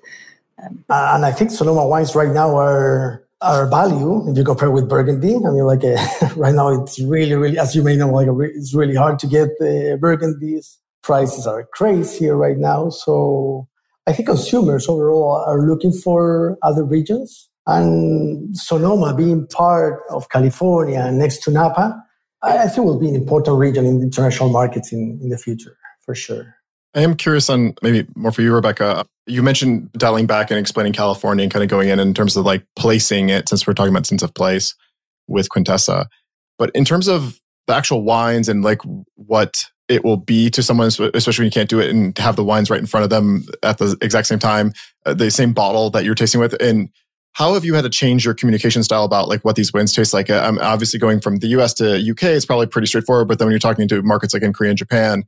Um, 0.63 0.85
uh, 0.89 1.13
and 1.15 1.25
I 1.25 1.33
think 1.33 1.51
Sonoma 1.51 1.87
wines 1.87 2.15
right 2.15 2.31
now 2.31 2.57
are 2.57 3.22
our 3.43 3.69
value 3.69 4.29
if 4.31 4.37
you 4.37 4.45
compare 4.45 4.71
with 4.71 4.89
Burgundy. 4.89 5.35
I 5.35 5.51
mean, 5.51 5.65
like 5.65 5.85
uh, 5.85 5.97
right 6.37 6.55
now, 6.55 6.69
it's 6.83 7.01
really, 7.01 7.35
really, 7.35 7.59
as 7.59 7.75
you 7.75 7.83
may 7.83 7.97
know, 7.97 8.11
like 8.11 8.29
it's 8.55 8.75
really 8.75 8.95
hard 8.95 9.19
to 9.21 9.27
get 9.27 9.49
uh, 9.61 9.97
Burgundies. 9.99 10.79
Prices 11.03 11.47
are 11.47 11.69
crazy 11.75 12.29
right 12.29 12.57
now. 12.57 12.89
So 12.89 13.69
I 14.07 14.13
think 14.13 14.29
consumers 14.29 14.89
overall 14.89 15.45
are 15.47 15.61
looking 15.61 15.93
for 15.93 16.57
other 16.63 16.85
regions. 16.85 17.49
And 17.67 18.57
Sonoma 18.57 19.15
being 19.15 19.47
part 19.49 20.03
of 20.11 20.29
California 20.29 21.11
next 21.13 21.43
to 21.45 21.51
Napa, 21.51 22.01
I 22.43 22.69
think 22.69 22.87
will 22.87 22.99
be 22.99 23.09
an 23.09 23.15
important 23.15 23.57
region 23.59 23.87
in 23.87 24.01
international 24.01 24.49
markets 24.49 24.93
in, 24.93 25.19
in 25.23 25.29
the 25.29 25.39
future, 25.39 25.77
for 26.05 26.15
sure. 26.15 26.57
I 26.95 27.01
am 27.01 27.15
curious 27.15 27.49
on 27.49 27.75
maybe 27.83 28.07
more 28.17 28.33
for 28.33 28.43
you, 28.43 28.53
Rebecca. 28.53 29.07
You 29.27 29.43
mentioned 29.43 29.93
dialing 29.93 30.27
back 30.27 30.51
and 30.51 30.59
explaining 30.59 30.93
California 30.93 31.45
and 31.45 31.53
kind 31.53 31.63
of 31.63 31.69
going 31.69 31.89
in 31.89 32.01
in 32.01 32.15
terms 32.15 32.37
of 32.37 32.45
like 32.45 32.65
placing 32.77 33.29
it, 33.29 33.49
since 33.49 33.67
we're 33.67 33.75
talking 33.75 33.93
about 33.93 34.07
sense 34.07 34.23
of 34.23 34.35
place 34.35 34.75
with 35.29 35.49
Quintessa. 35.49 36.07
But 36.59 36.71
in 36.75 36.85
terms 36.85 37.09
of 37.09 37.41
the 37.67 37.75
actual 37.75 38.03
wines 38.03 38.49
and 38.49 38.63
like 38.63 38.81
what 39.15 39.65
it 39.89 40.05
will 40.05 40.17
be 40.17 40.51
to 40.51 40.63
someone, 40.63 40.89
especially 40.89 41.43
when 41.43 41.47
you 41.47 41.53
can't 41.53 41.69
do 41.69 41.81
it 41.81 41.91
and 41.91 42.17
have 42.19 42.37
the 42.37 42.45
wines 42.45 42.71
right 42.71 42.81
in 42.81 42.87
front 42.87 43.05
of 43.05 43.11
them 43.11 43.45
at 43.63 43.79
the 43.79 43.97
exact 44.01 44.27
same 44.27 44.39
time, 44.39 44.73
uh, 45.07 45.15
the 45.15 45.31
same 45.31 45.53
bottle 45.53 45.91
that 45.91 46.05
you're 46.05 46.15
tasting 46.15 46.41
with. 46.41 46.55
And 46.61 46.89
how 47.33 47.55
have 47.55 47.65
you 47.65 47.75
had 47.75 47.83
to 47.83 47.91
change 47.91 48.25
your 48.25 48.35
communication 48.35 48.83
style 48.83 49.05
about 49.05 49.29
like 49.29 49.45
what 49.45 49.57
these 49.57 49.73
wines 49.73 49.93
taste 49.93 50.13
like? 50.13 50.31
Uh, 50.31 50.43
I'm 50.45 50.59
obviously 50.59 50.99
going 50.99 51.21
from 51.21 51.37
the 51.37 51.49
US 51.49 51.75
to 51.75 51.97
UK, 51.97 52.25
it's 52.25 52.47
probably 52.47 52.67
pretty 52.67 52.87
straightforward. 52.87 53.29
But 53.29 53.39
then 53.39 53.47
when 53.47 53.53
you're 53.53 53.59
talking 53.59 53.89
to 53.89 54.03
markets 54.03 54.35
like 54.35 54.43
in 54.43 54.53
Korea 54.53 54.71
and 54.71 54.79
Japan, 54.79 55.25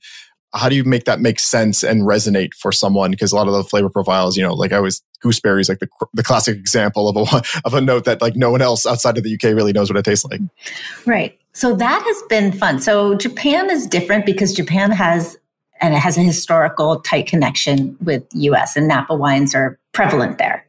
how 0.54 0.68
do 0.68 0.76
you 0.76 0.84
make 0.84 1.04
that 1.04 1.20
make 1.20 1.40
sense 1.40 1.82
and 1.82 2.02
resonate 2.02 2.54
for 2.54 2.72
someone? 2.72 3.10
Because 3.10 3.32
a 3.32 3.36
lot 3.36 3.48
of 3.48 3.52
the 3.52 3.64
flavor 3.64 3.90
profiles, 3.90 4.36
you 4.36 4.42
know, 4.42 4.54
like 4.54 4.72
I 4.72 4.80
was 4.80 5.02
gooseberries, 5.20 5.68
like 5.68 5.80
the, 5.80 5.88
the 6.12 6.22
classic 6.22 6.56
example 6.56 7.08
of 7.08 7.16
a 7.16 7.42
of 7.64 7.74
a 7.74 7.80
note 7.80 8.04
that 8.04 8.22
like 8.22 8.36
no 8.36 8.50
one 8.50 8.62
else 8.62 8.86
outside 8.86 9.18
of 9.18 9.24
the 9.24 9.34
UK 9.34 9.54
really 9.54 9.72
knows 9.72 9.90
what 9.90 9.96
it 9.96 10.04
tastes 10.04 10.24
like. 10.24 10.40
Mm-hmm. 10.40 11.10
Right. 11.10 11.38
So 11.52 11.74
that 11.74 12.02
has 12.02 12.22
been 12.28 12.52
fun. 12.52 12.80
So 12.80 13.14
Japan 13.14 13.70
is 13.70 13.86
different 13.86 14.26
because 14.26 14.52
Japan 14.52 14.90
has 14.90 15.36
and 15.80 15.94
it 15.94 15.98
has 15.98 16.16
a 16.16 16.22
historical 16.22 17.00
tight 17.00 17.26
connection 17.26 17.96
with 18.02 18.24
US 18.32 18.76
and 18.76 18.88
Napa 18.88 19.14
wines 19.14 19.54
are 19.54 19.78
prevalent 19.92 20.38
there. 20.38 20.64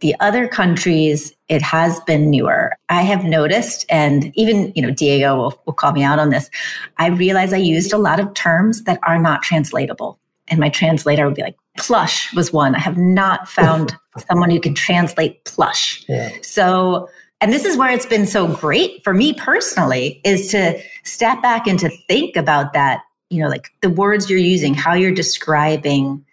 The 0.00 0.14
other 0.20 0.48
countries, 0.48 1.34
it 1.48 1.60
has 1.60 2.00
been 2.00 2.30
newer. 2.30 2.72
I 2.90 3.02
have 3.02 3.24
noticed, 3.24 3.86
and 3.88 4.32
even, 4.34 4.72
you 4.74 4.82
know, 4.82 4.90
Diego 4.90 5.36
will, 5.36 5.62
will 5.64 5.72
call 5.72 5.92
me 5.92 6.02
out 6.02 6.18
on 6.18 6.30
this. 6.30 6.50
I 6.98 7.06
realize 7.06 7.52
I 7.52 7.58
used 7.58 7.92
a 7.92 7.98
lot 7.98 8.18
of 8.18 8.34
terms 8.34 8.82
that 8.82 8.98
are 9.04 9.18
not 9.18 9.42
translatable. 9.42 10.18
And 10.48 10.58
my 10.58 10.68
translator 10.68 11.24
would 11.24 11.36
be 11.36 11.42
like, 11.42 11.56
plush 11.78 12.34
was 12.34 12.52
one. 12.52 12.74
I 12.74 12.80
have 12.80 12.98
not 12.98 13.48
found 13.48 13.96
someone 14.28 14.50
who 14.50 14.58
can 14.58 14.74
translate 14.74 15.44
plush. 15.44 16.04
Yeah. 16.08 16.32
So, 16.42 17.08
and 17.40 17.52
this 17.52 17.64
is 17.64 17.76
where 17.76 17.92
it's 17.92 18.06
been 18.06 18.26
so 18.26 18.48
great 18.48 19.04
for 19.04 19.14
me 19.14 19.34
personally 19.34 20.20
is 20.24 20.48
to 20.48 20.82
step 21.04 21.40
back 21.40 21.68
and 21.68 21.78
to 21.78 21.88
think 22.08 22.36
about 22.36 22.72
that, 22.72 23.02
you 23.30 23.40
know, 23.40 23.48
like 23.48 23.68
the 23.82 23.90
words 23.90 24.28
you're 24.28 24.38
using, 24.40 24.74
how 24.74 24.94
you're 24.94 25.14
describing 25.14 26.24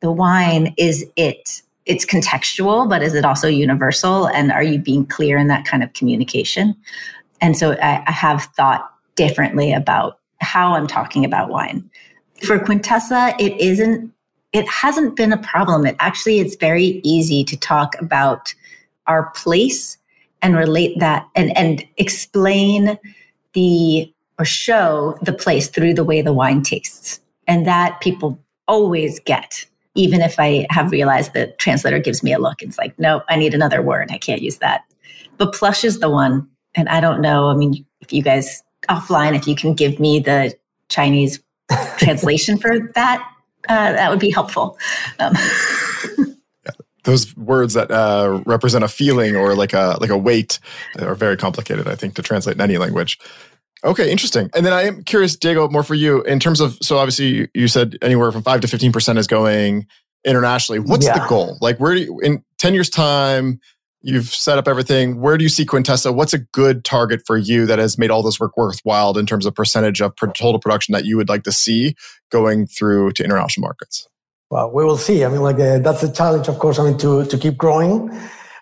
the 0.00 0.10
wine 0.10 0.74
is 0.78 1.04
it 1.16 1.62
it's 1.86 2.04
contextual, 2.04 2.88
but 2.88 3.02
is 3.02 3.14
it 3.14 3.24
also 3.24 3.48
universal? 3.48 4.26
And 4.28 4.52
are 4.52 4.62
you 4.62 4.78
being 4.78 5.06
clear 5.06 5.38
in 5.38 5.46
that 5.48 5.64
kind 5.64 5.82
of 5.82 5.92
communication? 5.92 6.74
And 7.40 7.56
so 7.56 7.72
I, 7.74 8.02
I 8.06 8.12
have 8.12 8.44
thought 8.56 8.90
differently 9.14 9.72
about 9.72 10.18
how 10.40 10.74
I'm 10.74 10.86
talking 10.86 11.24
about 11.24 11.48
wine. 11.48 11.88
For 12.42 12.58
Quintessa, 12.58 13.34
it 13.40 13.58
isn't, 13.60 14.12
it 14.52 14.68
hasn't 14.68 15.16
been 15.16 15.32
a 15.32 15.38
problem. 15.38 15.86
It 15.86 15.96
actually, 15.98 16.40
it's 16.40 16.56
very 16.56 17.00
easy 17.02 17.44
to 17.44 17.56
talk 17.56 17.94
about 18.00 18.52
our 19.06 19.30
place 19.30 19.96
and 20.42 20.56
relate 20.56 20.98
that 20.98 21.26
and, 21.34 21.56
and 21.56 21.86
explain 21.96 22.98
the 23.54 24.12
or 24.38 24.44
show 24.44 25.18
the 25.22 25.32
place 25.32 25.68
through 25.68 25.94
the 25.94 26.04
way 26.04 26.20
the 26.20 26.32
wine 26.32 26.62
tastes. 26.62 27.20
And 27.46 27.66
that 27.66 28.00
people 28.00 28.38
always 28.68 29.18
get 29.20 29.66
even 29.96 30.20
if 30.20 30.38
I 30.38 30.66
have 30.70 30.92
realized 30.92 31.32
the 31.32 31.48
translator 31.58 31.98
gives 31.98 32.22
me 32.22 32.32
a 32.32 32.38
look, 32.38 32.62
it's 32.62 32.78
like, 32.78 32.96
no, 32.98 33.22
I 33.28 33.36
need 33.36 33.54
another 33.54 33.82
word. 33.82 34.10
I 34.12 34.18
can't 34.18 34.42
use 34.42 34.58
that. 34.58 34.84
But 35.38 35.52
plush 35.52 35.84
is 35.84 35.98
the 35.98 36.10
one. 36.10 36.48
And 36.74 36.88
I 36.88 37.00
don't 37.00 37.20
know. 37.20 37.48
I 37.48 37.54
mean, 37.54 37.84
if 38.00 38.12
you 38.12 38.22
guys 38.22 38.62
offline, 38.88 39.34
if 39.34 39.48
you 39.48 39.56
can 39.56 39.74
give 39.74 39.98
me 39.98 40.20
the 40.20 40.54
Chinese 40.88 41.40
translation 41.96 42.58
for 42.58 42.78
that, 42.94 43.26
uh, 43.68 43.92
that 43.92 44.10
would 44.10 44.20
be 44.20 44.30
helpful. 44.30 44.78
Um. 45.18 45.34
Those 47.04 47.36
words 47.36 47.74
that 47.74 47.88
uh, 47.92 48.42
represent 48.46 48.82
a 48.82 48.88
feeling 48.88 49.36
or 49.36 49.54
like 49.54 49.72
a 49.72 49.96
like 50.00 50.10
a 50.10 50.18
weight 50.18 50.58
are 50.98 51.14
very 51.14 51.36
complicated, 51.36 51.86
I 51.86 51.94
think, 51.94 52.16
to 52.16 52.22
translate 52.22 52.56
in 52.56 52.60
any 52.60 52.78
language. 52.78 53.20
Okay, 53.84 54.10
interesting. 54.10 54.50
And 54.54 54.64
then 54.64 54.72
I 54.72 54.82
am 54.82 55.04
curious, 55.04 55.36
Diego, 55.36 55.68
more 55.68 55.82
for 55.82 55.94
you 55.94 56.22
in 56.22 56.40
terms 56.40 56.60
of 56.60 56.78
so 56.82 56.98
obviously 56.98 57.48
you 57.54 57.68
said 57.68 57.96
anywhere 58.02 58.32
from 58.32 58.42
five 58.42 58.60
to 58.62 58.68
fifteen 58.68 58.92
percent 58.92 59.18
is 59.18 59.26
going 59.26 59.86
internationally. 60.24 60.80
What's 60.80 61.06
yeah. 61.06 61.18
the 61.18 61.26
goal? 61.28 61.58
Like, 61.60 61.78
where 61.78 61.94
do 61.94 62.00
you, 62.00 62.20
in 62.20 62.42
ten 62.58 62.74
years' 62.74 62.90
time? 62.90 63.60
You've 64.02 64.28
set 64.28 64.56
up 64.56 64.68
everything. 64.68 65.20
Where 65.20 65.36
do 65.36 65.42
you 65.42 65.48
see 65.48 65.66
Quintessa? 65.66 66.14
What's 66.14 66.32
a 66.32 66.38
good 66.38 66.84
target 66.84 67.22
for 67.26 67.36
you 67.36 67.66
that 67.66 67.80
has 67.80 67.98
made 67.98 68.10
all 68.10 68.22
this 68.22 68.38
work 68.38 68.56
worthwhile 68.56 69.18
in 69.18 69.26
terms 69.26 69.46
of 69.46 69.54
percentage 69.54 70.00
of 70.00 70.14
total 70.16 70.60
production 70.60 70.92
that 70.92 71.04
you 71.04 71.16
would 71.16 71.28
like 71.28 71.42
to 71.42 71.50
see 71.50 71.96
going 72.30 72.66
through 72.68 73.12
to 73.12 73.24
international 73.24 73.62
markets? 73.62 74.06
Well, 74.48 74.70
we 74.70 74.84
will 74.84 74.96
see. 74.96 75.24
I 75.24 75.28
mean, 75.28 75.40
like 75.40 75.56
uh, 75.56 75.80
that's 75.80 76.04
a 76.04 76.12
challenge, 76.12 76.46
of 76.46 76.60
course. 76.60 76.78
I 76.78 76.84
mean, 76.84 76.98
to 76.98 77.24
to 77.24 77.36
keep 77.36 77.56
growing. 77.56 78.10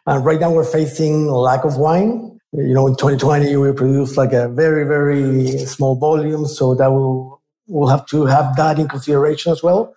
Uh, 0.06 0.18
right 0.18 0.40
now, 0.40 0.50
we're 0.50 0.64
facing 0.64 1.28
lack 1.28 1.64
of 1.64 1.76
wine 1.76 2.33
you 2.56 2.72
know, 2.72 2.86
in 2.86 2.94
2020 2.94 3.56
we 3.56 3.72
produced 3.72 4.16
like 4.16 4.32
a 4.32 4.48
very, 4.48 4.86
very 4.86 5.58
small 5.66 5.96
volume, 5.96 6.46
so 6.46 6.74
that 6.74 6.88
will 6.88 7.42
we'll 7.66 7.88
have 7.88 8.06
to 8.06 8.26
have 8.26 8.54
that 8.56 8.78
in 8.78 8.88
consideration 8.88 9.50
as 9.52 9.62
well. 9.62 9.94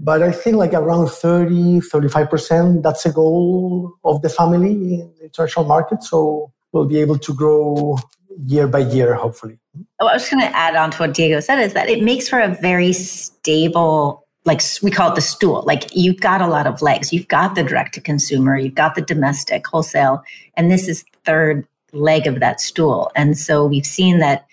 But 0.00 0.22
I 0.22 0.32
think 0.32 0.56
like 0.56 0.74
around 0.74 1.08
30, 1.08 1.80
35%, 1.80 2.82
that's 2.82 3.04
a 3.04 3.12
goal 3.12 3.92
of 4.04 4.22
the 4.22 4.28
family 4.28 4.70
in 4.70 5.12
the 5.18 5.24
international 5.24 5.64
market. 5.64 6.02
So 6.02 6.52
we'll 6.72 6.86
be 6.86 6.98
able 6.98 7.18
to 7.18 7.34
grow 7.34 7.98
year 8.44 8.68
by 8.68 8.78
year, 8.80 9.14
hopefully. 9.14 9.58
Oh, 10.00 10.06
I 10.06 10.14
was 10.14 10.28
going 10.28 10.40
to 10.40 10.56
add 10.56 10.76
on 10.76 10.92
to 10.92 10.98
what 10.98 11.14
Diego 11.14 11.40
said 11.40 11.60
is 11.60 11.72
that 11.74 11.88
it 11.88 12.02
makes 12.02 12.28
for 12.28 12.40
a 12.40 12.48
very 12.48 12.92
stable 12.92 14.27
like 14.48 14.62
we 14.82 14.90
call 14.90 15.12
it 15.12 15.14
the 15.14 15.20
stool. 15.20 15.62
Like 15.66 15.84
you've 15.94 16.20
got 16.20 16.40
a 16.40 16.48
lot 16.48 16.66
of 16.66 16.82
legs. 16.82 17.12
You've 17.12 17.28
got 17.28 17.54
the 17.54 17.62
direct 17.62 17.94
to 17.94 18.00
consumer, 18.00 18.58
you've 18.58 18.74
got 18.74 18.96
the 18.96 19.02
domestic 19.02 19.66
wholesale, 19.66 20.24
and 20.54 20.72
this 20.72 20.88
is 20.88 21.04
third 21.24 21.66
leg 21.92 22.26
of 22.26 22.40
that 22.40 22.60
stool. 22.60 23.12
And 23.14 23.38
so 23.38 23.64
we've 23.66 23.86
seen 23.86 24.18
that, 24.18 24.46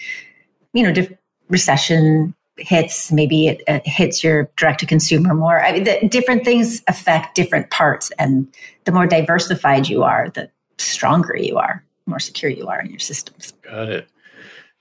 you 0.73 0.83
know, 0.83 0.91
diff- 0.91 1.13
recession 1.49 2.35
hits, 2.57 3.11
maybe 3.11 3.47
it, 3.47 3.63
it 3.67 3.85
hits 3.85 4.23
your 4.23 4.49
direct 4.55 4.79
to 4.81 4.85
consumer 4.85 5.33
more. 5.33 5.61
I 5.61 5.73
mean, 5.73 5.83
the, 5.85 6.07
different 6.07 6.45
things 6.45 6.81
affect 6.87 7.35
different 7.35 7.69
parts, 7.71 8.11
and 8.19 8.47
the 8.85 8.91
more 8.91 9.07
diversified 9.07 9.89
you 9.89 10.03
are, 10.03 10.29
the 10.29 10.49
stronger 10.77 11.35
you 11.37 11.57
are, 11.57 11.83
more 12.05 12.19
secure 12.19 12.51
you 12.51 12.67
are 12.67 12.79
in 12.81 12.89
your 12.89 12.99
systems. 12.99 13.53
Got 13.63 13.89
it. 13.89 14.07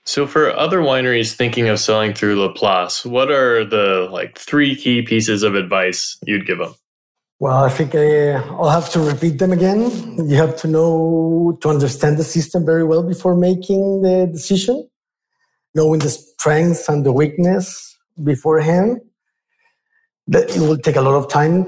So 0.05 0.27
for 0.27 0.55
other 0.55 0.81
wineries 0.81 1.33
thinking 1.33 1.67
of 1.67 1.79
selling 1.79 2.13
through 2.13 2.35
La 2.35 2.51
Place, 2.51 3.03
what 3.05 3.31
are 3.31 3.65
the 3.65 4.07
like 4.11 4.37
three 4.37 4.75
key 4.75 5.01
pieces 5.01 5.41
of 5.41 5.55
advice 5.55 6.17
you'd 6.25 6.45
give 6.45 6.59
them? 6.59 6.75
Well, 7.39 7.63
I 7.63 7.69
think 7.69 7.95
uh, 7.95 8.41
I'll 8.55 8.69
have 8.69 8.89
to 8.91 8.99
repeat 8.99 9.39
them 9.39 9.51
again. 9.51 9.89
You 10.29 10.35
have 10.35 10.55
to 10.57 10.67
know 10.67 11.57
to 11.61 11.69
understand 11.69 12.17
the 12.17 12.23
system 12.23 12.65
very 12.65 12.83
well 12.83 13.03
before 13.03 13.35
making 13.35 14.03
the 14.03 14.29
decision, 14.31 14.87
knowing 15.73 15.99
the 15.99 16.09
strengths 16.09 16.87
and 16.87 17.05
the 17.05 17.11
weakness 17.11 17.97
beforehand. 18.23 19.01
That 20.27 20.49
it 20.55 20.59
will 20.59 20.77
take 20.77 20.95
a 20.95 21.01
lot 21.01 21.15
of 21.15 21.29
time 21.29 21.65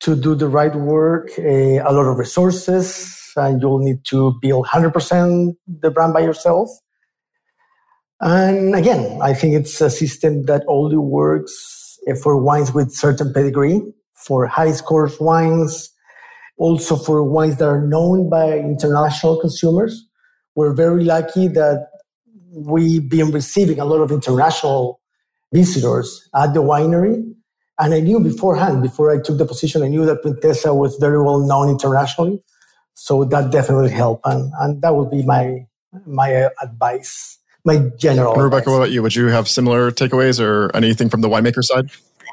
to 0.00 0.16
do 0.16 0.34
the 0.34 0.48
right 0.48 0.74
work, 0.74 1.30
uh, 1.38 1.42
a 1.42 1.92
lot 1.92 2.06
of 2.06 2.16
resources, 2.16 3.32
and 3.36 3.60
you'll 3.60 3.78
need 3.78 4.04
to 4.06 4.34
build 4.40 4.66
100% 4.66 5.54
the 5.66 5.90
brand 5.90 6.12
by 6.12 6.20
yourself 6.20 6.68
and 8.22 8.74
again, 8.76 9.18
I 9.20 9.34
think 9.34 9.54
it's 9.54 9.80
a 9.80 9.90
system 9.90 10.44
that 10.44 10.62
only 10.68 10.96
works 10.96 11.98
eh, 12.06 12.14
for 12.14 12.36
wines 12.36 12.72
with 12.72 12.92
certain 12.92 13.32
pedigree, 13.32 13.80
for 14.14 14.46
high 14.46 14.70
scores 14.70 15.18
wines, 15.18 15.90
also 16.56 16.94
for 16.94 17.24
wines 17.24 17.56
that 17.56 17.66
are 17.66 17.84
known 17.84 18.30
by 18.30 18.58
international 18.58 19.40
consumers. 19.40 20.06
We're 20.54 20.72
very 20.72 21.02
lucky 21.02 21.48
that 21.48 21.88
we've 22.52 23.08
been 23.08 23.32
receiving 23.32 23.80
a 23.80 23.84
lot 23.84 24.00
of 24.00 24.12
international 24.12 25.00
visitors 25.52 26.28
at 26.36 26.54
the 26.54 26.62
winery. 26.62 27.28
And 27.80 27.92
I 27.92 28.00
knew 28.00 28.20
beforehand, 28.20 28.82
before 28.82 29.10
I 29.10 29.20
took 29.20 29.38
the 29.38 29.46
position, 29.46 29.82
I 29.82 29.88
knew 29.88 30.04
that 30.06 30.22
Quintessa 30.22 30.76
was 30.76 30.96
very 30.96 31.20
well 31.20 31.40
known 31.40 31.70
internationally. 31.70 32.40
So 32.94 33.24
that 33.24 33.50
definitely 33.50 33.90
helped. 33.90 34.24
And, 34.26 34.52
and 34.60 34.80
that 34.82 34.94
would 34.94 35.10
be 35.10 35.24
my, 35.24 35.66
my 36.06 36.44
uh, 36.44 36.50
advice 36.62 37.38
my 37.64 37.78
general. 37.96 38.34
And 38.34 38.42
Rebecca, 38.42 38.62
advice. 38.62 38.70
what 38.72 38.76
about 38.78 38.90
you? 38.90 39.02
Would 39.02 39.14
you 39.14 39.26
have 39.26 39.48
similar 39.48 39.90
takeaways 39.90 40.40
or 40.40 40.74
anything 40.74 41.08
from 41.08 41.20
the 41.20 41.28
winemaker 41.28 41.62
side? 41.62 41.90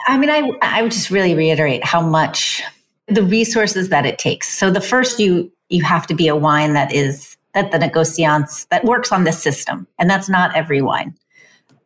I 0.08 0.18
mean, 0.18 0.30
I 0.30 0.52
I 0.62 0.82
would 0.82 0.92
just 0.92 1.10
really 1.10 1.36
reiterate 1.36 1.84
how 1.84 2.02
much 2.02 2.64
the 3.08 3.24
resources 3.24 3.90
that 3.90 4.06
it 4.06 4.18
takes. 4.18 4.52
So 4.52 4.72
the 4.72 4.82
first 4.82 5.20
you 5.20 5.52
you 5.70 5.84
have 5.84 6.08
to 6.08 6.14
be 6.14 6.28
a 6.28 6.36
wine 6.36 6.74
that 6.74 6.94
is 6.94 7.38
that 7.54 7.72
the 7.72 7.78
negociants 7.78 8.68
that 8.70 8.86
works 8.86 9.12
on 9.12 9.24
this 9.24 9.42
system, 9.42 9.88
and 9.98 10.10
that's 10.10 10.30
not 10.30 10.56
every 10.56 10.82
wine. 10.82 11.16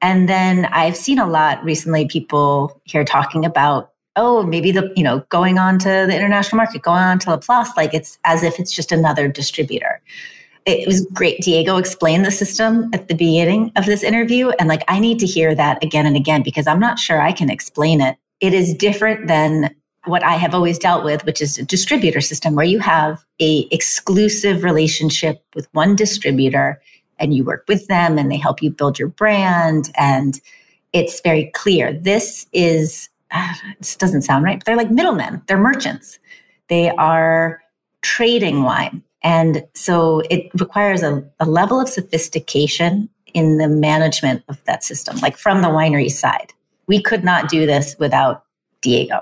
And 0.02 0.28
then 0.28 0.66
I've 0.66 0.98
seen 0.98 1.18
a 1.18 1.28
lot 1.28 1.64
recently 1.64 2.06
people 2.06 2.82
here 2.84 3.06
talking 3.06 3.46
about 3.46 3.92
oh 4.16 4.44
maybe 4.44 4.72
the 4.72 4.92
you 4.96 5.04
know 5.04 5.20
going 5.30 5.58
on 5.58 5.80
to 5.80 5.90
the 6.08 6.16
international 6.16 6.58
market 6.58 6.82
going 6.82 7.02
on 7.02 7.20
to 7.20 7.30
La 7.32 7.38
Place 7.38 7.70
like 7.76 7.94
it's 7.94 8.20
as 8.24 8.44
if 8.44 8.60
it's 8.60 8.72
just 8.72 8.92
another 8.92 9.28
distributor 9.28 10.02
it 10.66 10.88
was 10.88 11.06
great. 11.08 11.42
Diego 11.42 11.78
explained 11.78 12.26
the 12.26 12.32
system 12.32 12.90
at 12.94 13.08
the 13.08 13.16
beginning 13.16 13.72
of 13.76 13.86
this 13.86 14.04
interview. 14.04 14.50
And 14.60 14.70
like, 14.70 14.84
I 14.88 15.00
need 15.00 15.20
to 15.20 15.26
hear 15.26 15.54
that 15.56 15.84
again 15.84 16.06
and 16.06 16.16
again 16.16 16.42
because 16.44 16.68
I'm 16.68 16.80
not 16.80 17.00
sure 17.00 17.22
I 17.22 17.32
can 17.32 17.50
explain 17.50 18.02
it. 18.02 18.18
It 18.40 18.54
is 18.54 18.74
different 18.74 19.28
than 19.28 19.76
what 20.06 20.24
I 20.24 20.34
have 20.34 20.54
always 20.54 20.78
dealt 20.78 21.04
with, 21.04 21.26
which 21.26 21.42
is 21.42 21.58
a 21.58 21.64
distributor 21.64 22.22
system 22.22 22.56
where 22.56 22.66
you 22.66 22.80
have 22.80 23.24
a 23.40 23.68
exclusive 23.72 24.64
relationship 24.64 25.44
with 25.56 25.68
one 25.72 25.96
distributor 25.96 26.82
and 27.20 27.34
you 27.34 27.44
work 27.44 27.66
with 27.68 27.88
them 27.88 28.18
and 28.18 28.30
they 28.32 28.38
help 28.38 28.62
you 28.62 28.70
build 28.70 29.00
your 29.00 29.08
brand. 29.08 29.92
And 29.96 30.42
it's 30.92 31.22
very 31.22 31.52
clear. 31.54 31.94
This 31.94 32.48
is, 32.52 33.10
uh, 33.32 33.54
this 33.80 33.96
doesn't 33.96 34.24
sound 34.24 34.44
right, 34.44 34.60
but 34.60 34.66
they're 34.66 34.78
like 34.78 34.92
middlemen. 34.92 35.42
They're 35.48 35.58
merchants. 35.58 36.20
They 36.68 36.90
are 36.92 37.62
trading 38.02 38.64
wine 38.64 39.02
and 39.24 39.66
so 39.74 40.22
it 40.30 40.52
requires 40.56 41.02
a, 41.02 41.24
a 41.40 41.46
level 41.46 41.80
of 41.80 41.88
sophistication 41.88 43.10
in 43.34 43.58
the 43.58 43.68
management 43.68 44.44
of 44.50 44.64
that 44.66 44.84
system, 44.84 45.18
like 45.18 45.38
from 45.38 45.62
the 45.62 45.70
winery 45.70 46.12
side. 46.12 46.54
We 46.88 47.02
could 47.02 47.24
not 47.24 47.50
do 47.50 47.66
this 47.66 47.96
without 47.98 48.44
Diego. 48.82 49.22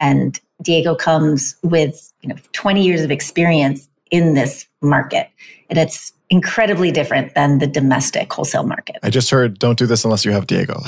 And 0.00 0.40
Diego 0.62 0.94
comes 0.94 1.56
with, 1.62 2.12
you 2.22 2.30
know, 2.30 2.36
20 2.52 2.82
years 2.82 3.02
of 3.02 3.10
experience 3.10 3.88
in 4.10 4.34
this 4.34 4.66
market. 4.80 5.28
And 5.68 5.78
it's 5.78 6.12
incredibly 6.30 6.90
different 6.90 7.34
than 7.34 7.58
the 7.58 7.66
domestic 7.66 8.32
wholesale 8.32 8.64
market. 8.64 8.96
I 9.02 9.10
just 9.10 9.30
heard 9.30 9.58
don't 9.58 9.78
do 9.78 9.86
this 9.86 10.02
unless 10.04 10.24
you 10.24 10.32
have 10.32 10.46
Diego. 10.46 10.74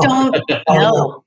don't 0.00 0.40
no. 0.68 1.24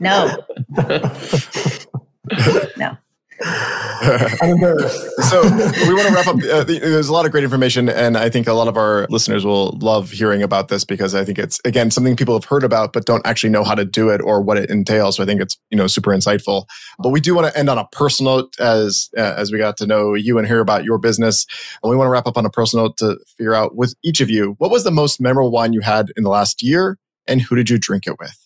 No. 0.00 0.36
no. 2.76 2.96
I'm 3.42 4.50
embarrassed. 4.50 5.08
so 5.30 5.42
we 5.42 5.94
want 5.94 6.08
to 6.08 6.14
wrap 6.14 6.26
up. 6.26 6.36
Uh, 6.36 6.64
there's 6.64 7.08
a 7.08 7.12
lot 7.12 7.24
of 7.24 7.32
great 7.32 7.44
information, 7.44 7.88
and 7.88 8.16
I 8.16 8.28
think 8.28 8.46
a 8.46 8.52
lot 8.52 8.68
of 8.68 8.76
our 8.76 9.06
listeners 9.08 9.44
will 9.44 9.78
love 9.80 10.10
hearing 10.10 10.42
about 10.42 10.68
this 10.68 10.84
because 10.84 11.14
I 11.14 11.24
think 11.24 11.38
it's 11.38 11.60
again 11.64 11.90
something 11.90 12.16
people 12.16 12.34
have 12.34 12.44
heard 12.44 12.64
about 12.64 12.92
but 12.92 13.06
don't 13.06 13.26
actually 13.26 13.50
know 13.50 13.64
how 13.64 13.74
to 13.74 13.84
do 13.84 14.10
it 14.10 14.20
or 14.22 14.42
what 14.42 14.58
it 14.58 14.68
entails. 14.68 15.16
So 15.16 15.22
I 15.22 15.26
think 15.26 15.40
it's 15.40 15.58
you 15.70 15.76
know 15.76 15.86
super 15.86 16.10
insightful. 16.10 16.66
But 16.98 17.10
we 17.10 17.20
do 17.20 17.34
want 17.34 17.46
to 17.46 17.58
end 17.58 17.70
on 17.70 17.78
a 17.78 17.86
personal 17.92 18.36
note 18.36 18.54
as 18.60 19.08
uh, 19.16 19.34
as 19.36 19.50
we 19.50 19.58
got 19.58 19.76
to 19.78 19.86
know 19.86 20.14
you 20.14 20.38
and 20.38 20.46
hear 20.46 20.60
about 20.60 20.84
your 20.84 20.98
business, 20.98 21.46
and 21.82 21.90
we 21.90 21.96
want 21.96 22.08
to 22.08 22.10
wrap 22.10 22.26
up 22.26 22.36
on 22.36 22.44
a 22.44 22.50
personal 22.50 22.86
note 22.86 22.98
to 22.98 23.18
figure 23.38 23.54
out 23.54 23.74
with 23.74 23.94
each 24.02 24.20
of 24.20 24.28
you 24.28 24.54
what 24.58 24.70
was 24.70 24.84
the 24.84 24.90
most 24.90 25.20
memorable 25.20 25.50
wine 25.50 25.72
you 25.72 25.80
had 25.80 26.12
in 26.16 26.24
the 26.24 26.30
last 26.30 26.62
year, 26.62 26.98
and 27.26 27.40
who 27.40 27.56
did 27.56 27.70
you 27.70 27.78
drink 27.78 28.06
it 28.06 28.18
with? 28.18 28.36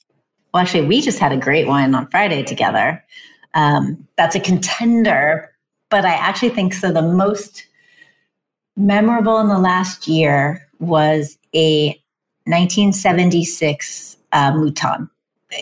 Well, 0.52 0.62
actually, 0.62 0.86
we 0.86 1.00
just 1.00 1.18
had 1.18 1.32
a 1.32 1.36
great 1.36 1.66
wine 1.66 1.94
on 1.96 2.08
Friday 2.10 2.44
together 2.44 3.02
um, 3.54 4.06
that's 4.16 4.34
a 4.34 4.40
contender. 4.40 5.50
But 5.90 6.04
I 6.04 6.14
actually 6.14 6.50
think 6.50 6.74
so. 6.74 6.92
The 6.92 7.02
most 7.02 7.66
memorable 8.76 9.38
in 9.38 9.48
the 9.48 9.58
last 9.58 10.08
year 10.08 10.68
was 10.80 11.38
a 11.54 11.88
1976 12.46 14.16
uh, 14.32 14.52
Mouton. 14.52 15.08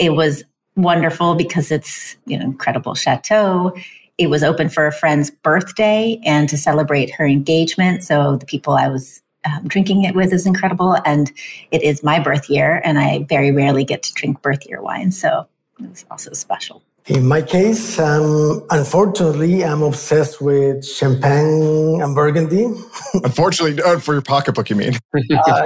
It 0.00 0.14
was 0.14 0.42
wonderful 0.76 1.34
because 1.34 1.70
it's 1.70 2.16
you 2.26 2.38
know 2.38 2.44
incredible 2.44 2.94
chateau. 2.94 3.74
It 4.18 4.28
was 4.28 4.42
open 4.42 4.68
for 4.68 4.86
a 4.86 4.92
friend's 4.92 5.30
birthday 5.30 6.20
and 6.24 6.48
to 6.48 6.56
celebrate 6.56 7.10
her 7.14 7.26
engagement. 7.26 8.04
So 8.04 8.36
the 8.36 8.46
people 8.46 8.74
I 8.74 8.88
was 8.88 9.22
um, 9.44 9.66
drinking 9.66 10.04
it 10.04 10.14
with 10.14 10.32
is 10.32 10.46
incredible, 10.46 10.96
and 11.04 11.32
it 11.70 11.82
is 11.82 12.02
my 12.02 12.20
birth 12.20 12.48
year, 12.48 12.80
and 12.84 12.98
I 12.98 13.24
very 13.28 13.50
rarely 13.50 13.84
get 13.84 14.02
to 14.04 14.14
drink 14.14 14.40
birth 14.40 14.66
year 14.66 14.80
wine, 14.80 15.10
so 15.10 15.46
it 15.80 15.90
was 15.90 16.04
also 16.10 16.32
special. 16.32 16.82
In 17.06 17.26
my 17.26 17.42
case, 17.42 17.98
um, 17.98 18.64
unfortunately, 18.70 19.64
I'm 19.64 19.82
obsessed 19.82 20.40
with 20.40 20.86
champagne 20.86 22.00
and 22.00 22.14
Burgundy. 22.14 22.66
unfortunately, 23.14 23.82
uh, 23.82 23.98
for 23.98 24.12
your 24.12 24.22
pocketbook, 24.22 24.70
you 24.70 24.76
mean? 24.76 24.94
uh, 25.14 25.62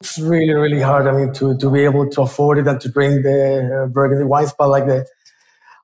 it's 0.00 0.18
really, 0.20 0.54
really 0.54 0.80
hard. 0.80 1.08
I 1.08 1.12
mean, 1.12 1.32
to, 1.34 1.58
to 1.58 1.70
be 1.72 1.80
able 1.80 2.08
to 2.10 2.22
afford 2.22 2.58
it 2.58 2.68
and 2.68 2.80
to 2.82 2.88
drink 2.88 3.24
the 3.24 3.82
uh, 3.82 3.86
Burgundy 3.88 4.24
wines, 4.24 4.54
but 4.56 4.68
like 4.68 4.86
the, 4.86 5.04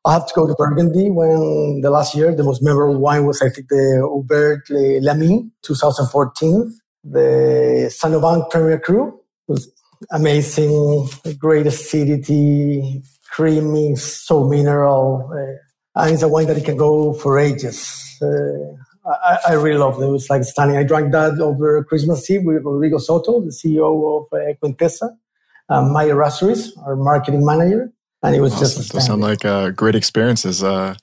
I 0.05 0.13
have 0.13 0.27
to 0.29 0.33
go 0.37 0.47
to 0.47 0.55
Burgundy 0.55 1.11
when 1.11 1.81
the 1.81 1.91
last 1.91 2.15
year, 2.15 2.33
the 2.33 2.45
most 2.45 2.63
memorable 2.63 3.01
wine 3.01 3.27
was, 3.27 3.43
I 3.43 3.49
think, 3.49 3.67
the 3.69 4.09
Hubert 4.15 4.71
Lamy 4.71 5.51
2014, 5.63 6.81
the 7.03 7.91
Saint 7.93 8.51
Premier 8.53 8.79
Cru. 8.79 9.19
was 9.49 9.69
amazing, 10.13 11.09
great 11.41 11.67
acidity, 11.67 13.03
creamy, 13.37 13.95
so 13.97 14.49
mineral. 14.49 15.31
Uh, 15.31 16.03
and 16.03 16.15
it's 16.15 16.23
a 16.23 16.29
wine 16.29 16.47
that 16.47 16.57
it 16.57 16.65
can 16.65 16.77
go 16.77 17.13
for 17.13 17.39
ages. 17.39 18.19
Uh, 18.23 18.73
I, 19.07 19.39
I, 19.49 19.53
really 19.53 19.79
love 19.79 20.01
it. 20.01 20.07
It 20.07 20.11
was 20.11 20.29
like 20.31 20.43
stunning. 20.45 20.79
I 20.79 20.85
drank 20.85 21.13
that 21.13 21.39
over 21.39 21.85
Christmas 21.85 22.29
Eve 22.31 22.45
with 22.45 22.65
Rodrigo 22.65 22.99
Soto, 22.99 23.41
the 23.41 23.51
CEO 23.51 24.21
of 24.21 24.27
uh, 24.33 24.55
Quintessa, 24.63 25.11
um, 25.69 25.93
Maya 25.93 26.15
Rasoris, 26.15 26.71
our 26.85 26.97
marketing 26.97 27.45
manager. 27.45 27.93
And 28.23 28.35
it 28.35 28.41
was 28.41 28.55
awesome. 28.55 28.83
just 28.83 28.93
Those 28.95 29.07
sound 29.07 29.21
like 29.21 29.45
uh, 29.45 29.71
great 29.71 29.95
experiences. 29.95 30.65
Uh, 30.65 30.95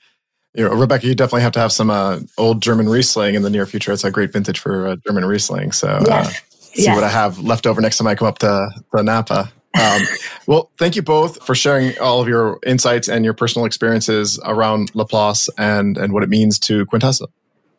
you 0.54 0.64
know, 0.64 0.74
Rebecca, 0.74 1.06
you 1.06 1.14
definitely 1.14 1.42
have 1.42 1.52
to 1.52 1.60
have 1.60 1.72
some 1.72 1.88
uh, 1.88 2.18
old 2.36 2.60
German 2.60 2.88
Riesling 2.88 3.36
in 3.36 3.42
the 3.42 3.50
near 3.50 3.64
future. 3.64 3.92
It's 3.92 4.04
a 4.04 4.10
great 4.10 4.32
vintage 4.32 4.58
for 4.58 4.88
uh, 4.88 4.96
German 5.06 5.24
Riesling. 5.24 5.70
So 5.72 5.88
uh, 5.88 6.04
yes. 6.06 6.42
see 6.50 6.84
yes. 6.84 6.94
what 6.94 7.04
I 7.04 7.08
have 7.08 7.38
left 7.38 7.66
over 7.66 7.80
next 7.80 7.98
time 7.98 8.08
I 8.08 8.16
come 8.16 8.28
up 8.28 8.38
to, 8.40 8.68
to 8.94 9.02
Napa. 9.02 9.52
Um, 9.80 10.02
well, 10.46 10.70
thank 10.78 10.96
you 10.96 11.02
both 11.02 11.44
for 11.44 11.54
sharing 11.54 11.98
all 11.98 12.20
of 12.20 12.28
your 12.28 12.58
insights 12.66 13.08
and 13.08 13.24
your 13.24 13.34
personal 13.34 13.66
experiences 13.66 14.38
around 14.44 14.94
La 14.94 15.04
Place 15.04 15.48
and, 15.58 15.96
and 15.96 16.12
what 16.12 16.22
it 16.22 16.28
means 16.28 16.58
to 16.60 16.86
Quintessa. 16.86 17.26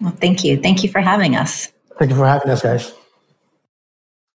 Well, 0.01 0.11
thank 0.19 0.43
you. 0.43 0.59
Thank 0.61 0.83
you 0.83 0.89
for 0.89 0.99
having 0.99 1.35
us. 1.35 1.71
Thank 1.97 2.11
you 2.11 2.17
for 2.17 2.27
having 2.27 2.49
us, 2.49 2.61
guys. 2.61 2.93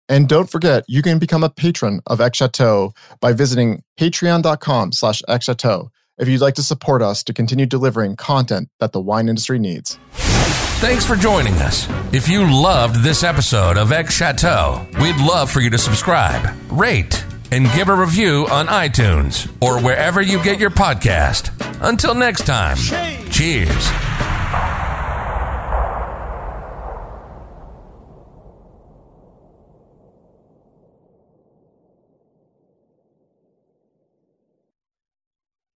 And 0.08 0.30
don't 0.30 0.50
forget, 0.50 0.84
you 0.88 1.02
can 1.02 1.18
become 1.18 1.44
a 1.44 1.50
patron 1.50 2.02
of 2.06 2.22
X 2.22 2.38
Chateau 2.38 2.94
by 3.20 3.34
visiting 3.34 3.84
patreon.com 4.00 4.92
slash 4.92 5.24
X 5.28 5.46
Chateau 5.46 5.90
if 6.18 6.28
you'd 6.28 6.42
like 6.42 6.56
to 6.56 6.64
support 6.64 7.02
us 7.02 7.24
to 7.24 7.34
continue 7.34 7.66
delivering 7.66 8.16
content 8.16 8.70
that 8.80 8.92
the 8.92 9.02
wine 9.02 9.28
industry 9.28 9.60
needs. 9.60 9.98
Thanks 10.80 11.06
for 11.06 11.16
joining 11.16 11.54
us. 11.56 11.88
If 12.14 12.28
you 12.28 12.46
loved 12.46 13.02
this 13.02 13.24
episode 13.24 13.78
of 13.78 13.92
X 13.92 14.14
Chateau, 14.14 14.86
we'd 15.02 15.18
love 15.18 15.50
for 15.50 15.62
you 15.62 15.70
to 15.72 15.78
subscribe, 15.78 16.56
rate, 16.70 17.26
and 17.56 17.72
give 17.72 17.88
a 17.88 17.96
review 17.96 18.46
on 18.52 18.68
iTunes 18.68 19.50
or 19.62 19.82
wherever 19.82 20.22
you 20.22 20.44
get 20.44 20.60
your 20.60 20.70
podcast. 20.70 21.52
Until 21.80 22.14
next 22.14 22.46
time, 22.46 22.76
cheers. 23.32 23.90